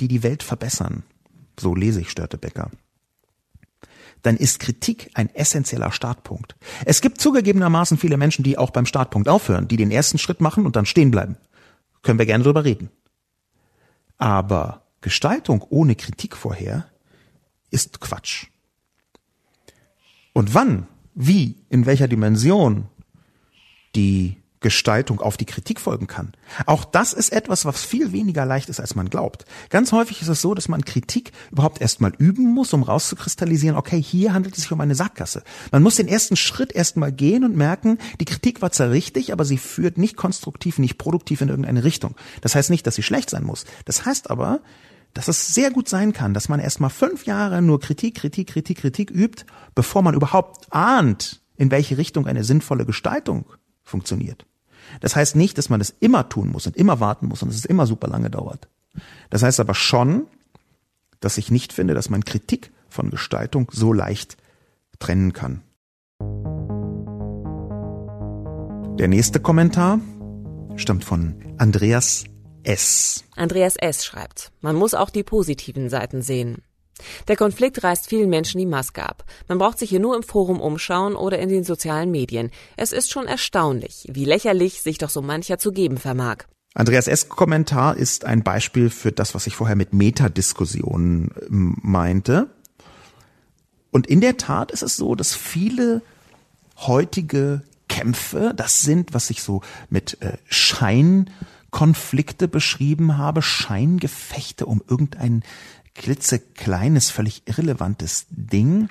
die 0.00 0.08
die 0.08 0.24
Welt 0.24 0.42
verbessern, 0.42 1.04
so 1.58 1.74
lese 1.74 2.00
ich 2.00 2.10
Störtebecker, 2.10 2.70
dann 4.22 4.36
ist 4.36 4.58
Kritik 4.58 5.10
ein 5.14 5.32
essentieller 5.34 5.92
Startpunkt. 5.92 6.56
Es 6.86 7.00
gibt 7.00 7.20
zugegebenermaßen 7.20 7.98
viele 7.98 8.16
Menschen, 8.16 8.42
die 8.42 8.56
auch 8.56 8.70
beim 8.70 8.86
Startpunkt 8.86 9.28
aufhören, 9.28 9.68
die 9.68 9.76
den 9.76 9.90
ersten 9.90 10.18
Schritt 10.18 10.40
machen 10.40 10.64
und 10.64 10.76
dann 10.76 10.86
stehen 10.86 11.10
bleiben. 11.10 11.36
Können 12.02 12.18
wir 12.18 12.26
gerne 12.26 12.44
drüber 12.44 12.64
reden. 12.64 12.90
Aber 14.16 14.82
Gestaltung 15.02 15.64
ohne 15.68 15.94
Kritik 15.94 16.36
vorher 16.36 16.86
ist 17.70 18.00
Quatsch. 18.00 18.46
Und 20.32 20.54
wann, 20.54 20.86
wie, 21.14 21.56
in 21.68 21.86
welcher 21.86 22.08
Dimension 22.08 22.88
die 23.94 24.36
Gestaltung 24.64 25.20
auf 25.20 25.36
die 25.36 25.44
Kritik 25.44 25.78
folgen 25.78 26.06
kann. 26.06 26.32
Auch 26.64 26.86
das 26.86 27.12
ist 27.12 27.34
etwas, 27.34 27.66
was 27.66 27.84
viel 27.84 28.12
weniger 28.12 28.46
leicht 28.46 28.70
ist, 28.70 28.80
als 28.80 28.94
man 28.94 29.10
glaubt. 29.10 29.44
Ganz 29.68 29.92
häufig 29.92 30.22
ist 30.22 30.28
es 30.28 30.40
so, 30.40 30.54
dass 30.54 30.68
man 30.68 30.86
Kritik 30.86 31.32
überhaupt 31.52 31.82
erstmal 31.82 32.14
üben 32.16 32.54
muss, 32.54 32.72
um 32.72 32.82
rauszukristallisieren, 32.82 33.76
okay, 33.76 34.02
hier 34.02 34.32
handelt 34.32 34.56
es 34.56 34.62
sich 34.62 34.72
um 34.72 34.80
eine 34.80 34.94
Sackgasse. 34.94 35.42
Man 35.70 35.82
muss 35.82 35.96
den 35.96 36.08
ersten 36.08 36.34
Schritt 36.34 36.72
erstmal 36.72 37.12
gehen 37.12 37.44
und 37.44 37.54
merken, 37.54 37.98
die 38.20 38.24
Kritik 38.24 38.62
war 38.62 38.72
zwar 38.72 38.90
richtig, 38.90 39.34
aber 39.34 39.44
sie 39.44 39.58
führt 39.58 39.98
nicht 39.98 40.16
konstruktiv, 40.16 40.78
nicht 40.78 40.96
produktiv 40.96 41.42
in 41.42 41.50
irgendeine 41.50 41.84
Richtung. 41.84 42.14
Das 42.40 42.54
heißt 42.54 42.70
nicht, 42.70 42.86
dass 42.86 42.94
sie 42.94 43.02
schlecht 43.02 43.28
sein 43.28 43.44
muss. 43.44 43.66
Das 43.84 44.06
heißt 44.06 44.30
aber, 44.30 44.60
dass 45.12 45.28
es 45.28 45.52
sehr 45.52 45.70
gut 45.72 45.90
sein 45.90 46.14
kann, 46.14 46.32
dass 46.32 46.48
man 46.48 46.58
erstmal 46.58 46.88
fünf 46.88 47.26
Jahre 47.26 47.60
nur 47.60 47.80
Kritik, 47.80 48.14
Kritik, 48.14 48.48
Kritik, 48.48 48.78
Kritik 48.78 49.10
übt, 49.10 49.44
bevor 49.74 50.00
man 50.00 50.14
überhaupt 50.14 50.72
ahnt, 50.72 51.42
in 51.54 51.70
welche 51.70 51.98
Richtung 51.98 52.26
eine 52.26 52.44
sinnvolle 52.44 52.86
Gestaltung 52.86 53.44
funktioniert. 53.82 54.46
Das 55.00 55.16
heißt 55.16 55.36
nicht, 55.36 55.58
dass 55.58 55.68
man 55.68 55.80
das 55.80 55.94
immer 56.00 56.28
tun 56.28 56.50
muss 56.50 56.66
und 56.66 56.76
immer 56.76 57.00
warten 57.00 57.26
muss 57.26 57.42
und 57.42 57.48
dass 57.48 57.58
es 57.58 57.64
immer 57.64 57.86
super 57.86 58.08
lange 58.08 58.30
dauert. 58.30 58.68
Das 59.30 59.42
heißt 59.42 59.60
aber 59.60 59.74
schon, 59.74 60.26
dass 61.20 61.38
ich 61.38 61.50
nicht 61.50 61.72
finde, 61.72 61.94
dass 61.94 62.10
man 62.10 62.24
Kritik 62.24 62.72
von 62.88 63.10
Gestaltung 63.10 63.70
so 63.72 63.92
leicht 63.92 64.36
trennen 64.98 65.32
kann. 65.32 65.62
Der 68.98 69.08
nächste 69.08 69.40
Kommentar 69.40 70.00
stammt 70.76 71.04
von 71.04 71.34
Andreas 71.58 72.24
S. 72.62 73.24
Andreas 73.36 73.76
S. 73.76 74.04
schreibt, 74.04 74.52
man 74.60 74.76
muss 74.76 74.94
auch 74.94 75.10
die 75.10 75.22
positiven 75.24 75.90
Seiten 75.90 76.22
sehen. 76.22 76.62
Der 77.28 77.36
Konflikt 77.36 77.82
reißt 77.82 78.08
vielen 78.08 78.30
Menschen 78.30 78.58
die 78.58 78.66
Maske 78.66 79.02
ab. 79.02 79.24
Man 79.48 79.58
braucht 79.58 79.78
sich 79.78 79.90
hier 79.90 80.00
nur 80.00 80.16
im 80.16 80.22
Forum 80.22 80.60
umschauen 80.60 81.16
oder 81.16 81.38
in 81.38 81.48
den 81.48 81.64
sozialen 81.64 82.10
Medien. 82.10 82.50
Es 82.76 82.92
ist 82.92 83.10
schon 83.10 83.26
erstaunlich, 83.26 84.06
wie 84.10 84.24
lächerlich 84.24 84.82
sich 84.82 84.98
doch 84.98 85.10
so 85.10 85.22
mancher 85.22 85.58
zu 85.58 85.72
geben 85.72 85.98
vermag. 85.98 86.44
Andreas 86.74 87.06
S. 87.06 87.28
Kommentar 87.28 87.96
ist 87.96 88.24
ein 88.24 88.42
Beispiel 88.42 88.90
für 88.90 89.12
das, 89.12 89.34
was 89.34 89.46
ich 89.46 89.54
vorher 89.54 89.76
mit 89.76 89.92
Metadiskussionen 89.92 91.30
ähm, 91.48 91.76
meinte. 91.82 92.48
Und 93.92 94.08
in 94.08 94.20
der 94.20 94.36
Tat 94.36 94.72
ist 94.72 94.82
es 94.82 94.96
so, 94.96 95.14
dass 95.14 95.36
viele 95.36 96.02
heutige 96.78 97.62
Kämpfe, 97.88 98.52
das 98.56 98.80
sind, 98.80 99.14
was 99.14 99.30
ich 99.30 99.40
so 99.40 99.60
mit 99.88 100.20
äh, 100.20 100.36
Scheinkonflikte 100.46 102.48
beschrieben 102.48 103.18
habe, 103.18 103.40
Scheingefechte 103.40 104.66
um 104.66 104.82
irgendein 104.88 105.44
klitzekleines, 105.94 107.10
völlig 107.10 107.42
irrelevantes 107.46 108.26
Ding. 108.30 108.88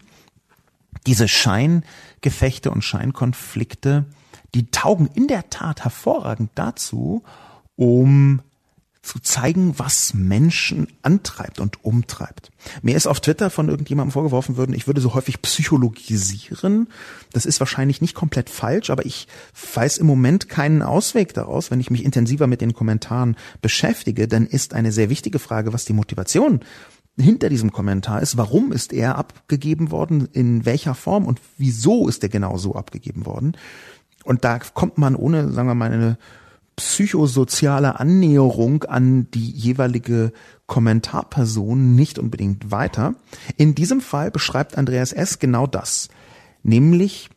Diese 1.06 1.28
Scheingefechte 1.28 2.72
und 2.72 2.84
Scheinkonflikte, 2.84 4.06
die 4.56 4.70
taugen 4.72 5.10
in 5.14 5.28
der 5.28 5.50
Tat 5.50 5.84
hervorragend 5.84 6.52
dazu, 6.56 7.24
um 7.76 8.42
zu 9.04 9.20
zeigen, 9.20 9.78
was 9.78 10.14
Menschen 10.14 10.88
antreibt 11.02 11.60
und 11.60 11.84
umtreibt. 11.84 12.52
Mir 12.82 12.96
ist 12.96 13.06
auf 13.06 13.20
Twitter 13.20 13.50
von 13.50 13.68
irgendjemandem 13.68 14.14
vorgeworfen 14.14 14.56
worden, 14.56 14.74
ich 14.74 14.88
würde 14.88 15.02
so 15.02 15.14
häufig 15.14 15.42
psychologisieren. 15.42 16.88
Das 17.34 17.46
ist 17.46 17.60
wahrscheinlich 17.60 18.00
nicht 18.00 18.16
komplett 18.16 18.50
falsch, 18.50 18.90
aber 18.90 19.06
ich 19.06 19.28
weiß 19.76 19.98
im 19.98 20.08
Moment 20.08 20.48
keinen 20.48 20.82
Ausweg 20.82 21.34
daraus. 21.34 21.70
Wenn 21.70 21.82
ich 21.82 21.92
mich 21.92 22.06
intensiver 22.06 22.48
mit 22.48 22.62
den 22.62 22.74
Kommentaren 22.74 23.36
beschäftige, 23.62 24.30
dann 24.30 24.48
ist 24.48 24.74
eine 24.74 24.94
sehr 24.94 25.10
wichtige 25.10 25.38
Frage, 25.38 25.74
was 25.74 25.84
die 25.84 25.94
Motivation 25.94 26.62
hinter 27.20 27.50
diesem 27.50 27.72
Kommentar 27.74 28.22
ist, 28.22 28.38
warum 28.38 28.72
ist 28.72 28.94
er 28.94 29.18
abgegeben 29.18 29.92
worden, 29.92 30.30
in 30.32 30.66
welcher 30.66 30.96
Form 30.96 31.26
und 31.26 31.42
wieso 31.58 32.08
ist 32.08 32.24
er 32.24 32.30
genau 32.30 32.58
so 32.58 32.74
abgegeben 32.76 33.26
worden. 33.26 33.56
Und 34.24 34.46
da 34.46 34.60
kommt 34.60 34.98
man 34.98 35.16
ohne, 35.16 35.52
sagen 35.52 35.68
wir 35.68 35.76
mal, 35.76 35.92
eine 35.92 36.18
psychosoziale 36.76 38.00
Annäherung 38.00 38.84
an 38.84 39.30
die 39.32 39.52
jeweilige 39.52 40.34
Kommentarperson 40.66 41.96
nicht 41.96 42.18
unbedingt 42.18 42.72
weiter. 42.72 43.16
In 43.58 43.76
diesem 43.76 44.02
Fall 44.02 44.32
beschreibt 44.32 44.78
Andreas 44.78 45.14
S. 45.14 45.40
genau 45.40 45.68
das, 45.68 46.10
nämlich, 46.64 47.30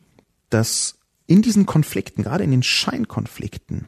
dass 0.49 0.95
in 1.27 1.41
diesen 1.41 1.65
Konflikten, 1.65 2.23
gerade 2.23 2.43
in 2.43 2.51
den 2.51 2.63
Scheinkonflikten, 2.63 3.87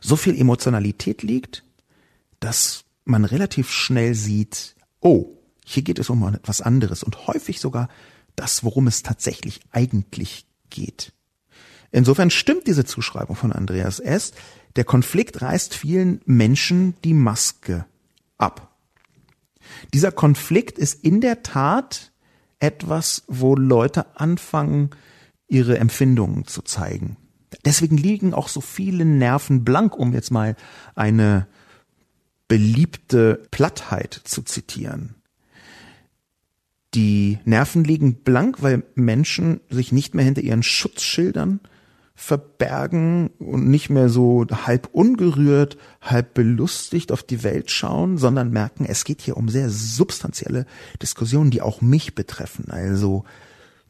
so 0.00 0.16
viel 0.16 0.38
Emotionalität 0.38 1.22
liegt, 1.22 1.64
dass 2.40 2.84
man 3.04 3.24
relativ 3.24 3.70
schnell 3.70 4.14
sieht, 4.14 4.76
oh, 5.00 5.38
hier 5.64 5.82
geht 5.82 5.98
es 5.98 6.10
um 6.10 6.22
etwas 6.34 6.60
anderes 6.60 7.02
und 7.02 7.26
häufig 7.26 7.60
sogar 7.60 7.88
das, 8.36 8.64
worum 8.64 8.86
es 8.86 9.02
tatsächlich 9.02 9.60
eigentlich 9.70 10.46
geht. 10.68 11.13
Insofern 11.94 12.30
stimmt 12.30 12.66
diese 12.66 12.84
Zuschreibung 12.84 13.36
von 13.36 13.52
Andreas 13.52 14.00
S. 14.00 14.32
Der 14.74 14.82
Konflikt 14.82 15.42
reißt 15.42 15.74
vielen 15.74 16.20
Menschen 16.24 16.96
die 17.04 17.14
Maske 17.14 17.86
ab. 18.36 18.74
Dieser 19.92 20.10
Konflikt 20.10 20.76
ist 20.76 21.04
in 21.04 21.20
der 21.20 21.44
Tat 21.44 22.10
etwas, 22.58 23.22
wo 23.28 23.54
Leute 23.54 24.18
anfangen, 24.18 24.90
ihre 25.46 25.78
Empfindungen 25.78 26.48
zu 26.48 26.62
zeigen. 26.62 27.16
Deswegen 27.64 27.96
liegen 27.96 28.34
auch 28.34 28.48
so 28.48 28.60
viele 28.60 29.04
Nerven 29.04 29.64
blank, 29.64 29.96
um 29.96 30.14
jetzt 30.14 30.32
mal 30.32 30.56
eine 30.96 31.46
beliebte 32.48 33.40
Plattheit 33.52 34.20
zu 34.24 34.42
zitieren. 34.42 35.14
Die 36.94 37.38
Nerven 37.44 37.84
liegen 37.84 38.16
blank, 38.16 38.62
weil 38.62 38.82
Menschen 38.96 39.60
sich 39.70 39.92
nicht 39.92 40.16
mehr 40.16 40.24
hinter 40.24 40.42
ihren 40.42 40.64
Schutzschildern 40.64 41.60
verbergen 42.14 43.30
und 43.38 43.68
nicht 43.68 43.90
mehr 43.90 44.08
so 44.08 44.46
halb 44.50 44.88
ungerührt, 44.92 45.76
halb 46.00 46.34
belustigt 46.34 47.10
auf 47.10 47.24
die 47.24 47.42
Welt 47.42 47.70
schauen, 47.70 48.18
sondern 48.18 48.50
merken, 48.50 48.84
es 48.84 49.04
geht 49.04 49.20
hier 49.20 49.36
um 49.36 49.48
sehr 49.48 49.68
substanzielle 49.68 50.66
Diskussionen, 51.02 51.50
die 51.50 51.60
auch 51.60 51.80
mich 51.80 52.14
betreffen. 52.14 52.70
Also 52.70 53.24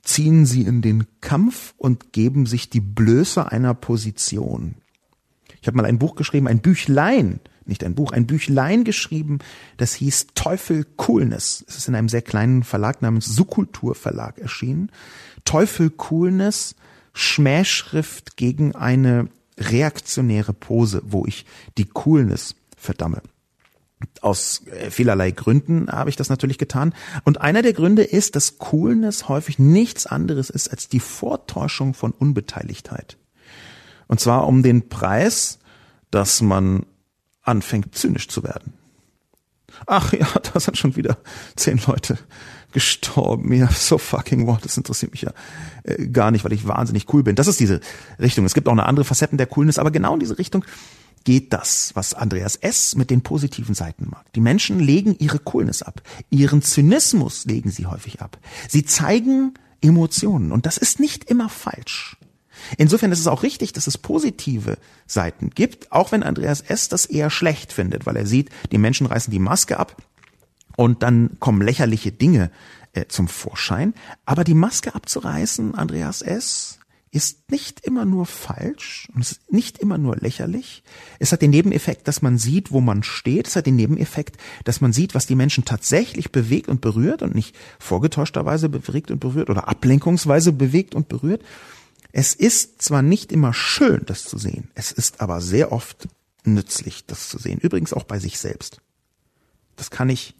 ziehen 0.03 0.47
sie 0.47 0.63
in 0.63 0.81
den 0.81 1.07
Kampf 1.21 1.75
und 1.77 2.13
geben 2.13 2.47
sich 2.47 2.71
die 2.71 2.81
Blöße 2.81 3.51
einer 3.51 3.75
Position. 3.75 4.77
Ich 5.61 5.67
habe 5.67 5.77
mal 5.77 5.87
ein 5.87 5.99
Buch 5.99 6.15
geschrieben, 6.15 6.49
ein 6.49 6.61
Büchlein, 6.61 7.41
nicht 7.67 7.85
ein 7.85 7.95
Buch, 7.95 8.13
ein 8.13 8.27
Büchlein 8.27 8.85
geschrieben, 8.85 9.39
das 9.77 9.95
hieß 9.95 10.29
Teufel 10.35 10.85
Coolness. 10.97 11.65
Es 11.67 11.77
ist 11.77 11.89
in 11.89 11.95
einem 11.95 12.09
sehr 12.09 12.23
kleinen 12.23 12.63
Verlag 12.63 13.01
namens 13.01 13.27
Subkultur 13.27 13.95
Verlag 13.95 14.39
erschienen. 14.39 14.91
Teufel 15.45 15.91
Coolness, 15.91 16.75
Schmähschrift 17.15 18.37
gegen 18.37 18.75
eine 18.75 19.29
reaktionäre 19.59 20.53
Pose, 20.53 21.03
wo 21.05 21.25
ich 21.27 21.47
die 21.79 21.87
Coolness 21.87 22.57
verdamme. 22.77 23.23
Aus 24.21 24.67
äh, 24.67 24.91
vielerlei 24.91 25.31
Gründen 25.31 25.91
habe 25.91 26.11
ich 26.11 26.17
das 26.17 26.29
natürlich 26.29 26.59
getan. 26.59 26.93
Und 27.25 27.41
einer 27.41 27.63
der 27.63 27.73
Gründe 27.73 28.03
ist, 28.03 28.37
dass 28.37 28.59
Coolness 28.59 29.29
häufig 29.29 29.59
nichts 29.59 30.07
anderes 30.07 30.51
ist 30.51 30.69
als 30.69 30.89
die 30.89 31.01
Vortäuschung 31.01 31.95
von 31.95 32.11
Unbeteiligtheit. 32.11 33.17
Und 34.09 34.21
zwar 34.21 34.47
um 34.47 34.63
den 34.63 34.89
Preis, 34.89 35.59
dass 36.11 36.43
man 36.43 36.85
anfängt 37.43 37.95
zynisch 37.95 38.29
zu 38.29 38.43
werden. 38.43 38.75
Ach 39.87 40.13
ja, 40.13 40.27
da 40.53 40.61
sind 40.61 40.77
schon 40.77 40.97
wieder 40.97 41.17
zehn 41.57 41.81
Leute 41.87 42.19
gestorben. 42.75 43.51
Ja, 43.55 43.69
so 43.73 43.97
fucking 43.97 44.47
what, 44.47 44.63
das 44.65 44.77
interessiert 44.77 45.13
mich 45.13 45.23
ja 45.23 45.33
äh, 45.85 46.07
gar 46.09 46.31
nicht, 46.31 46.45
weil 46.45 46.53
ich 46.53 46.69
wahnsinnig 46.69 47.13
cool 47.15 47.23
bin. 47.23 47.37
Das 47.37 47.47
ist 47.47 47.59
diese 47.59 47.81
Richtung. 48.21 48.45
Es 48.45 48.53
gibt 48.53 48.69
auch 48.69 48.73
eine 48.73 48.85
andere 48.85 49.07
Facetten 49.07 49.39
der 49.39 49.47
Coolness, 49.47 49.79
aber 49.79 49.91
genau 49.91 50.13
in 50.13 50.21
diese 50.21 50.39
Richtung 50.39 50.67
geht 51.25 51.55
das, 51.55 51.93
was 51.95 52.13
Andreas 52.13 52.57
S. 52.57 52.97
mit 52.97 53.09
den 53.09 53.23
positiven 53.23 53.75
Seiten 53.75 54.09
mag. 54.11 54.31
Die 54.35 54.41
Menschen 54.41 54.79
legen 54.79 55.17
ihre 55.19 55.39
Coolness 55.39 55.83
ab. 55.83 56.03
Ihren 56.29 56.61
Zynismus 56.61 57.47
legen 57.47 57.71
sie 57.71 57.87
häufig 57.87 58.21
ab. 58.21 58.37
Sie 58.69 58.85
zeigen 58.85 59.55
Emotionen 59.81 60.53
und 60.53 60.67
das 60.67 60.77
ist 60.77 61.01
nicht 61.01 61.25
immer 61.25 61.49
falsch. 61.49 62.19
Insofern 62.77 63.13
ist 63.13 63.21
es 63.21 63.27
auch 63.27 63.43
richtig, 63.43 63.73
dass 63.73 63.87
es 63.87 63.99
positive 63.99 64.77
Seiten 65.07 65.51
gibt, 65.51 65.93
auch 65.93 66.13
wenn 66.13 66.23
Andreas 66.23 66.61
S. 66.61 66.89
das 66.89 67.07
eher 67.07 67.31
schlecht 67.31 67.73
findet, 67.73 68.07
weil 68.07 68.17
er 68.17 68.27
sieht, 68.27 68.51
die 68.71 68.79
Menschen 68.79 69.07
reißen 69.07 69.31
die 69.31 69.39
Maske 69.39 69.79
ab 69.79 69.97
und 70.77 71.03
dann 71.03 71.39
kommen 71.41 71.63
lächerliche 71.63 72.13
Dinge 72.13 72.51
äh, 72.93 73.07
zum 73.09 73.29
Vorschein. 73.29 73.95
Aber 74.25 74.45
die 74.45 74.55
Maske 74.55 74.95
abzureißen, 74.95 75.75
Andreas 75.75 76.23
S., 76.23 76.79
ist 77.15 77.49
nicht 77.49 77.79
immer 77.87 78.05
nur 78.05 78.27
falsch 78.27 79.09
und 79.15 79.21
es 79.21 79.33
ist 79.33 79.53
nicht 79.53 79.79
immer 79.79 79.99
nur 79.99 80.17
lächerlich. 80.17 80.83
Es 81.21 81.31
hat 81.31 81.43
den 81.43 81.53
Nebeneffekt, 81.53 82.09
dass 82.09 82.23
man 82.23 82.39
sieht, 82.39 82.73
wo 82.73 82.81
man 82.81 83.05
steht. 83.05 83.47
Es 83.47 83.55
hat 83.55 83.67
den 83.67 83.77
Nebeneffekt, 83.77 84.37
dass 84.65 84.81
man 84.81 84.93
sieht, 84.93 85.15
was 85.15 85.27
die 85.27 85.37
Menschen 85.37 85.65
tatsächlich 85.65 86.33
bewegt 86.33 86.69
und 86.69 86.81
berührt 86.81 87.23
und 87.23 87.37
nicht 87.37 87.55
vorgetäuschterweise 87.79 88.69
bewegt 88.69 89.13
und 89.13 89.21
berührt 89.21 89.49
oder 89.49 89.69
ablenkungsweise 89.69 90.51
bewegt 90.51 90.97
und 90.97 91.09
berührt. 91.09 91.45
Es 92.11 92.35
ist 92.35 92.83
zwar 92.83 93.03
nicht 93.03 93.31
immer 93.31 93.55
schön, 93.55 94.03
das 94.07 94.25
zu 94.25 94.37
sehen, 94.37 94.69
es 94.75 94.91
ist 94.91 95.21
aber 95.21 95.41
sehr 95.41 95.71
oft 95.71 96.09
nützlich, 96.45 97.07
das 97.07 97.29
zu 97.29 97.39
sehen. 97.39 97.61
Übrigens 97.61 97.93
auch 97.93 98.05
bei 98.05 98.19
sich 98.19 98.41
selbst. 98.41 98.81
Das 99.77 99.91
kann 99.91 100.09
ich 100.09 100.35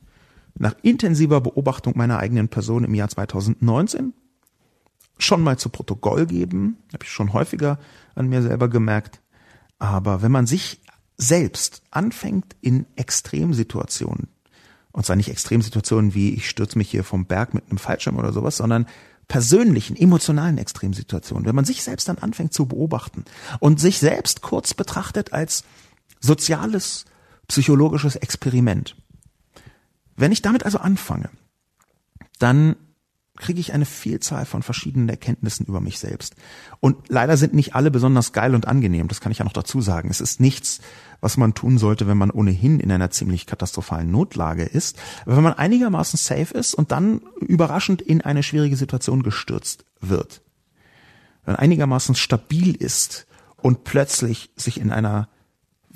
nach 0.57 0.75
intensiver 0.83 1.41
Beobachtung 1.41 1.95
meiner 1.97 2.19
eigenen 2.19 2.49
Person 2.49 2.85
im 2.85 2.95
Jahr 2.95 3.09
2019 3.09 4.13
schon 5.19 5.43
mal 5.43 5.59
zu 5.59 5.69
Protokoll 5.69 6.27
geben, 6.27 6.79
habe 6.93 7.05
ich 7.05 7.11
schon 7.11 7.33
häufiger 7.33 7.79
an 8.15 8.29
mir 8.29 8.43
selber 8.43 8.69
gemerkt. 8.69 9.21
Aber 9.79 10.23
wenn 10.23 10.33
man 10.33 10.47
sich 10.47 10.81
selbst 11.17 11.83
anfängt 11.91 12.57
in 12.61 12.87
Extremsituationen, 12.97 14.29
und 14.93 15.07
zwar 15.07 15.17
nicht 15.17 15.31
Extremsituationen 15.31 16.15
wie 16.15 16.35
ich 16.35 16.49
stürze 16.49 16.79
mich 16.79 16.91
hier 16.91 17.05
vom 17.05 17.27
Berg 17.27 17.55
mit 17.55 17.69
einem 17.69 17.79
Fallschirm 17.79 18.17
oder 18.17 18.33
sowas, 18.33 18.57
sondern 18.57 18.87
persönlichen, 19.29 19.97
emotionalen 19.97 20.59
Extremsituationen, 20.59 21.47
wenn 21.47 21.55
man 21.55 21.65
sich 21.65 21.83
selbst 21.83 22.09
dann 22.09 22.19
anfängt 22.19 22.53
zu 22.53 22.67
beobachten 22.67 23.25
und 23.59 23.81
sich 23.81 23.99
selbst 23.99 24.43
kurz 24.43 24.75
betrachtet 24.75 25.33
als 25.33 25.65
soziales, 26.21 27.05
psychologisches 27.49 28.17
Experiment. 28.17 28.97
Wenn 30.17 30.33
ich 30.33 30.43
damit 30.43 30.65
also 30.65 30.79
anfange, 30.79 31.31
dann 32.39 32.77
kriege 33.37 33.59
ich 33.59 33.73
eine 33.73 33.85
Vielzahl 33.85 34.47
von 34.47 34.63
verschiedenen 34.63 35.09
Erkenntnissen 35.09 35.67
über 35.67 35.81
mich 35.81 35.99
selbst. 35.99 36.37
Und 36.79 37.09
leider 37.09 37.37
sind 37.37 37.53
nicht 37.53 37.75
alle 37.75 37.91
besonders 37.91 38.33
geil 38.33 38.55
und 38.55 38.69
angenehm, 38.69 39.09
das 39.09 39.21
kann 39.21 39.33
ich 39.33 39.39
ja 39.39 39.45
noch 39.45 39.53
dazu 39.53 39.81
sagen. 39.81 40.09
Es 40.09 40.21
ist 40.21 40.41
nichts, 40.41 40.81
was 41.21 41.37
man 41.37 41.53
tun 41.53 41.79
sollte, 41.79 42.07
wenn 42.07 42.17
man 42.17 42.31
ohnehin 42.31 42.79
in 42.79 42.93
einer 42.93 43.11
ziemlich 43.11 43.47
katastrophalen 43.47 44.11
Notlage 44.11 44.63
ist. 44.63 44.99
Aber 45.25 45.37
wenn 45.37 45.43
man 45.43 45.55
einigermaßen 45.55 46.17
safe 46.17 46.55
ist 46.55 46.75
und 46.75 46.93
dann 46.93 47.23
überraschend 47.41 48.03
in 48.03 48.21
eine 48.21 48.45
schwierige 48.45 48.77
Situation 48.77 49.25
gestürzt 49.25 49.85
wird. 50.01 50.43
Wenn 51.45 51.55
man 51.55 51.61
einigermaßen 51.61 52.15
stabil 52.15 52.77
ist 52.77 53.27
und 53.57 53.83
plötzlich 53.83 54.51
sich 54.55 54.81
in 54.81 54.93
einer 54.93 55.29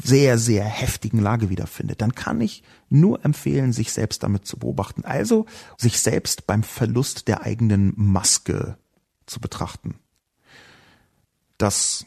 sehr, 0.02 0.38
sehr 0.38 0.64
heftigen 0.64 1.18
Lage 1.18 1.50
wiederfindet, 1.50 2.00
dann 2.00 2.14
kann 2.14 2.40
ich 2.40 2.62
nur 2.88 3.24
empfehlen, 3.24 3.72
sich 3.72 3.92
selbst 3.92 4.22
damit 4.22 4.46
zu 4.46 4.58
beobachten. 4.58 5.04
Also 5.04 5.46
sich 5.76 6.00
selbst 6.00 6.46
beim 6.46 6.62
Verlust 6.62 7.28
der 7.28 7.42
eigenen 7.42 7.92
Maske 7.96 8.78
zu 9.26 9.40
betrachten. 9.40 9.96
Das 11.58 12.06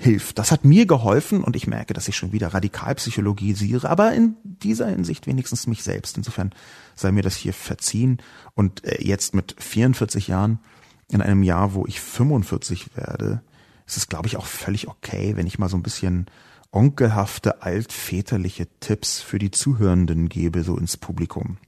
hilft. 0.00 0.38
Das 0.38 0.50
hat 0.50 0.64
mir 0.64 0.86
geholfen 0.86 1.44
und 1.44 1.56
ich 1.56 1.66
merke, 1.66 1.94
dass 1.94 2.08
ich 2.08 2.16
schon 2.16 2.32
wieder 2.32 2.48
radikal 2.48 2.94
psychologisiere, 2.94 3.88
aber 3.88 4.12
in 4.12 4.36
dieser 4.44 4.88
Hinsicht 4.88 5.26
wenigstens 5.26 5.66
mich 5.66 5.82
selbst. 5.82 6.16
Insofern 6.16 6.52
sei 6.94 7.12
mir 7.12 7.22
das 7.22 7.36
hier 7.36 7.52
verziehen. 7.52 8.18
Und 8.54 8.84
äh, 8.84 9.02
jetzt 9.02 9.34
mit 9.34 9.56
44 9.58 10.28
Jahren, 10.28 10.58
in 11.10 11.22
einem 11.22 11.42
Jahr, 11.42 11.74
wo 11.74 11.86
ich 11.86 12.00
45 12.00 12.96
werde, 12.96 13.42
ist 13.86 13.96
es, 13.96 14.08
glaube 14.08 14.26
ich, 14.28 14.36
auch 14.36 14.46
völlig 14.46 14.88
okay, 14.88 15.36
wenn 15.36 15.46
ich 15.46 15.58
mal 15.58 15.68
so 15.68 15.76
ein 15.76 15.82
bisschen 15.82 16.26
onkelhafte, 16.72 17.62
altväterliche 17.62 18.66
Tipps 18.80 19.20
für 19.20 19.38
die 19.38 19.50
Zuhörenden 19.50 20.28
gebe, 20.28 20.62
so 20.62 20.76
ins 20.76 20.96
Publikum. 20.96 21.58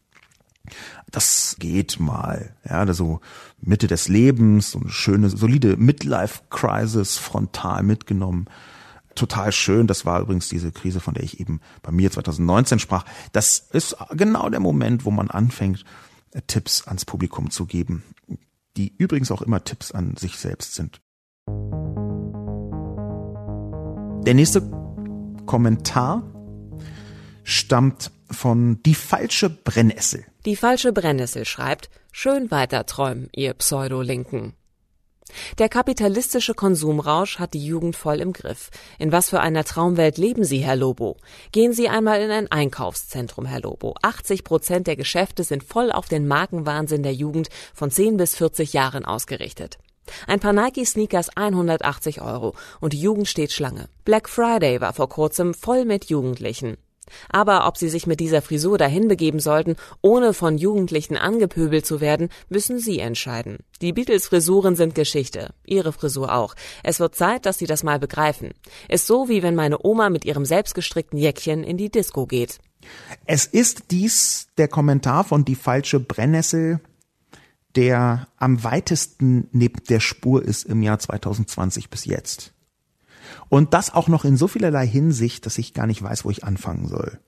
Das 1.10 1.56
geht 1.58 1.98
mal, 1.98 2.54
ja, 2.64 2.80
also 2.80 3.20
Mitte 3.60 3.88
des 3.88 4.08
Lebens, 4.08 4.70
so 4.70 4.80
eine 4.80 4.90
schöne, 4.90 5.28
solide 5.28 5.76
Midlife-Crisis 5.76 7.18
frontal 7.18 7.82
mitgenommen. 7.82 8.46
Total 9.14 9.52
schön. 9.52 9.86
Das 9.86 10.06
war 10.06 10.20
übrigens 10.20 10.48
diese 10.48 10.72
Krise, 10.72 11.00
von 11.00 11.14
der 11.14 11.24
ich 11.24 11.40
eben 11.40 11.60
bei 11.82 11.92
mir 11.92 12.10
2019 12.10 12.78
sprach. 12.78 13.04
Das 13.32 13.58
ist 13.72 13.96
genau 14.12 14.48
der 14.48 14.60
Moment, 14.60 15.04
wo 15.04 15.10
man 15.10 15.30
anfängt, 15.30 15.84
Tipps 16.46 16.86
ans 16.86 17.04
Publikum 17.04 17.50
zu 17.50 17.66
geben, 17.66 18.04
die 18.76 18.94
übrigens 18.96 19.30
auch 19.30 19.42
immer 19.42 19.64
Tipps 19.64 19.92
an 19.92 20.16
sich 20.16 20.38
selbst 20.38 20.74
sind. 20.74 21.02
Der 24.24 24.34
nächste 24.34 24.62
Kommentar 25.46 26.22
stammt 27.44 28.10
von 28.30 28.82
Die 28.84 28.94
falsche 28.94 29.50
Brennnessel. 29.50 30.24
Die 30.44 30.56
falsche 30.56 30.92
Brennnessel 30.92 31.44
schreibt, 31.44 31.90
schön 32.12 32.50
weiter 32.50 32.86
träumen, 32.86 33.28
ihr 33.32 33.54
Pseudo-Linken. 33.54 34.54
Der 35.58 35.68
kapitalistische 35.68 36.54
Konsumrausch 36.54 37.38
hat 37.38 37.54
die 37.54 37.64
Jugend 37.64 37.96
voll 37.96 38.20
im 38.20 38.32
Griff. 38.32 38.70
In 38.98 39.12
was 39.12 39.30
für 39.30 39.40
einer 39.40 39.64
Traumwelt 39.64 40.18
leben 40.18 40.44
Sie, 40.44 40.58
Herr 40.58 40.76
Lobo? 40.76 41.16
Gehen 41.52 41.72
Sie 41.72 41.88
einmal 41.88 42.20
in 42.20 42.30
ein 42.30 42.50
Einkaufszentrum, 42.50 43.46
Herr 43.46 43.60
Lobo. 43.60 43.94
80 44.02 44.44
Prozent 44.44 44.86
der 44.86 44.96
Geschäfte 44.96 45.44
sind 45.44 45.64
voll 45.64 45.90
auf 45.90 46.08
den 46.08 46.26
Markenwahnsinn 46.26 47.02
der 47.02 47.14
Jugend 47.14 47.48
von 47.74 47.90
10 47.90 48.16
bis 48.16 48.36
40 48.36 48.72
Jahren 48.72 49.04
ausgerichtet. 49.04 49.78
Ein 50.26 50.40
paar 50.40 50.52
Nike-Sneakers 50.52 51.36
180 51.36 52.20
Euro 52.20 52.54
und 52.80 52.92
die 52.92 53.00
Jugend 53.00 53.28
steht 53.28 53.52
Schlange. 53.52 53.88
Black 54.04 54.28
Friday 54.28 54.80
war 54.80 54.92
vor 54.92 55.08
kurzem 55.08 55.54
voll 55.54 55.84
mit 55.84 56.06
Jugendlichen. 56.06 56.76
Aber 57.28 57.66
ob 57.66 57.76
sie 57.76 57.88
sich 57.88 58.06
mit 58.06 58.20
dieser 58.20 58.42
Frisur 58.42 58.78
dahin 58.78 59.08
begeben 59.08 59.40
sollten, 59.40 59.76
ohne 60.00 60.34
von 60.34 60.58
Jugendlichen 60.58 61.16
angepöbelt 61.16 61.84
zu 61.84 62.00
werden, 62.00 62.28
müssen 62.48 62.78
sie 62.78 63.00
entscheiden. 63.00 63.58
Die 63.80 63.92
Beatles-Frisuren 63.92 64.76
sind 64.76 64.94
Geschichte. 64.94 65.50
Ihre 65.66 65.92
Frisur 65.92 66.34
auch. 66.34 66.54
Es 66.82 67.00
wird 67.00 67.14
Zeit, 67.14 67.46
dass 67.46 67.58
sie 67.58 67.66
das 67.66 67.82
mal 67.82 67.98
begreifen. 67.98 68.52
Ist 68.88 69.06
so, 69.06 69.28
wie 69.28 69.42
wenn 69.42 69.54
meine 69.54 69.84
Oma 69.84 70.10
mit 70.10 70.24
ihrem 70.24 70.44
selbstgestrickten 70.44 71.18
Jäckchen 71.18 71.64
in 71.64 71.76
die 71.76 71.90
Disco 71.90 72.26
geht. 72.26 72.58
Es 73.26 73.46
ist 73.46 73.90
dies 73.90 74.48
der 74.58 74.68
Kommentar 74.68 75.24
von 75.24 75.44
Die 75.44 75.54
falsche 75.54 76.00
Brennnessel, 76.00 76.80
der 77.76 78.28
am 78.36 78.64
weitesten 78.64 79.48
neben 79.52 79.82
der 79.84 80.00
Spur 80.00 80.42
ist 80.42 80.64
im 80.64 80.82
Jahr 80.82 80.98
2020 80.98 81.90
bis 81.90 82.04
jetzt. 82.04 82.52
Und 83.48 83.74
das 83.74 83.92
auch 83.92 84.08
noch 84.08 84.24
in 84.24 84.36
so 84.36 84.48
vielerlei 84.48 84.86
Hinsicht, 84.86 85.46
dass 85.46 85.58
ich 85.58 85.74
gar 85.74 85.86
nicht 85.86 86.02
weiß, 86.02 86.24
wo 86.24 86.30
ich 86.30 86.44
anfangen 86.44 86.88
soll. 86.88 87.18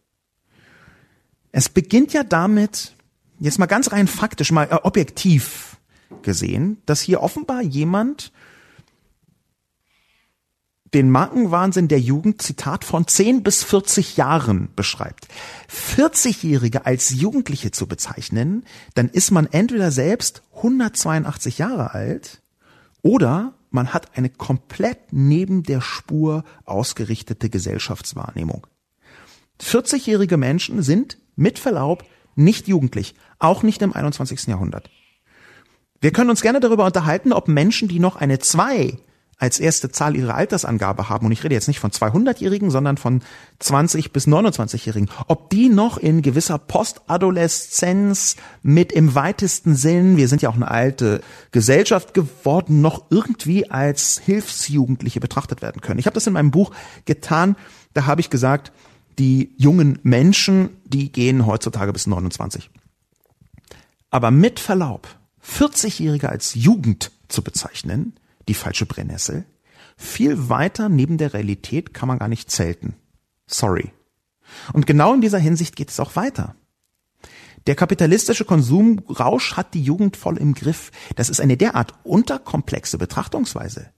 Es 1.52 1.68
beginnt 1.68 2.12
ja 2.12 2.24
damit, 2.24 2.94
jetzt 3.38 3.58
mal 3.58 3.66
ganz 3.66 3.92
rein 3.92 4.06
faktisch, 4.06 4.50
mal 4.50 4.68
äh, 4.70 4.74
objektiv 4.82 5.76
gesehen, 6.22 6.78
dass 6.86 7.00
hier 7.00 7.22
offenbar 7.22 7.62
jemand 7.62 8.32
den 10.94 11.10
Markenwahnsinn 11.10 11.88
der 11.88 12.00
Jugend, 12.00 12.40
Zitat, 12.40 12.84
von 12.84 13.06
10 13.06 13.42
bis 13.42 13.64
40 13.64 14.16
Jahren 14.16 14.68
beschreibt. 14.76 15.26
40-Jährige 15.70 16.86
als 16.86 17.10
Jugendliche 17.10 17.72
zu 17.72 17.86
bezeichnen, 17.86 18.64
dann 18.94 19.08
ist 19.08 19.32
man 19.32 19.46
entweder 19.46 19.90
selbst 19.90 20.42
182 20.56 21.58
Jahre 21.58 21.92
alt 21.92 22.40
oder 23.02 23.54
man 23.70 23.92
hat 23.92 24.16
eine 24.16 24.30
komplett 24.30 24.98
neben 25.10 25.64
der 25.64 25.80
Spur 25.80 26.44
ausgerichtete 26.64 27.50
Gesellschaftswahrnehmung. 27.50 28.66
40-jährige 29.60 30.36
Menschen 30.36 30.82
sind 30.82 31.18
mit 31.34 31.58
Verlaub 31.58 32.04
nicht 32.36 32.68
jugendlich, 32.68 33.14
auch 33.40 33.64
nicht 33.64 33.82
im 33.82 33.92
21. 33.92 34.46
Jahrhundert. 34.46 34.90
Wir 36.00 36.12
können 36.12 36.30
uns 36.30 36.42
gerne 36.42 36.60
darüber 36.60 36.86
unterhalten, 36.86 37.32
ob 37.32 37.48
Menschen, 37.48 37.88
die 37.88 37.98
noch 37.98 38.16
eine 38.16 38.38
2 38.38 38.98
als 39.38 39.58
erste 39.60 39.90
Zahl 39.90 40.16
ihre 40.16 40.34
Altersangabe 40.34 41.08
haben, 41.08 41.26
und 41.26 41.32
ich 41.32 41.44
rede 41.44 41.54
jetzt 41.54 41.68
nicht 41.68 41.80
von 41.80 41.90
200-Jährigen, 41.90 42.70
sondern 42.70 42.96
von 42.96 43.22
20 43.58 44.12
bis 44.12 44.26
29-Jährigen, 44.26 45.10
ob 45.26 45.50
die 45.50 45.68
noch 45.68 45.98
in 45.98 46.22
gewisser 46.22 46.58
Postadoleszenz 46.58 48.36
mit 48.62 48.92
im 48.92 49.14
weitesten 49.14 49.74
Sinn, 49.74 50.16
wir 50.16 50.28
sind 50.28 50.42
ja 50.42 50.50
auch 50.50 50.54
eine 50.54 50.70
alte 50.70 51.20
Gesellschaft 51.50 52.14
geworden, 52.14 52.80
noch 52.80 53.06
irgendwie 53.10 53.70
als 53.70 54.20
Hilfsjugendliche 54.24 55.20
betrachtet 55.20 55.62
werden 55.62 55.80
können. 55.80 55.98
Ich 55.98 56.06
habe 56.06 56.14
das 56.14 56.26
in 56.26 56.32
meinem 56.32 56.50
Buch 56.50 56.72
getan, 57.04 57.56
da 57.92 58.06
habe 58.06 58.20
ich 58.20 58.30
gesagt, 58.30 58.72
die 59.18 59.54
jungen 59.56 59.98
Menschen, 60.02 60.70
die 60.84 61.12
gehen 61.12 61.46
heutzutage 61.46 61.92
bis 61.92 62.06
29. 62.06 62.70
Aber 64.10 64.30
mit 64.30 64.60
Verlaub, 64.60 65.08
40-Jährige 65.44 66.28
als 66.28 66.54
Jugend 66.54 67.10
zu 67.28 67.42
bezeichnen, 67.42 68.14
die 68.48 68.54
falsche 68.54 68.86
Brennnessel. 68.86 69.44
Viel 69.96 70.48
weiter 70.48 70.88
neben 70.88 71.18
der 71.18 71.34
Realität 71.34 71.94
kann 71.94 72.08
man 72.08 72.18
gar 72.18 72.28
nicht 72.28 72.50
zelten. 72.50 72.94
Sorry. 73.46 73.92
Und 74.72 74.86
genau 74.86 75.14
in 75.14 75.20
dieser 75.20 75.38
Hinsicht 75.38 75.76
geht 75.76 75.90
es 75.90 76.00
auch 76.00 76.16
weiter. 76.16 76.54
Der 77.66 77.74
kapitalistische 77.74 78.44
Konsumrausch 78.44 79.56
hat 79.56 79.72
die 79.72 79.82
Jugend 79.82 80.16
voll 80.16 80.36
im 80.36 80.54
Griff. 80.54 80.90
Das 81.16 81.30
ist 81.30 81.40
eine 81.40 81.56
derart 81.56 81.94
unterkomplexe 82.04 82.98
Betrachtungsweise. 82.98 83.90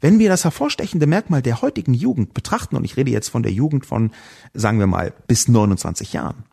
Wenn 0.00 0.20
wir 0.20 0.28
das 0.28 0.44
hervorstechende 0.44 1.06
Merkmal 1.06 1.42
der 1.42 1.60
heutigen 1.60 1.94
Jugend 1.94 2.32
betrachten, 2.32 2.76
und 2.76 2.84
ich 2.84 2.96
rede 2.96 3.10
jetzt 3.10 3.28
von 3.28 3.42
der 3.42 3.52
Jugend 3.52 3.86
von, 3.86 4.12
sagen 4.54 4.78
wir 4.78 4.86
mal, 4.86 5.12
bis 5.26 5.48
29 5.48 6.12
Jahren, 6.12 6.44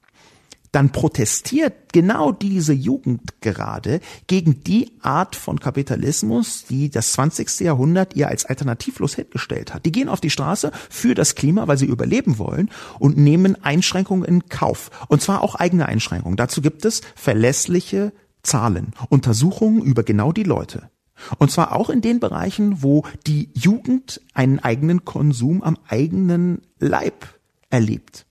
dann 0.76 0.92
protestiert 0.92 1.94
genau 1.94 2.34
diese 2.34 2.74
Jugend 2.74 3.40
gerade 3.40 4.02
gegen 4.28 4.62
die 4.66 4.92
Art 5.02 5.38
von 5.38 5.62
Kapitalismus, 5.62 6.66
die 6.66 6.90
das 6.90 7.14
20. 7.14 7.62
Jahrhundert 7.62 8.18
ihr 8.18 8.28
als 8.28 8.44
alternativlos 8.44 9.16
hingestellt 9.16 9.74
hat. 9.74 9.86
Die 9.86 9.94
gehen 9.94 10.10
auf 10.10 10.20
die 10.20 10.30
Straße 10.30 10.74
für 10.90 11.16
das 11.16 11.36
Klima, 11.36 11.70
weil 11.70 11.78
sie 11.78 11.86
überleben 11.86 12.40
wollen 12.40 12.70
und 13.00 13.16
nehmen 13.16 13.64
Einschränkungen 13.64 14.26
in 14.26 14.50
Kauf. 14.50 14.92
Und 15.08 15.22
zwar 15.22 15.42
auch 15.42 15.56
eigene 15.56 15.86
Einschränkungen. 15.86 16.36
Dazu 16.36 16.62
gibt 16.62 16.84
es 16.84 17.00
verlässliche 17.16 18.12
Zahlen, 18.44 18.92
Untersuchungen 19.08 19.82
über 19.82 20.04
genau 20.04 20.34
die 20.34 20.44
Leute. 20.44 20.90
Und 21.38 21.52
zwar 21.52 21.74
auch 21.74 21.90
in 21.90 22.02
den 22.02 22.20
Bereichen, 22.20 22.84
wo 22.84 23.06
die 23.26 23.50
Jugend 23.54 24.20
einen 24.34 24.60
eigenen 24.60 25.06
Konsum 25.06 25.64
am 25.64 25.78
eigenen 25.88 26.64
Leib 26.80 27.26
erlebt. 27.70 28.25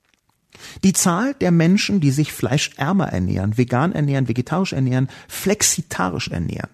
Die 0.83 0.93
Zahl 0.93 1.33
der 1.35 1.51
Menschen, 1.51 1.99
die 1.99 2.11
sich 2.11 2.31
fleischärmer 2.31 3.07
ernähren, 3.07 3.57
vegan 3.57 3.93
ernähren, 3.93 4.27
vegetarisch 4.27 4.73
ernähren, 4.73 5.09
flexitarisch 5.27 6.29
ernähren, 6.29 6.69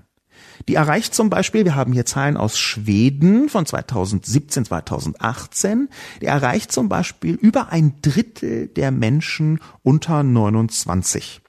die 0.68 0.76
erreicht 0.76 1.14
zum 1.14 1.30
Beispiel, 1.30 1.66
wir 1.66 1.76
haben 1.76 1.94
hier 1.94 2.06
Zahlen 2.06 2.38
aus 2.38 2.58
Schweden 2.58 3.50
von 3.50 3.66
2017, 3.66 4.66
2018, 4.66 5.90
die 6.22 6.26
erreicht 6.26 6.72
zum 6.72 6.90
Beispiel 6.90 7.36
über 7.36 7.72
ein 7.72 7.96
Drittel 8.02 8.68
der 8.68 8.92
Menschen 8.92 9.60
unter 9.84 10.24
29. 10.24 11.42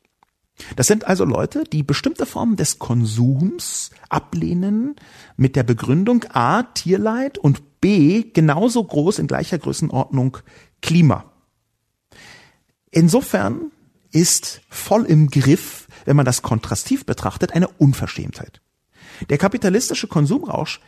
Das 0.76 0.86
sind 0.86 1.07
also 1.07 1.24
Leute, 1.24 1.64
die 1.64 1.82
bestimmte 1.82 2.26
Formen 2.26 2.57
des 2.57 2.78
Konsums 2.78 3.90
ablehnen 4.09 4.97
mit 5.36 5.57
der 5.57 5.62
Begründung 5.62 6.24
A, 6.32 6.62
Tierleid 6.62 7.38
und 7.38 7.80
B, 7.80 8.24
genauso 8.32 8.84
groß 8.84 9.18
in 9.18 9.26
gleicher 9.26 9.59
Größenordnung 9.59 10.38
Klima. 10.80 11.32
Insofern 12.93 13.72
ist 14.12 14.61
voll 14.68 15.05
im 15.07 15.28
Griff, 15.28 15.88
wenn 16.05 16.14
man 16.14 16.26
das 16.26 16.43
kontrastiv 16.43 17.07
betrachtet, 17.07 17.53
eine 17.53 17.68
Unverschämtheit. 17.68 18.61
Der 19.30 19.38
kapitalistische 19.38 20.07
Konsumrausch 20.07 20.80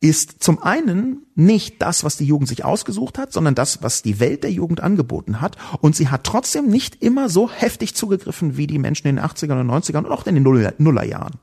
ist 0.00 0.42
zum 0.42 0.62
einen 0.62 1.26
nicht 1.34 1.82
das, 1.82 2.02
was 2.04 2.16
die 2.16 2.24
Jugend 2.24 2.48
sich 2.48 2.64
ausgesucht 2.64 3.18
hat, 3.18 3.34
sondern 3.34 3.54
das, 3.54 3.82
was 3.82 4.00
die 4.00 4.18
Welt 4.18 4.42
der 4.42 4.50
Jugend 4.50 4.80
angeboten 4.80 5.42
hat. 5.42 5.58
Und 5.82 5.94
sie 5.94 6.08
hat 6.08 6.24
trotzdem 6.24 6.68
nicht 6.68 7.02
immer 7.02 7.28
so 7.28 7.50
heftig 7.50 7.94
zugegriffen 7.94 8.56
wie 8.56 8.66
die 8.66 8.78
Menschen 8.78 9.08
in 9.08 9.16
den 9.16 9.24
80ern 9.24 9.60
und 9.60 9.70
90ern 9.70 10.04
und 10.04 10.12
auch 10.12 10.26
in 10.26 10.34
den 10.34 10.42
Nullerjahren. 10.42 11.34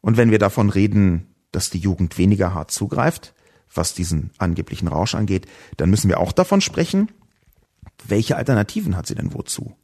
Und 0.00 0.16
wenn 0.16 0.32
wir 0.32 0.40
davon 0.40 0.70
reden, 0.70 1.28
dass 1.52 1.70
die 1.70 1.78
Jugend 1.78 2.18
weniger 2.18 2.52
hart 2.52 2.72
zugreift, 2.72 3.32
was 3.72 3.94
diesen 3.94 4.30
angeblichen 4.38 4.88
Rausch 4.88 5.14
angeht, 5.14 5.46
dann 5.76 5.90
müssen 5.90 6.08
wir 6.08 6.18
auch 6.18 6.32
davon 6.32 6.60
sprechen, 6.60 7.12
welche 8.08 8.36
Alternativen 8.36 8.96
hat 8.96 9.06
sie 9.06 9.14
denn 9.14 9.34
wozu? 9.34 9.76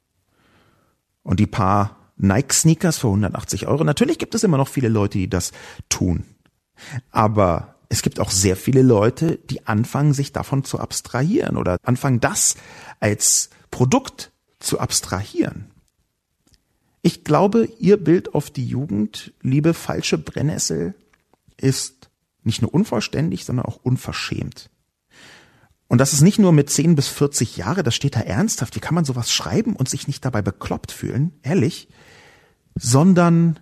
Und 1.22 1.40
die 1.40 1.46
paar 1.46 1.96
Nike-Sneakers 2.16 2.98
für 2.98 3.08
180 3.08 3.66
Euro, 3.66 3.84
natürlich 3.84 4.18
gibt 4.18 4.34
es 4.34 4.44
immer 4.44 4.56
noch 4.56 4.68
viele 4.68 4.88
Leute, 4.88 5.18
die 5.18 5.28
das 5.28 5.52
tun. 5.88 6.24
Aber 7.10 7.74
es 7.88 8.02
gibt 8.02 8.20
auch 8.20 8.30
sehr 8.30 8.56
viele 8.56 8.82
Leute, 8.82 9.36
die 9.36 9.66
anfangen, 9.66 10.12
sich 10.12 10.32
davon 10.32 10.64
zu 10.64 10.78
abstrahieren 10.78 11.56
oder 11.56 11.78
anfangen, 11.82 12.20
das 12.20 12.56
als 13.00 13.50
Produkt 13.70 14.32
zu 14.58 14.80
abstrahieren. 14.80 15.70
Ich 17.02 17.22
glaube, 17.22 17.68
Ihr 17.78 18.02
Bild 18.02 18.34
auf 18.34 18.50
die 18.50 18.66
Jugend, 18.66 19.32
liebe 19.40 19.74
falsche 19.74 20.18
Brennnessel, 20.18 20.94
ist 21.56 22.10
nicht 22.42 22.62
nur 22.62 22.74
unvollständig, 22.74 23.44
sondern 23.44 23.66
auch 23.66 23.78
unverschämt. 23.82 24.70
Und 25.88 25.98
das 25.98 26.12
ist 26.12 26.22
nicht 26.22 26.38
nur 26.38 26.52
mit 26.52 26.68
10 26.68 26.96
bis 26.96 27.08
40 27.08 27.56
Jahre, 27.56 27.82
das 27.82 27.94
steht 27.94 28.16
da 28.16 28.20
ernsthaft, 28.20 28.74
wie 28.74 28.80
kann 28.80 28.94
man 28.94 29.04
sowas 29.04 29.32
schreiben 29.32 29.76
und 29.76 29.88
sich 29.88 30.08
nicht 30.08 30.24
dabei 30.24 30.42
bekloppt 30.42 30.90
fühlen, 30.90 31.32
ehrlich, 31.42 31.88
sondern 32.74 33.60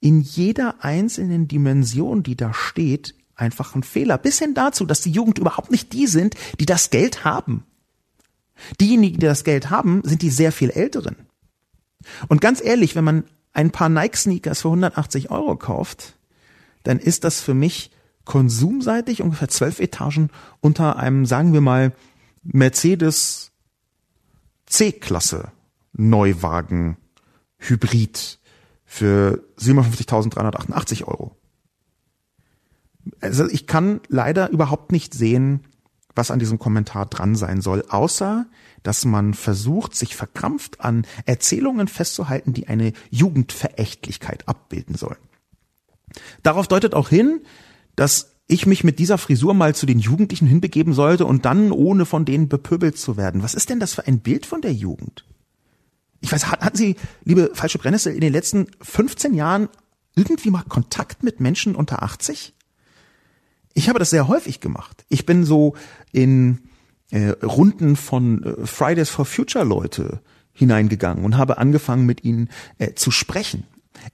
in 0.00 0.20
jeder 0.20 0.84
einzelnen 0.84 1.48
Dimension, 1.48 2.22
die 2.22 2.36
da 2.36 2.52
steht, 2.52 3.14
einfach 3.34 3.74
ein 3.74 3.82
Fehler. 3.82 4.18
Bis 4.18 4.38
hin 4.38 4.54
dazu, 4.54 4.84
dass 4.84 5.00
die 5.00 5.10
Jugend 5.10 5.38
überhaupt 5.38 5.70
nicht 5.70 5.92
die 5.92 6.06
sind, 6.06 6.34
die 6.60 6.66
das 6.66 6.90
Geld 6.90 7.24
haben. 7.24 7.64
Diejenigen, 8.80 9.20
die 9.20 9.26
das 9.26 9.44
Geld 9.44 9.70
haben, 9.70 10.02
sind 10.04 10.22
die 10.22 10.30
sehr 10.30 10.52
viel 10.52 10.70
älteren. 10.70 11.16
Und 12.28 12.40
ganz 12.40 12.62
ehrlich, 12.62 12.94
wenn 12.94 13.04
man 13.04 13.24
ein 13.52 13.70
paar 13.70 13.88
Nike-Sneakers 13.88 14.60
für 14.60 14.68
180 14.68 15.30
Euro 15.30 15.56
kauft, 15.56 16.14
dann 16.82 16.98
ist 16.98 17.24
das 17.24 17.40
für 17.40 17.54
mich 17.54 17.90
konsumseitig 18.28 19.22
ungefähr 19.22 19.48
zwölf 19.48 19.80
Etagen 19.80 20.28
unter 20.60 20.96
einem, 20.96 21.24
sagen 21.24 21.54
wir 21.54 21.62
mal, 21.62 21.92
Mercedes 22.42 23.52
C-Klasse 24.66 25.50
Neuwagen 25.94 26.98
Hybrid 27.56 28.38
für 28.84 29.42
57.388 29.58 31.04
Euro. 31.04 31.34
Also 33.22 33.48
ich 33.48 33.66
kann 33.66 34.00
leider 34.08 34.50
überhaupt 34.50 34.92
nicht 34.92 35.14
sehen, 35.14 35.64
was 36.14 36.30
an 36.30 36.38
diesem 36.38 36.58
Kommentar 36.58 37.06
dran 37.06 37.34
sein 37.34 37.62
soll, 37.62 37.82
außer 37.88 38.44
dass 38.82 39.06
man 39.06 39.32
versucht, 39.32 39.94
sich 39.94 40.14
verkrampft 40.14 40.82
an 40.82 41.06
Erzählungen 41.24 41.88
festzuhalten, 41.88 42.52
die 42.52 42.68
eine 42.68 42.92
Jugendverächtlichkeit 43.10 44.46
abbilden 44.46 44.96
sollen. 44.96 45.16
Darauf 46.42 46.68
deutet 46.68 46.94
auch 46.94 47.08
hin, 47.08 47.40
dass 47.98 48.34
ich 48.46 48.64
mich 48.64 48.84
mit 48.84 48.98
dieser 48.98 49.18
Frisur 49.18 49.54
mal 49.54 49.74
zu 49.74 49.84
den 49.84 49.98
Jugendlichen 49.98 50.46
hinbegeben 50.46 50.94
sollte 50.94 51.26
und 51.26 51.44
dann 51.44 51.72
ohne 51.72 52.06
von 52.06 52.24
denen 52.24 52.48
bepöbelt 52.48 52.96
zu 52.96 53.16
werden. 53.16 53.42
Was 53.42 53.54
ist 53.54 53.68
denn 53.68 53.80
das 53.80 53.92
für 53.92 54.06
ein 54.06 54.20
Bild 54.20 54.46
von 54.46 54.62
der 54.62 54.72
Jugend? 54.72 55.24
Ich 56.20 56.32
weiß, 56.32 56.46
hatten 56.46 56.76
Sie, 56.76 56.96
liebe 57.24 57.50
falsche 57.54 57.78
Brennnessel, 57.78 58.14
in 58.14 58.20
den 58.20 58.32
letzten 58.32 58.68
15 58.80 59.34
Jahren 59.34 59.68
irgendwie 60.16 60.50
mal 60.50 60.62
Kontakt 60.62 61.22
mit 61.22 61.40
Menschen 61.40 61.74
unter 61.74 62.02
80? 62.02 62.54
Ich 63.74 63.88
habe 63.88 63.98
das 63.98 64.10
sehr 64.10 64.28
häufig 64.28 64.60
gemacht. 64.60 65.04
Ich 65.08 65.26
bin 65.26 65.44
so 65.44 65.74
in 66.10 66.60
äh, 67.10 67.28
Runden 67.42 67.96
von 67.96 68.42
äh, 68.42 68.66
Fridays 68.66 69.10
for 69.10 69.24
Future 69.24 69.64
Leute 69.64 70.20
hineingegangen 70.52 71.24
und 71.24 71.36
habe 71.36 71.58
angefangen 71.58 72.06
mit 72.06 72.24
ihnen 72.24 72.48
äh, 72.78 72.94
zu 72.94 73.10
sprechen. 73.10 73.64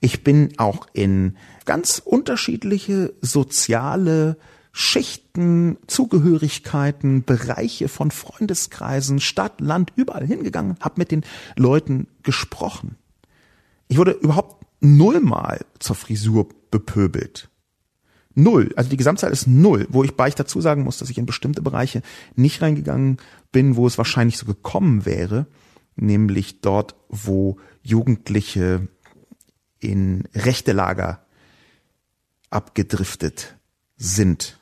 Ich 0.01 0.25
bin 0.25 0.59
auch 0.59 0.87
in 0.93 1.37
ganz 1.65 2.01
unterschiedliche 2.05 3.15
soziale 3.21 4.37
Schichten, 4.73 5.79
Zugehörigkeiten, 5.87 7.25
Bereiche 7.25 7.89
von 7.89 8.11
Freundeskreisen, 8.11 9.21
Stadt, 9.21 9.61
Land, 9.61 9.93
überall 9.95 10.27
hingegangen, 10.27 10.77
habe 10.81 10.95
mit 10.99 11.13
den 11.13 11.25
Leuten 11.57 12.09
gesprochen. 12.25 12.97
Ich 13.87 13.99
wurde 13.99 14.11
überhaupt 14.11 14.67
nullmal 14.81 15.65
zur 15.79 15.95
Frisur 15.95 16.49
bepöbelt. 16.73 17.49
Null. 18.35 18.73
Also 18.75 18.91
die 18.91 18.97
Gesamtzahl 18.97 19.31
ist 19.31 19.47
null, 19.47 19.87
wo 19.91 20.03
ich 20.03 20.17
bei 20.17 20.27
ich 20.27 20.35
dazu 20.35 20.61
sagen 20.61 20.83
muss, 20.83 20.99
dass 20.99 21.09
ich 21.09 21.19
in 21.19 21.27
bestimmte 21.27 21.63
Bereiche 21.63 22.03
nicht 22.35 22.61
reingegangen 22.61 23.19
bin, 23.53 23.77
wo 23.77 23.87
es 23.87 23.97
wahrscheinlich 23.97 24.39
so 24.39 24.47
gekommen 24.47 25.07
wäre, 25.07 25.47
nämlich 25.95 26.61
dort, 26.61 26.97
wo 27.09 27.59
Jugendliche 27.83 28.89
in 29.91 30.29
rechte 30.35 30.73
Lager 30.73 31.25
abgedriftet 32.51 33.57
sind. 33.97 34.59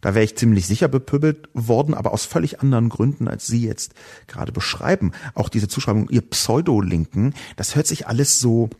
Da 0.00 0.14
wäre 0.14 0.24
ich 0.24 0.36
ziemlich 0.36 0.66
sicher 0.66 0.88
bepöbelt 0.88 1.48
worden, 1.54 1.94
aber 1.94 2.12
aus 2.12 2.24
völlig 2.24 2.60
anderen 2.60 2.88
Gründen, 2.88 3.26
als 3.26 3.46
Sie 3.46 3.66
jetzt 3.66 3.94
gerade 4.26 4.52
beschreiben. 4.52 5.12
Auch 5.34 5.48
diese 5.48 5.68
Zuschreibung, 5.68 6.08
ihr 6.08 6.22
Pseudolinken, 6.22 7.34
das 7.56 7.74
hört 7.74 7.86
sich 7.86 8.06
alles 8.06 8.38
so 8.38 8.70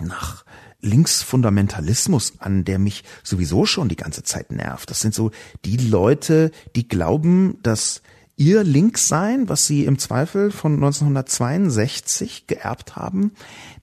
nach 0.00 0.44
Linksfundamentalismus 0.80 2.34
an, 2.38 2.64
der 2.64 2.78
mich 2.78 3.04
sowieso 3.22 3.66
schon 3.66 3.88
die 3.88 3.96
ganze 3.96 4.22
Zeit 4.22 4.52
nervt. 4.52 4.90
Das 4.90 5.00
sind 5.00 5.14
so 5.14 5.32
die 5.64 5.76
Leute, 5.76 6.50
die 6.76 6.88
glauben, 6.88 7.58
dass 7.62 8.02
ihr 8.38 8.62
Linkssein, 8.62 9.48
was 9.48 9.66
sie 9.66 9.84
im 9.84 9.98
Zweifel 9.98 10.52
von 10.52 10.74
1962 10.74 12.46
geerbt 12.46 12.94
haben, 12.94 13.32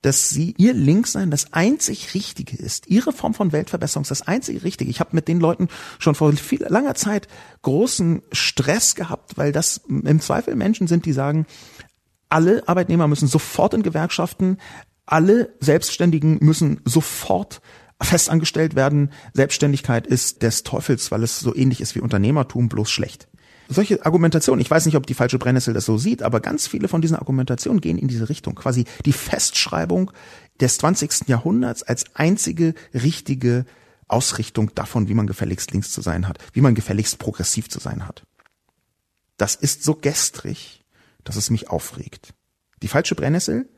dass 0.00 0.30
sie 0.30 0.54
ihr 0.56 0.72
Linkssein 0.72 1.30
das 1.30 1.52
einzig 1.52 2.14
Richtige 2.14 2.56
ist. 2.56 2.88
Ihre 2.88 3.12
Form 3.12 3.34
von 3.34 3.52
Weltverbesserung 3.52 4.02
ist 4.02 4.10
das 4.10 4.26
einzig 4.26 4.64
Richtige. 4.64 4.90
Ich 4.90 4.98
habe 4.98 5.10
mit 5.12 5.28
den 5.28 5.40
Leuten 5.40 5.68
schon 5.98 6.14
vor 6.14 6.32
viel 6.32 6.64
langer 6.66 6.94
Zeit 6.94 7.28
großen 7.62 8.22
Stress 8.32 8.94
gehabt, 8.94 9.36
weil 9.36 9.52
das 9.52 9.82
im 9.88 10.20
Zweifel 10.20 10.56
Menschen 10.56 10.86
sind, 10.86 11.04
die 11.04 11.12
sagen, 11.12 11.46
alle 12.30 12.66
Arbeitnehmer 12.66 13.08
müssen 13.08 13.28
sofort 13.28 13.74
in 13.74 13.82
Gewerkschaften, 13.82 14.56
alle 15.04 15.54
Selbstständigen 15.60 16.38
müssen 16.40 16.80
sofort 16.86 17.60
festangestellt 18.00 18.74
werden. 18.74 19.12
Selbstständigkeit 19.34 20.06
ist 20.06 20.42
des 20.42 20.62
Teufels, 20.62 21.10
weil 21.10 21.22
es 21.22 21.40
so 21.40 21.54
ähnlich 21.54 21.82
ist 21.82 21.94
wie 21.94 22.00
Unternehmertum, 22.00 22.70
bloß 22.70 22.90
schlecht. 22.90 23.28
Solche 23.68 24.04
Argumentationen, 24.06 24.60
ich 24.60 24.70
weiß 24.70 24.86
nicht, 24.86 24.96
ob 24.96 25.06
die 25.06 25.14
falsche 25.14 25.38
Brennnessel 25.38 25.74
das 25.74 25.84
so 25.84 25.98
sieht, 25.98 26.22
aber 26.22 26.40
ganz 26.40 26.66
viele 26.66 26.88
von 26.88 27.00
diesen 27.00 27.16
Argumentationen 27.16 27.80
gehen 27.80 27.98
in 27.98 28.08
diese 28.08 28.28
Richtung. 28.28 28.54
Quasi 28.54 28.84
die 29.04 29.12
Festschreibung 29.12 30.12
des 30.60 30.78
20. 30.78 31.28
Jahrhunderts 31.28 31.82
als 31.82 32.04
einzige 32.14 32.74
richtige 32.94 33.64
Ausrichtung 34.08 34.72
davon, 34.74 35.08
wie 35.08 35.14
man 35.14 35.26
gefälligst 35.26 35.72
links 35.72 35.90
zu 35.90 36.00
sein 36.00 36.28
hat, 36.28 36.38
wie 36.52 36.60
man 36.60 36.74
gefälligst 36.74 37.18
progressiv 37.18 37.68
zu 37.68 37.80
sein 37.80 38.06
hat. 38.06 38.22
Das 39.36 39.56
ist 39.56 39.82
so 39.82 39.94
gestrig, 39.94 40.84
dass 41.24 41.36
es 41.36 41.50
mich 41.50 41.68
aufregt. 41.68 42.32
Die 42.82 42.88
falsche 42.88 43.14
Brennnessel 43.14 43.68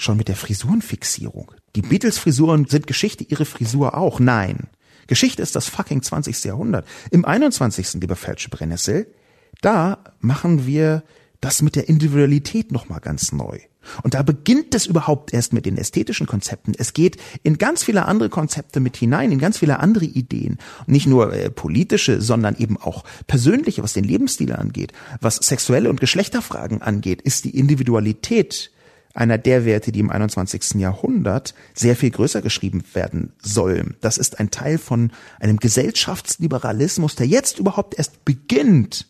Schon 0.00 0.16
mit 0.16 0.28
der 0.28 0.36
Frisurenfixierung. 0.36 1.52
Die 1.76 1.82
Beatles-Frisuren 1.82 2.64
sind 2.64 2.86
Geschichte, 2.86 3.22
ihre 3.24 3.44
Frisur 3.44 3.98
auch. 3.98 4.18
Nein. 4.18 4.70
Geschichte 5.10 5.42
ist 5.42 5.56
das 5.56 5.68
fucking 5.68 6.02
20. 6.02 6.44
Jahrhundert. 6.44 6.86
Im 7.10 7.24
21. 7.24 7.94
lieber 7.94 8.14
Brennnessel, 8.14 9.12
da 9.60 10.04
machen 10.20 10.66
wir 10.66 11.02
das 11.40 11.62
mit 11.62 11.74
der 11.74 11.88
Individualität 11.88 12.70
nochmal 12.70 13.00
ganz 13.00 13.32
neu. 13.32 13.58
Und 14.04 14.14
da 14.14 14.22
beginnt 14.22 14.72
es 14.72 14.86
überhaupt 14.86 15.34
erst 15.34 15.52
mit 15.52 15.66
den 15.66 15.76
ästhetischen 15.76 16.28
Konzepten. 16.28 16.74
Es 16.78 16.92
geht 16.92 17.16
in 17.42 17.58
ganz 17.58 17.82
viele 17.82 18.06
andere 18.06 18.28
Konzepte 18.28 18.78
mit 18.78 18.96
hinein, 18.96 19.32
in 19.32 19.40
ganz 19.40 19.58
viele 19.58 19.80
andere 19.80 20.04
Ideen. 20.04 20.58
nicht 20.86 21.08
nur 21.08 21.32
äh, 21.32 21.50
politische, 21.50 22.20
sondern 22.20 22.54
eben 22.56 22.76
auch 22.76 23.02
persönliche, 23.26 23.82
was 23.82 23.94
den 23.94 24.04
Lebensstil 24.04 24.52
angeht, 24.52 24.92
was 25.20 25.36
sexuelle 25.36 25.90
und 25.90 25.98
Geschlechterfragen 25.98 26.82
angeht, 26.82 27.20
ist 27.20 27.44
die 27.44 27.58
Individualität 27.58 28.70
einer 29.14 29.38
der 29.38 29.64
Werte, 29.64 29.92
die 29.92 30.00
im 30.00 30.10
21. 30.10 30.74
Jahrhundert 30.74 31.54
sehr 31.74 31.96
viel 31.96 32.10
größer 32.10 32.42
geschrieben 32.42 32.84
werden 32.92 33.32
sollen. 33.42 33.96
Das 34.00 34.18
ist 34.18 34.38
ein 34.38 34.50
Teil 34.50 34.78
von 34.78 35.12
einem 35.40 35.58
Gesellschaftsliberalismus, 35.58 37.16
der 37.16 37.26
jetzt 37.26 37.58
überhaupt 37.58 37.98
erst 37.98 38.24
beginnt 38.24 39.06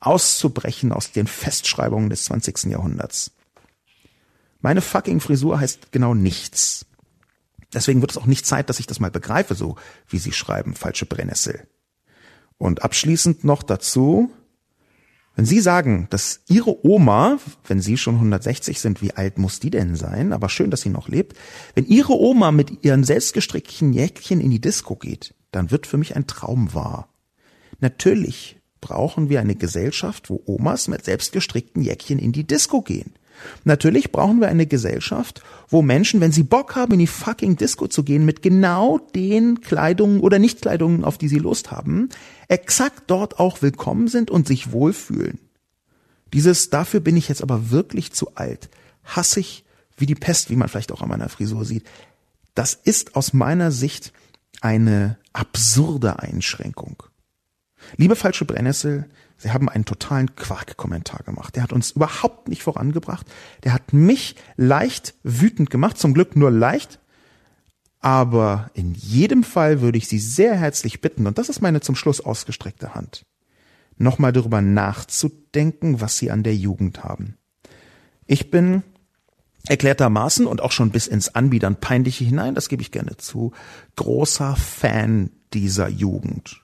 auszubrechen 0.00 0.92
aus 0.92 1.12
den 1.12 1.26
Festschreibungen 1.26 2.10
des 2.10 2.24
20. 2.24 2.64
Jahrhunderts. 2.64 3.32
Meine 4.60 4.80
fucking 4.80 5.20
Frisur 5.20 5.60
heißt 5.60 5.92
genau 5.92 6.14
nichts. 6.14 6.86
Deswegen 7.72 8.00
wird 8.00 8.12
es 8.12 8.18
auch 8.18 8.26
nicht 8.26 8.46
Zeit, 8.46 8.68
dass 8.68 8.80
ich 8.80 8.86
das 8.86 9.00
mal 9.00 9.10
begreife, 9.10 9.54
so 9.54 9.76
wie 10.08 10.18
Sie 10.18 10.32
schreiben, 10.32 10.74
falsche 10.74 11.06
Brennnessel. 11.06 11.66
Und 12.58 12.82
abschließend 12.82 13.44
noch 13.44 13.62
dazu, 13.62 14.30
wenn 15.34 15.46
Sie 15.46 15.60
sagen, 15.60 16.08
dass 16.10 16.40
Ihre 16.48 16.84
Oma, 16.84 17.38
wenn 17.66 17.80
Sie 17.80 17.96
schon 17.96 18.16
160 18.16 18.80
sind, 18.80 19.00
wie 19.00 19.12
alt 19.12 19.38
muss 19.38 19.60
die 19.60 19.70
denn 19.70 19.96
sein? 19.96 20.32
Aber 20.32 20.48
schön, 20.48 20.70
dass 20.70 20.82
sie 20.82 20.90
noch 20.90 21.08
lebt. 21.08 21.36
Wenn 21.74 21.86
Ihre 21.86 22.12
Oma 22.18 22.52
mit 22.52 22.84
ihren 22.84 23.02
selbstgestrickten 23.02 23.92
Jäckchen 23.92 24.40
in 24.40 24.50
die 24.50 24.60
Disco 24.60 24.94
geht, 24.94 25.34
dann 25.50 25.70
wird 25.70 25.86
für 25.86 25.96
mich 25.96 26.16
ein 26.16 26.26
Traum 26.26 26.74
wahr. 26.74 27.08
Natürlich 27.80 28.56
brauchen 28.80 29.30
wir 29.30 29.40
eine 29.40 29.54
Gesellschaft, 29.54 30.28
wo 30.28 30.42
Omas 30.44 30.88
mit 30.88 31.04
selbstgestrickten 31.04 31.82
Jäckchen 31.82 32.18
in 32.18 32.32
die 32.32 32.46
Disco 32.46 32.82
gehen. 32.82 33.12
Natürlich 33.64 34.12
brauchen 34.12 34.40
wir 34.40 34.48
eine 34.48 34.66
Gesellschaft, 34.66 35.42
wo 35.68 35.82
Menschen, 35.82 36.20
wenn 36.20 36.32
sie 36.32 36.42
Bock 36.42 36.76
haben, 36.76 36.92
in 36.92 36.98
die 36.98 37.06
fucking 37.06 37.56
Disco 37.56 37.86
zu 37.86 38.02
gehen, 38.02 38.24
mit 38.24 38.42
genau 38.42 38.98
den 39.14 39.60
Kleidungen 39.60 40.20
oder 40.20 40.38
Nichtkleidungen, 40.38 41.04
auf 41.04 41.18
die 41.18 41.28
sie 41.28 41.38
Lust 41.38 41.70
haben, 41.70 42.08
exakt 42.48 43.04
dort 43.06 43.38
auch 43.38 43.62
willkommen 43.62 44.08
sind 44.08 44.30
und 44.30 44.46
sich 44.46 44.72
wohlfühlen. 44.72 45.38
Dieses, 46.32 46.70
dafür 46.70 47.00
bin 47.00 47.16
ich 47.16 47.28
jetzt 47.28 47.42
aber 47.42 47.70
wirklich 47.70 48.12
zu 48.12 48.34
alt, 48.34 48.70
hassig 49.04 49.64
wie 49.96 50.06
die 50.06 50.14
Pest, 50.14 50.50
wie 50.50 50.56
man 50.56 50.68
vielleicht 50.68 50.92
auch 50.92 51.02
an 51.02 51.08
meiner 51.08 51.28
Frisur 51.28 51.64
sieht. 51.64 51.84
Das 52.54 52.74
ist 52.74 53.16
aus 53.16 53.32
meiner 53.32 53.70
Sicht 53.70 54.12
eine 54.60 55.18
absurde 55.32 56.20
Einschränkung. 56.20 57.02
Liebe 57.96 58.16
falsche 58.16 58.44
Brennnessel, 58.44 59.08
Sie 59.36 59.50
haben 59.50 59.68
einen 59.68 59.84
totalen 59.84 60.36
Quark-Kommentar 60.36 61.24
gemacht. 61.24 61.56
Der 61.56 61.64
hat 61.64 61.72
uns 61.72 61.92
überhaupt 61.92 62.48
nicht 62.48 62.62
vorangebracht. 62.62 63.26
Der 63.64 63.72
hat 63.72 63.92
mich 63.92 64.36
leicht 64.56 65.14
wütend 65.24 65.68
gemacht. 65.68 65.98
Zum 65.98 66.14
Glück 66.14 66.36
nur 66.36 66.50
leicht. 66.50 67.00
Aber 68.02 68.70
in 68.74 68.94
jedem 68.94 69.44
Fall 69.44 69.80
würde 69.80 69.96
ich 69.96 70.08
Sie 70.08 70.18
sehr 70.18 70.56
herzlich 70.56 71.00
bitten, 71.00 71.26
und 71.26 71.38
das 71.38 71.48
ist 71.48 71.60
meine 71.60 71.80
zum 71.80 71.94
Schluss 71.94 72.20
ausgestreckte 72.20 72.96
Hand, 72.96 73.24
nochmal 73.96 74.32
darüber 74.32 74.60
nachzudenken, 74.60 76.00
was 76.00 76.18
Sie 76.18 76.32
an 76.32 76.42
der 76.42 76.56
Jugend 76.56 77.04
haben. 77.04 77.38
Ich 78.26 78.50
bin 78.50 78.82
erklärtermaßen 79.68 80.46
und 80.46 80.60
auch 80.60 80.72
schon 80.72 80.90
bis 80.90 81.06
ins 81.06 81.34
Anbiedern 81.36 81.76
peinliche 81.76 82.24
hinein, 82.24 82.56
das 82.56 82.68
gebe 82.68 82.82
ich 82.82 82.90
gerne 82.90 83.16
zu, 83.18 83.52
großer 83.94 84.56
Fan 84.56 85.30
dieser 85.52 85.88
Jugend. 85.88 86.61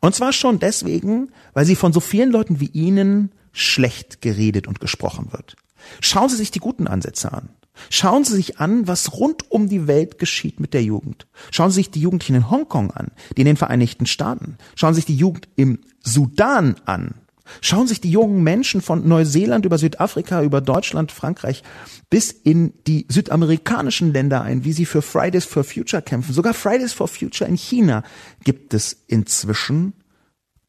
Und 0.00 0.14
zwar 0.14 0.32
schon 0.32 0.58
deswegen, 0.58 1.30
weil 1.54 1.64
sie 1.64 1.76
von 1.76 1.92
so 1.92 2.00
vielen 2.00 2.30
Leuten 2.30 2.60
wie 2.60 2.70
Ihnen 2.72 3.32
schlecht 3.52 4.20
geredet 4.20 4.66
und 4.66 4.80
gesprochen 4.80 5.32
wird. 5.32 5.56
Schauen 6.00 6.28
Sie 6.28 6.36
sich 6.36 6.50
die 6.50 6.60
guten 6.60 6.86
Ansätze 6.86 7.32
an. 7.32 7.48
Schauen 7.90 8.24
Sie 8.24 8.34
sich 8.34 8.58
an, 8.58 8.86
was 8.88 9.14
rund 9.14 9.50
um 9.50 9.68
die 9.68 9.86
Welt 9.86 10.18
geschieht 10.18 10.60
mit 10.60 10.74
der 10.74 10.82
Jugend. 10.82 11.26
Schauen 11.50 11.70
Sie 11.70 11.76
sich 11.76 11.90
die 11.90 12.00
Jugendlichen 12.00 12.34
in 12.34 12.50
Hongkong 12.50 12.90
an, 12.90 13.08
die 13.36 13.42
in 13.42 13.46
den 13.46 13.56
Vereinigten 13.56 14.06
Staaten. 14.06 14.58
Schauen 14.74 14.94
Sie 14.94 14.98
sich 14.98 15.06
die 15.06 15.16
Jugend 15.16 15.48
im 15.56 15.80
Sudan 16.02 16.76
an. 16.84 17.14
Schauen 17.60 17.86
sich 17.86 18.00
die 18.00 18.10
jungen 18.10 18.42
Menschen 18.42 18.80
von 18.80 19.06
Neuseeland 19.06 19.64
über 19.64 19.78
Südafrika, 19.78 20.42
über 20.42 20.60
Deutschland, 20.60 21.12
Frankreich 21.12 21.62
bis 22.10 22.30
in 22.30 22.72
die 22.86 23.06
südamerikanischen 23.08 24.12
Länder 24.12 24.42
ein, 24.42 24.64
wie 24.64 24.72
sie 24.72 24.86
für 24.86 25.02
Fridays 25.02 25.44
for 25.44 25.64
Future 25.64 26.02
kämpfen. 26.02 26.32
Sogar 26.32 26.54
Fridays 26.54 26.92
for 26.92 27.08
Future 27.08 27.48
in 27.48 27.56
China 27.56 28.02
gibt 28.44 28.74
es 28.74 29.04
inzwischen. 29.06 29.92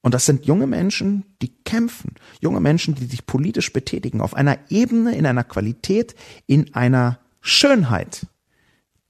Und 0.01 0.13
das 0.13 0.25
sind 0.25 0.45
junge 0.45 0.67
Menschen, 0.67 1.25
die 1.41 1.51
kämpfen. 1.63 2.15
Junge 2.41 2.61
Menschen, 2.61 2.95
die 2.95 3.05
sich 3.05 3.25
politisch 3.25 3.73
betätigen. 3.73 4.21
Auf 4.21 4.33
einer 4.33 4.57
Ebene, 4.69 5.15
in 5.15 5.25
einer 5.25 5.43
Qualität, 5.43 6.15
in 6.47 6.73
einer 6.73 7.19
Schönheit, 7.41 8.25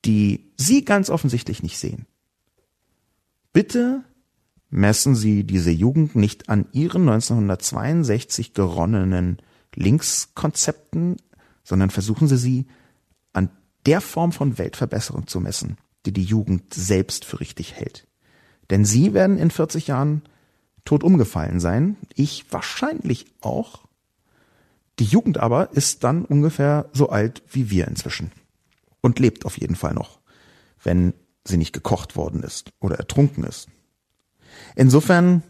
die 0.05 0.51
Sie 0.57 0.85
ganz 0.85 1.09
offensichtlich 1.09 1.63
nicht 1.63 1.77
sehen. 1.77 2.05
Bitte 3.53 4.03
messen 4.69 5.15
Sie 5.15 5.43
diese 5.43 5.71
Jugend 5.71 6.15
nicht 6.15 6.49
an 6.49 6.67
Ihren 6.71 7.09
1962 7.09 8.53
geronnenen 8.53 9.37
Linkskonzepten, 9.75 11.17
sondern 11.63 11.89
versuchen 11.89 12.27
Sie 12.27 12.37
sie 12.37 12.67
an 13.33 13.49
der 13.85 14.01
Form 14.01 14.31
von 14.31 14.57
Weltverbesserung 14.57 15.27
zu 15.27 15.39
messen, 15.39 15.77
die 16.05 16.13
die 16.13 16.23
Jugend 16.23 16.73
selbst 16.73 17.25
für 17.25 17.39
richtig 17.39 17.73
hält. 17.75 18.07
Denn 18.69 18.85
Sie 18.85 19.13
werden 19.13 19.37
in 19.37 19.51
40 19.51 19.87
Jahren 19.87 20.23
tot 20.85 21.03
umgefallen 21.03 21.59
sein, 21.59 21.97
ich 22.15 22.51
wahrscheinlich 22.51 23.25
auch. 23.41 23.85
Die 24.97 25.05
Jugend 25.05 25.37
aber 25.37 25.71
ist 25.73 26.03
dann 26.03 26.25
ungefähr 26.25 26.89
so 26.93 27.09
alt 27.09 27.43
wie 27.51 27.69
wir 27.69 27.87
inzwischen 27.87 28.31
und 29.01 29.19
lebt 29.19 29.45
auf 29.45 29.57
jeden 29.57 29.75
Fall 29.75 29.93
noch, 29.93 30.19
wenn 30.83 31.13
sie 31.45 31.57
nicht 31.57 31.73
gekocht 31.73 32.15
worden 32.15 32.43
ist 32.43 32.71
oder 32.79 32.97
ertrunken 32.97 33.43
ist. 33.43 33.69
Insofern 34.75 35.43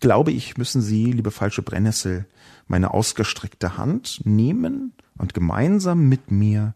glaube 0.00 0.32
ich, 0.32 0.56
müssen 0.56 0.82
Sie, 0.82 1.12
liebe 1.12 1.30
falsche 1.30 1.62
Brennnessel, 1.62 2.26
meine 2.66 2.92
ausgestreckte 2.92 3.76
Hand 3.76 4.22
nehmen 4.24 4.92
und 5.18 5.34
gemeinsam 5.34 6.08
mit 6.08 6.30
mir 6.30 6.74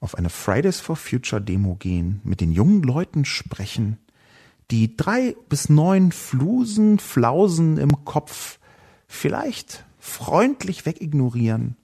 auf 0.00 0.16
eine 0.16 0.28
Fridays 0.28 0.80
for 0.80 0.96
Future 0.96 1.40
Demo 1.40 1.76
gehen, 1.76 2.20
mit 2.24 2.40
den 2.40 2.52
jungen 2.52 2.82
Leuten 2.82 3.24
sprechen, 3.24 3.98
die 4.70 4.96
drei 4.96 5.36
bis 5.48 5.68
neun 5.68 6.12
Flusen, 6.12 6.98
Flausen 6.98 7.78
im 7.78 8.04
Kopf 8.04 8.58
vielleicht 9.06 9.84
freundlich 9.98 10.84
wegignorieren, 10.84 11.76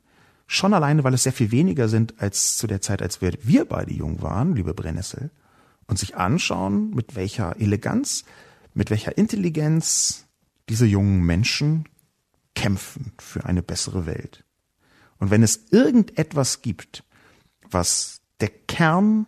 schon 0.47 0.75
alleine, 0.75 1.05
weil 1.05 1.15
es 1.15 1.23
sehr 1.23 1.33
viel 1.33 1.53
weniger 1.53 1.89
sind 1.89 2.15
als 2.21 2.57
zu 2.57 2.67
der 2.67 2.81
Zeit, 2.81 3.03
als 3.03 3.21
wir, 3.23 3.65
beide 3.65 3.93
jung 3.93 4.21
waren, 4.21 4.57
liebe 4.57 4.75
Brennnessel, 4.75 5.31
und 5.87 5.99
sich 5.99 6.17
anschauen, 6.17 6.91
mit 6.91 7.17
welcher 7.17 7.59
Eleganz, 7.61 8.25
mit 8.75 8.91
welcher 8.91 9.17
Intelligenz 9.19 10.27
diese 10.69 10.87
jungen 10.87 11.23
Menschen 11.23 11.89
kämpfen 12.55 13.13
für 13.19 13.45
eine 13.45 13.63
bessere 13.63 14.07
Welt. 14.07 14.45
Und 15.19 15.31
wenn 15.31 15.43
es 15.43 15.67
irgendetwas 15.71 16.63
gibt, 16.63 17.05
was 17.69 18.21
der 18.41 18.49
Kern 18.49 19.27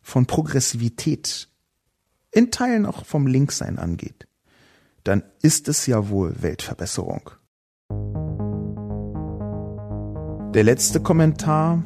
von 0.00 0.26
Progressivität 0.26 1.48
in 2.30 2.50
Teilen 2.50 2.86
auch 2.86 3.04
vom 3.04 3.26
Linksein 3.26 3.78
angeht, 3.78 4.26
dann 5.04 5.22
ist 5.42 5.68
es 5.68 5.86
ja 5.86 6.08
wohl 6.08 6.42
Weltverbesserung. 6.42 7.30
Der 10.54 10.64
letzte 10.64 11.00
Kommentar, 11.00 11.82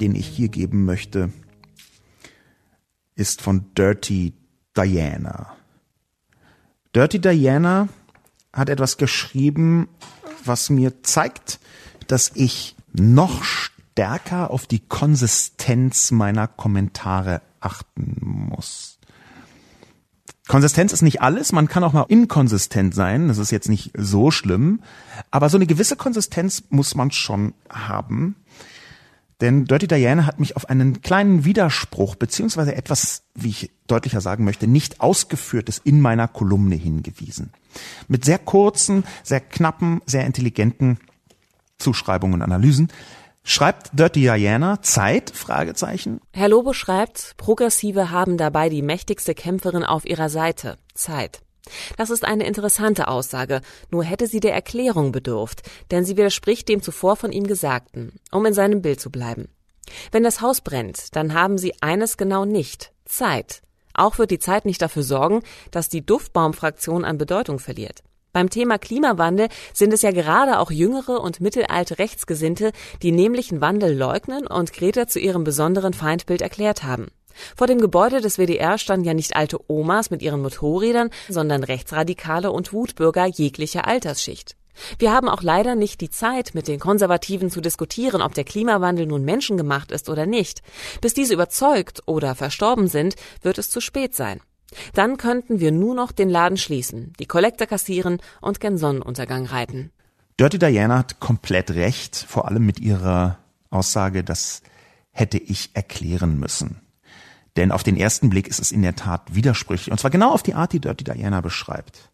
den 0.00 0.14
ich 0.14 0.26
hier 0.26 0.48
geben 0.48 0.84
möchte, 0.84 1.32
ist 3.14 3.42
von 3.42 3.72
Dirty 3.74 4.34
Diana. 4.76 5.56
Dirty 6.94 7.20
Diana 7.20 7.88
hat 8.52 8.68
etwas 8.68 8.96
geschrieben, 8.96 9.88
was 10.44 10.70
mir 10.70 11.02
zeigt, 11.02 11.60
dass 12.08 12.32
ich 12.34 12.74
noch 12.92 13.44
stärker 13.44 14.50
auf 14.50 14.66
die 14.66 14.80
Konsistenz 14.80 16.10
meiner 16.10 16.48
Kommentare 16.48 17.42
achten 17.60 18.16
muss. 18.20 18.98
Konsistenz 20.48 20.92
ist 20.92 21.02
nicht 21.02 21.22
alles, 21.22 21.52
man 21.52 21.68
kann 21.68 21.84
auch 21.84 21.92
mal 21.92 22.06
inkonsistent 22.08 22.92
sein, 22.92 23.28
das 23.28 23.38
ist 23.38 23.52
jetzt 23.52 23.68
nicht 23.68 23.92
so 23.96 24.32
schlimm, 24.32 24.80
aber 25.30 25.48
so 25.48 25.56
eine 25.56 25.66
gewisse 25.66 25.94
Konsistenz 25.94 26.64
muss 26.70 26.96
man 26.96 27.12
schon 27.12 27.54
haben. 27.68 28.34
Denn 29.40 29.64
Dirty 29.64 29.86
Diana 29.86 30.26
hat 30.26 30.38
mich 30.38 30.56
auf 30.56 30.68
einen 30.68 31.00
kleinen 31.00 31.44
Widerspruch, 31.44 32.14
beziehungsweise 32.14 32.74
etwas, 32.74 33.22
wie 33.34 33.48
ich 33.48 33.70
deutlicher 33.86 34.20
sagen 34.20 34.44
möchte, 34.44 34.66
nicht 34.66 35.00
ausgeführtes 35.00 35.80
in 35.82 36.00
meiner 36.00 36.28
Kolumne 36.28 36.76
hingewiesen. 36.76 37.52
Mit 38.08 38.24
sehr 38.24 38.38
kurzen, 38.38 39.04
sehr 39.22 39.40
knappen, 39.40 40.02
sehr 40.06 40.26
intelligenten 40.26 40.98
Zuschreibungen 41.78 42.34
und 42.34 42.42
Analysen 42.42 42.88
schreibt 43.42 43.98
Dirty 43.98 44.20
Diana 44.20 44.82
Zeit? 44.82 45.30
Fragezeichen. 45.30 46.20
Herr 46.32 46.48
Lobo 46.48 46.72
schreibt, 46.72 47.34
Progressive 47.36 48.10
haben 48.10 48.36
dabei 48.36 48.68
die 48.68 48.82
mächtigste 48.82 49.34
Kämpferin 49.34 49.84
auf 49.84 50.04
ihrer 50.04 50.28
Seite. 50.28 50.76
Zeit. 50.94 51.40
Das 51.96 52.10
ist 52.10 52.24
eine 52.24 52.46
interessante 52.46 53.08
Aussage, 53.08 53.60
nur 53.90 54.04
hätte 54.04 54.26
sie 54.26 54.40
der 54.40 54.54
Erklärung 54.54 55.12
bedurft, 55.12 55.62
denn 55.90 56.04
sie 56.04 56.16
widerspricht 56.16 56.68
dem 56.68 56.82
zuvor 56.82 57.16
von 57.16 57.32
ihm 57.32 57.46
Gesagten, 57.46 58.20
um 58.30 58.46
in 58.46 58.54
seinem 58.54 58.82
Bild 58.82 59.00
zu 59.00 59.10
bleiben. 59.10 59.48
Wenn 60.12 60.22
das 60.22 60.40
Haus 60.40 60.60
brennt, 60.60 61.16
dann 61.16 61.34
haben 61.34 61.58
sie 61.58 61.74
eines 61.80 62.16
genau 62.16 62.44
nicht 62.44 62.92
Zeit. 63.04 63.62
Auch 63.94 64.18
wird 64.18 64.30
die 64.30 64.38
Zeit 64.38 64.64
nicht 64.64 64.80
dafür 64.82 65.02
sorgen, 65.02 65.42
dass 65.70 65.88
die 65.88 66.04
Duftbaumfraktion 66.04 67.04
an 67.04 67.18
Bedeutung 67.18 67.58
verliert. 67.58 68.02
Beim 68.32 68.48
Thema 68.48 68.78
Klimawandel 68.78 69.48
sind 69.74 69.92
es 69.92 70.02
ja 70.02 70.12
gerade 70.12 70.60
auch 70.60 70.70
jüngere 70.70 71.20
und 71.20 71.40
mittelalte 71.40 71.98
Rechtsgesinnte, 71.98 72.70
die 73.02 73.10
nämlichen 73.10 73.60
Wandel 73.60 73.96
leugnen 73.96 74.46
und 74.46 74.72
Greta 74.72 75.08
zu 75.08 75.18
ihrem 75.18 75.42
besonderen 75.42 75.94
Feindbild 75.94 76.40
erklärt 76.40 76.84
haben. 76.84 77.08
Vor 77.56 77.66
dem 77.66 77.80
Gebäude 77.80 78.20
des 78.20 78.38
WDR 78.38 78.78
standen 78.78 79.06
ja 79.06 79.14
nicht 79.14 79.36
alte 79.36 79.58
Omas 79.68 80.10
mit 80.10 80.22
ihren 80.22 80.42
Motorrädern, 80.42 81.10
sondern 81.28 81.64
Rechtsradikale 81.64 82.50
und 82.50 82.72
Wutbürger 82.72 83.26
jeglicher 83.26 83.86
Altersschicht. 83.86 84.56
Wir 84.98 85.12
haben 85.12 85.28
auch 85.28 85.42
leider 85.42 85.74
nicht 85.74 86.00
die 86.00 86.10
Zeit, 86.10 86.54
mit 86.54 86.68
den 86.68 86.80
Konservativen 86.80 87.50
zu 87.50 87.60
diskutieren, 87.60 88.22
ob 88.22 88.34
der 88.34 88.44
Klimawandel 88.44 89.06
nun 89.06 89.24
menschengemacht 89.24 89.92
ist 89.92 90.08
oder 90.08 90.26
nicht. 90.26 90.62
Bis 91.00 91.14
diese 91.14 91.34
überzeugt 91.34 92.02
oder 92.06 92.34
verstorben 92.34 92.88
sind, 92.88 93.16
wird 93.42 93.58
es 93.58 93.70
zu 93.70 93.80
spät 93.80 94.14
sein. 94.14 94.40
Dann 94.94 95.16
könnten 95.16 95.60
wir 95.60 95.72
nur 95.72 95.94
noch 95.94 96.12
den 96.12 96.30
Laden 96.30 96.56
schließen, 96.56 97.12
die 97.18 97.26
Kollekte 97.26 97.66
kassieren 97.66 98.20
und 98.40 98.60
gen 98.60 98.78
Sonnenuntergang 98.78 99.46
reiten. 99.46 99.90
Dirty 100.38 100.58
Diana 100.58 100.98
hat 100.98 101.20
komplett 101.20 101.72
recht, 101.72 102.16
vor 102.16 102.48
allem 102.48 102.64
mit 102.64 102.80
ihrer 102.80 103.38
Aussage, 103.70 104.24
das 104.24 104.62
hätte 105.10 105.38
ich 105.38 105.70
erklären 105.74 106.38
müssen. 106.38 106.80
Denn 107.56 107.72
auf 107.72 107.82
den 107.82 107.96
ersten 107.96 108.30
Blick 108.30 108.48
ist 108.48 108.60
es 108.60 108.72
in 108.72 108.82
der 108.82 108.96
Tat 108.96 109.34
widersprüchlich. 109.34 109.90
Und 109.90 109.98
zwar 109.98 110.10
genau 110.10 110.32
auf 110.32 110.42
die 110.42 110.54
Art, 110.54 110.72
die 110.72 110.80
Dirty 110.80 111.04
Diana 111.04 111.40
beschreibt. 111.40 112.10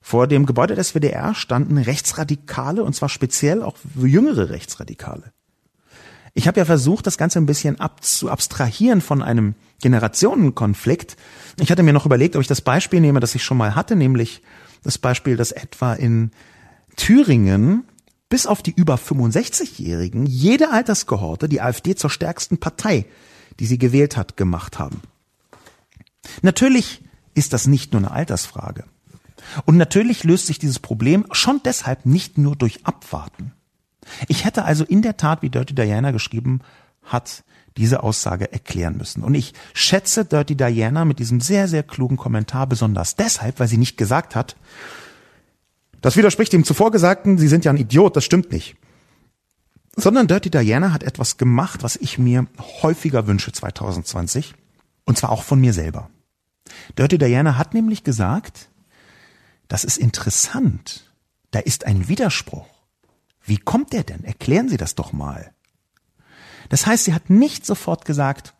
Vor 0.00 0.26
dem 0.26 0.46
Gebäude 0.46 0.74
des 0.74 0.94
WDR 0.94 1.34
standen 1.34 1.78
Rechtsradikale, 1.78 2.84
und 2.84 2.94
zwar 2.94 3.08
speziell 3.08 3.62
auch 3.62 3.76
jüngere 3.96 4.50
Rechtsradikale. 4.50 5.32
Ich 6.32 6.46
habe 6.46 6.60
ja 6.60 6.64
versucht, 6.64 7.06
das 7.06 7.18
Ganze 7.18 7.38
ein 7.38 7.46
bisschen 7.46 7.80
ab 7.80 8.04
zu 8.04 8.30
abstrahieren 8.30 9.00
von 9.00 9.22
einem 9.22 9.54
Generationenkonflikt. 9.80 11.16
Ich 11.58 11.70
hatte 11.70 11.82
mir 11.82 11.92
noch 11.92 12.06
überlegt, 12.06 12.36
ob 12.36 12.42
ich 12.42 12.48
das 12.48 12.60
Beispiel 12.60 13.00
nehme, 13.00 13.20
das 13.20 13.34
ich 13.34 13.42
schon 13.42 13.56
mal 13.56 13.74
hatte, 13.74 13.96
nämlich 13.96 14.42
das 14.82 14.98
Beispiel, 14.98 15.36
dass 15.36 15.50
etwa 15.50 15.94
in 15.94 16.30
Thüringen 16.96 17.84
bis 18.28 18.46
auf 18.46 18.62
die 18.62 18.72
über 18.72 18.96
65-Jährigen 18.96 20.26
jede 20.26 20.70
Alterskohorte 20.70 21.48
die 21.48 21.60
AfD 21.60 21.94
zur 21.94 22.10
stärksten 22.10 22.58
Partei 22.58 23.06
die 23.60 23.66
sie 23.66 23.78
gewählt 23.78 24.16
hat, 24.16 24.36
gemacht 24.36 24.78
haben. 24.78 25.00
Natürlich 26.42 27.02
ist 27.34 27.52
das 27.52 27.66
nicht 27.66 27.92
nur 27.92 28.00
eine 28.00 28.10
Altersfrage. 28.10 28.84
Und 29.64 29.76
natürlich 29.76 30.24
löst 30.24 30.46
sich 30.46 30.58
dieses 30.58 30.78
Problem 30.78 31.26
schon 31.30 31.60
deshalb 31.64 32.04
nicht 32.06 32.38
nur 32.38 32.56
durch 32.56 32.84
Abwarten. 32.84 33.52
Ich 34.28 34.44
hätte 34.44 34.64
also 34.64 34.84
in 34.84 35.02
der 35.02 35.16
Tat, 35.16 35.42
wie 35.42 35.50
Dirty 35.50 35.74
Diana 35.74 36.10
geschrieben 36.10 36.60
hat, 37.02 37.44
diese 37.76 38.02
Aussage 38.02 38.52
erklären 38.52 38.96
müssen. 38.96 39.22
Und 39.22 39.34
ich 39.34 39.52
schätze 39.74 40.24
Dirty 40.24 40.56
Diana 40.56 41.04
mit 41.04 41.18
diesem 41.18 41.40
sehr, 41.40 41.68
sehr 41.68 41.82
klugen 41.82 42.16
Kommentar 42.16 42.66
besonders 42.66 43.16
deshalb, 43.16 43.60
weil 43.60 43.68
sie 43.68 43.76
nicht 43.76 43.98
gesagt 43.98 44.34
hat, 44.34 44.56
das 46.00 46.16
widerspricht 46.16 46.52
dem 46.52 46.64
zuvor 46.64 46.90
Gesagten, 46.90 47.36
Sie 47.38 47.48
sind 47.48 47.64
ja 47.64 47.72
ein 47.72 47.76
Idiot, 47.76 48.16
das 48.16 48.24
stimmt 48.24 48.52
nicht 48.52 48.76
sondern 49.96 50.28
Dirty 50.28 50.50
Diana 50.50 50.92
hat 50.92 51.02
etwas 51.02 51.38
gemacht, 51.38 51.82
was 51.82 51.96
ich 51.96 52.18
mir 52.18 52.46
häufiger 52.82 53.26
wünsche 53.26 53.50
2020, 53.50 54.54
und 55.04 55.18
zwar 55.18 55.30
auch 55.30 55.42
von 55.42 55.60
mir 55.60 55.72
selber. 55.72 56.10
Dirty 56.98 57.18
Diana 57.18 57.56
hat 57.56 57.74
nämlich 57.74 58.04
gesagt, 58.04 58.68
das 59.68 59.84
ist 59.84 59.96
interessant, 59.96 61.12
da 61.50 61.60
ist 61.60 61.86
ein 61.86 62.08
Widerspruch. 62.08 62.68
Wie 63.42 63.58
kommt 63.58 63.92
der 63.92 64.04
denn? 64.04 64.24
Erklären 64.24 64.68
Sie 64.68 64.76
das 64.76 64.94
doch 64.94 65.12
mal. 65.12 65.52
Das 66.68 66.86
heißt, 66.86 67.04
sie 67.04 67.14
hat 67.14 67.30
nicht 67.30 67.64
sofort 67.64 68.04
gesagt, 68.04 68.54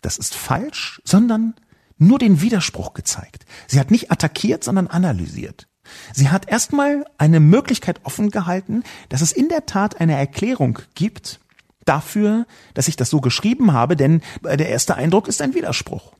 das 0.00 0.18
ist 0.18 0.34
falsch, 0.34 1.00
sondern 1.04 1.54
nur 1.98 2.18
den 2.18 2.40
Widerspruch 2.40 2.94
gezeigt. 2.94 3.46
Sie 3.68 3.78
hat 3.78 3.90
nicht 3.90 4.10
attackiert, 4.10 4.64
sondern 4.64 4.88
analysiert. 4.88 5.68
Sie 6.12 6.30
hat 6.30 6.48
erstmal 6.48 7.04
eine 7.18 7.40
Möglichkeit 7.40 8.00
offen 8.04 8.30
gehalten, 8.30 8.82
dass 9.08 9.20
es 9.20 9.32
in 9.32 9.48
der 9.48 9.66
Tat 9.66 10.00
eine 10.00 10.16
Erklärung 10.16 10.78
gibt 10.94 11.40
dafür, 11.84 12.46
dass 12.72 12.88
ich 12.88 12.96
das 12.96 13.10
so 13.10 13.20
geschrieben 13.20 13.72
habe, 13.72 13.96
denn 13.96 14.22
der 14.42 14.68
erste 14.68 14.94
Eindruck 14.94 15.28
ist 15.28 15.42
ein 15.42 15.54
Widerspruch. 15.54 16.14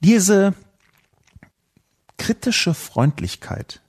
Diese 0.00 0.54
kritische 2.18 2.74
Freundlichkeit, 2.74 3.80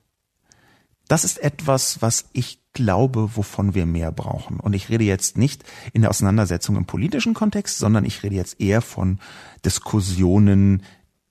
das 1.08 1.24
ist 1.24 1.40
etwas, 1.40 2.02
was 2.02 2.30
ich 2.34 2.62
glaube, 2.74 3.36
wovon 3.36 3.76
wir 3.76 3.86
mehr 3.86 4.12
brauchen. 4.12 4.60
Und 4.60 4.74
ich 4.74 4.90
rede 4.90 5.04
jetzt 5.04 5.38
nicht 5.38 5.64
in 5.94 6.02
der 6.02 6.10
Auseinandersetzung 6.10 6.78
im 6.78 6.86
politischen 6.86 7.34
Kontext, 7.34 7.78
sondern 7.78 8.06
ich 8.06 8.24
rede 8.24 8.36
jetzt 8.36 8.62
eher 8.62 8.82
von 8.82 9.20
Diskussionen, 9.66 10.84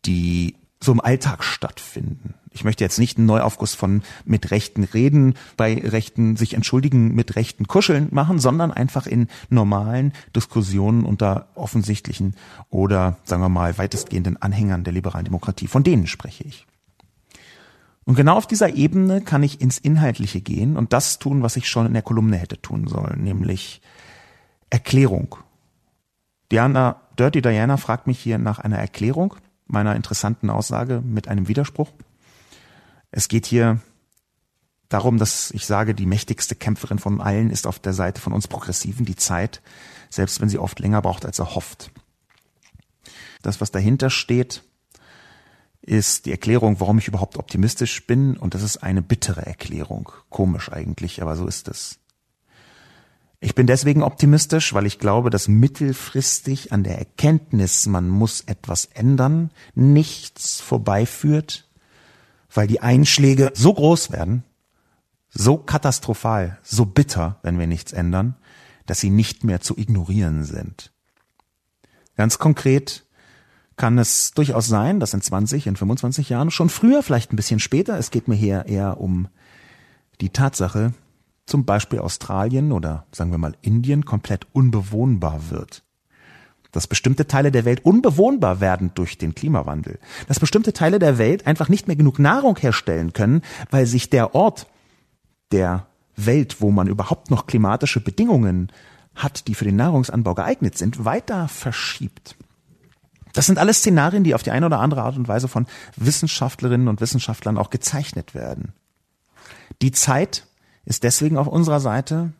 die 0.05 0.57
so 0.83 0.93
im 0.93 1.01
Alltag 1.01 1.45
stattfinden. 1.45 2.35
Ich 2.53 2.64
möchte 2.64 2.83
jetzt 2.83 2.99
nicht 2.99 3.16
einen 3.16 3.26
Neuaufguss 3.26 3.74
von 3.74 4.03
mit 4.24 4.51
Rechten 4.51 4.83
reden, 4.83 5.35
bei 5.57 5.74
Rechten 5.74 6.37
sich 6.37 6.55
entschuldigen, 6.55 7.14
mit 7.14 7.37
Rechten 7.37 7.66
kuscheln 7.66 8.09
machen, 8.11 8.39
sondern 8.39 8.72
einfach 8.72 9.07
in 9.07 9.28
normalen 9.51 10.12
Diskussionen 10.35 11.05
unter 11.05 11.49
offensichtlichen 11.55 12.35
oder 12.70 13.18
sagen 13.24 13.43
wir 13.43 13.49
mal 13.49 13.78
weitestgehenden 13.78 14.41
Anhängern 14.41 14.83
der 14.83 14.93
liberalen 14.93 15.26
Demokratie. 15.26 15.68
Von 15.68 15.85
denen 15.85 16.07
spreche 16.07 16.45
ich. 16.45 16.66
Und 18.05 18.16
genau 18.16 18.37
auf 18.37 18.47
dieser 18.47 18.74
Ebene 18.74 19.20
kann 19.20 19.43
ich 19.43 19.61
ins 19.61 19.78
Inhaltliche 19.78 20.41
gehen 20.41 20.76
und 20.76 20.93
das 20.93 21.18
tun, 21.20 21.43
was 21.43 21.57
ich 21.57 21.68
schon 21.68 21.87
in 21.87 21.93
der 21.93 22.03
Kolumne 22.03 22.39
hätte 22.39 22.61
tun 22.61 22.89
sollen, 22.89 23.22
nämlich 23.22 23.81
Erklärung. 24.70 25.37
Diana, 26.51 27.01
Dirty 27.18 27.43
Diana 27.43 27.76
fragt 27.76 28.09
mich 28.09 28.18
hier 28.18 28.39
nach 28.39 28.59
einer 28.59 28.78
Erklärung 28.78 29.37
meiner 29.73 29.97
interessanten 29.97 30.51
Aussage 30.51 31.03
mit 31.05 31.29
einem 31.29 31.49
Widerspruch. 31.49 31.91
Es 33.11 33.29
geht 33.29 33.47
hier 33.47 33.81
darum, 34.89 35.18
dass 35.18 35.51
ich 35.53 35.66
sage, 35.66 35.95
die 35.95 36.07
mächtigste 36.07 36.55
Kämpferin 36.55 36.99
von 36.99 37.21
allen 37.21 37.51
ist 37.51 37.66
auf 37.66 37.79
der 37.79 37.93
Seite 37.93 38.21
von 38.21 38.33
uns 38.33 38.49
Progressiven 38.49 39.07
die 39.07 39.16
Zeit, 39.16 39.62
selbst 40.11 40.41
wenn 40.41 40.49
sie 40.49 40.59
oft 40.59 40.79
länger 40.81 41.03
braucht, 41.03 41.25
als 41.25 41.39
er 41.39 41.55
hofft. 41.55 41.91
Das, 43.43 43.61
was 43.61 43.71
dahinter 43.71 44.11
steht, 44.11 44.62
ist 45.81 46.27
die 46.27 46.33
Erklärung, 46.33 46.79
warum 46.81 46.99
ich 46.99 47.09
überhaupt 47.09 47.39
optimistisch 47.39 48.07
bin, 48.07 48.37
und 48.37 48.55
das 48.55 48.62
ist 48.62 48.79
eine 48.79 49.01
bittere 49.01 49.47
Erklärung. 49.47 50.12
Komisch 50.29 50.71
eigentlich, 50.71 51.23
aber 51.23 51.37
so 51.37 51.47
ist 51.47 51.68
es. 51.68 51.99
Ich 53.43 53.55
bin 53.55 53.66
deswegen 53.66 54.03
optimistisch, 54.03 54.74
weil 54.74 54.84
ich 54.84 54.99
glaube, 54.99 55.30
dass 55.30 55.49
mittelfristig 55.49 56.72
an 56.72 56.84
der 56.84 56.99
Erkenntnis, 56.99 57.86
man 57.86 58.09
muss 58.09 58.43
etwas 58.43 58.84
ändern, 58.84 59.51
nichts 59.74 60.61
vorbeiführt, 60.61 61.66
weil 62.53 62.66
die 62.66 62.80
Einschläge 62.80 63.51
so 63.55 63.72
groß 63.72 64.12
werden, 64.12 64.45
so 65.30 65.57
katastrophal, 65.57 66.59
so 66.62 66.84
bitter, 66.84 67.38
wenn 67.43 67.59
wir 67.59 67.66
nichts 67.66 67.93
ändern, 67.93 68.36
dass 68.84 69.01
sie 69.01 69.11
nicht 69.11 69.43
mehr 69.43 69.61
zu 69.61 69.78
ignorieren 69.78 70.45
sind. 70.45 70.93
Ganz 72.16 72.38
konkret 72.38 73.07
kann 73.76 73.97
es 73.97 74.32
durchaus 74.32 74.66
sein, 74.66 75.01
dass 75.01 75.14
in 75.14 75.22
20, 75.22 75.66
in 75.66 75.76
25 75.76 76.28
Jahren, 76.28 76.51
schon 76.51 76.68
früher, 76.68 77.03
vielleicht 77.03 77.32
ein 77.32 77.36
bisschen 77.36 77.61
später, 77.61 77.97
es 77.97 78.11
geht 78.11 78.28
mir 78.28 78.34
hier 78.34 78.66
eher 78.66 79.01
um 79.01 79.28
die 80.20 80.28
Tatsache, 80.28 80.93
zum 81.51 81.64
Beispiel 81.64 81.98
Australien 81.98 82.72
oder 82.72 83.05
sagen 83.12 83.32
wir 83.32 83.38
mal 83.38 83.57
Indien 83.61 84.05
komplett 84.05 84.46
unbewohnbar 84.53 85.51
wird. 85.51 85.82
Dass 86.72 86.86
bestimmte 86.86 87.26
Teile 87.26 87.51
der 87.51 87.64
Welt 87.64 87.84
unbewohnbar 87.84 88.61
werden 88.61 88.92
durch 88.94 89.18
den 89.18 89.34
Klimawandel. 89.34 89.98
Dass 90.28 90.38
bestimmte 90.38 90.72
Teile 90.72 91.01
der 91.01 91.18
Welt 91.18 91.46
einfach 91.48 91.68
nicht 91.68 91.88
mehr 91.88 91.96
genug 91.96 92.20
Nahrung 92.20 92.57
herstellen 92.57 93.12
können, 93.12 93.42
weil 93.70 93.86
sich 93.86 94.09
der 94.09 94.34
Ort 94.36 94.68
der 95.51 95.86
Welt, 96.14 96.61
wo 96.61 96.70
man 96.70 96.86
überhaupt 96.86 97.30
noch 97.30 97.46
klimatische 97.46 98.01
Bedingungen 98.01 98.70
hat, 99.16 99.48
die 99.48 99.57
für 99.57 99.64
den 99.64 99.76
Nahrungsanbau 99.76 100.34
geeignet 100.34 100.78
sind, 100.78 101.05
weiter 101.05 101.48
verschiebt. 101.48 102.36
Das 103.32 103.46
sind 103.46 103.59
alles 103.59 103.78
Szenarien, 103.78 104.22
die 104.22 104.34
auf 104.34 104.44
die 104.44 104.53
eine 104.53 104.66
oder 104.66 104.78
andere 104.78 105.03
Art 105.03 105.16
und 105.16 105.26
Weise 105.26 105.48
von 105.48 105.66
Wissenschaftlerinnen 105.96 106.86
und 106.86 107.01
Wissenschaftlern 107.01 107.59
auch 107.59 107.70
gezeichnet 107.70 108.34
werden. 108.34 108.72
Die 109.82 109.92
Zeit 109.92 110.46
ist 110.85 111.03
deswegen 111.03 111.37
auf 111.37 111.47
unserer 111.47 111.81
Seite, 111.81 112.33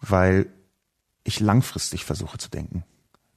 weil 0.00 0.46
ich 1.24 1.40
langfristig 1.40 2.04
versuche 2.04 2.38
zu 2.38 2.48
denken. 2.48 2.84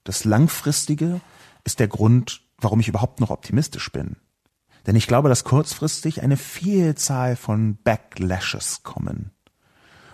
Das 0.04 0.26
Langfristige 0.26 1.22
ist 1.64 1.80
der 1.80 1.88
Grund, 1.88 2.42
warum 2.58 2.80
ich 2.80 2.88
überhaupt 2.88 3.20
noch 3.20 3.30
optimistisch 3.30 3.92
bin. 3.92 4.18
Denn 4.86 4.96
ich 4.96 5.08
glaube, 5.08 5.30
dass 5.30 5.44
kurzfristig 5.44 6.22
eine 6.22 6.38
Vielzahl 6.38 7.36
von 7.36 7.78
Backlashes 7.84 8.84
kommen. 8.84 9.32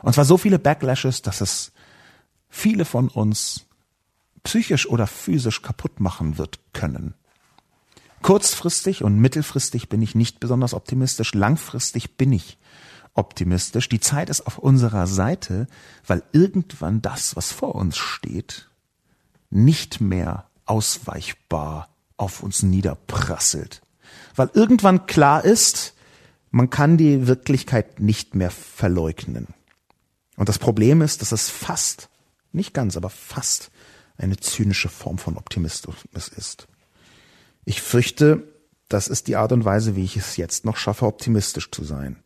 Und 0.01 0.13
zwar 0.13 0.25
so 0.25 0.37
viele 0.37 0.59
Backlashes, 0.59 1.21
dass 1.21 1.41
es 1.41 1.71
viele 2.49 2.85
von 2.85 3.09
uns 3.09 3.65
psychisch 4.43 4.87
oder 4.87 5.07
physisch 5.07 5.61
kaputt 5.61 5.99
machen 5.99 6.37
wird 6.37 6.59
können. 6.73 7.13
Kurzfristig 8.21 9.03
und 9.03 9.19
mittelfristig 9.19 9.89
bin 9.89 10.01
ich 10.01 10.15
nicht 10.15 10.39
besonders 10.39 10.73
optimistisch, 10.73 11.33
langfristig 11.33 12.17
bin 12.17 12.33
ich 12.33 12.57
optimistisch. 13.15 13.89
Die 13.89 13.99
Zeit 13.99 14.29
ist 14.29 14.45
auf 14.45 14.59
unserer 14.59 15.07
Seite, 15.07 15.67
weil 16.05 16.21
irgendwann 16.31 17.01
das, 17.01 17.35
was 17.35 17.51
vor 17.51 17.75
uns 17.75 17.97
steht, 17.97 18.69
nicht 19.49 20.01
mehr 20.01 20.45
ausweichbar 20.65 21.89
auf 22.17 22.43
uns 22.43 22.61
niederprasselt. 22.63 23.81
Weil 24.35 24.51
irgendwann 24.53 25.07
klar 25.07 25.43
ist, 25.43 25.93
man 26.51 26.69
kann 26.69 26.97
die 26.97 27.27
Wirklichkeit 27.27 27.99
nicht 27.99 28.35
mehr 28.35 28.51
verleugnen. 28.51 29.47
Und 30.37 30.49
das 30.49 30.59
Problem 30.59 31.01
ist, 31.01 31.21
dass 31.21 31.31
es 31.31 31.49
fast, 31.49 32.09
nicht 32.51 32.73
ganz, 32.73 32.97
aber 32.97 33.09
fast 33.09 33.71
eine 34.17 34.37
zynische 34.37 34.89
Form 34.89 35.17
von 35.17 35.37
Optimismus 35.37 36.27
ist. 36.35 36.67
Ich 37.65 37.81
fürchte, 37.81 38.43
das 38.87 39.07
ist 39.07 39.27
die 39.27 39.35
Art 39.35 39.51
und 39.51 39.65
Weise, 39.65 39.95
wie 39.95 40.03
ich 40.03 40.15
es 40.15 40.37
jetzt 40.37 40.65
noch 40.65 40.77
schaffe, 40.77 41.05
optimistisch 41.05 41.71
zu 41.71 41.83
sein. 41.83 42.17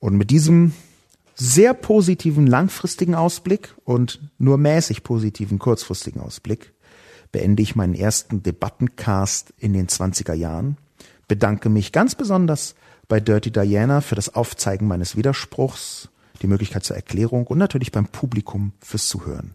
Und 0.00 0.16
mit 0.16 0.30
diesem 0.30 0.72
sehr 1.34 1.74
positiven 1.74 2.46
langfristigen 2.46 3.14
Ausblick 3.14 3.74
und 3.84 4.20
nur 4.38 4.58
mäßig 4.58 5.02
positiven 5.02 5.58
kurzfristigen 5.58 6.20
Ausblick 6.20 6.72
beende 7.30 7.62
ich 7.62 7.76
meinen 7.76 7.94
ersten 7.94 8.42
Debattencast 8.42 9.52
in 9.58 9.72
den 9.72 9.86
20er 9.86 10.34
Jahren, 10.34 10.78
bedanke 11.28 11.68
mich 11.68 11.92
ganz 11.92 12.14
besonders 12.14 12.74
bei 13.06 13.20
Dirty 13.20 13.50
Diana 13.50 14.00
für 14.00 14.14
das 14.14 14.34
Aufzeigen 14.34 14.86
meines 14.86 15.16
Widerspruchs, 15.16 16.08
die 16.42 16.46
Möglichkeit 16.46 16.84
zur 16.84 16.96
Erklärung 16.96 17.46
und 17.46 17.58
natürlich 17.58 17.92
beim 17.92 18.06
Publikum 18.06 18.72
fürs 18.80 19.08
Zuhören. 19.08 19.54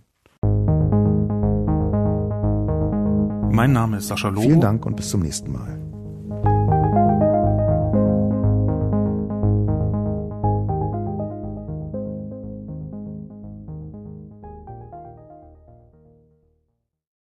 Mein 3.51 3.71
Name 3.71 3.97
ist 3.97 4.07
Sascha 4.07 4.29
Lobo. 4.29 4.41
Vielen 4.41 4.61
Dank 4.61 4.85
und 4.85 4.95
bis 4.95 5.09
zum 5.09 5.21
nächsten 5.21 5.51
Mal. 5.51 5.82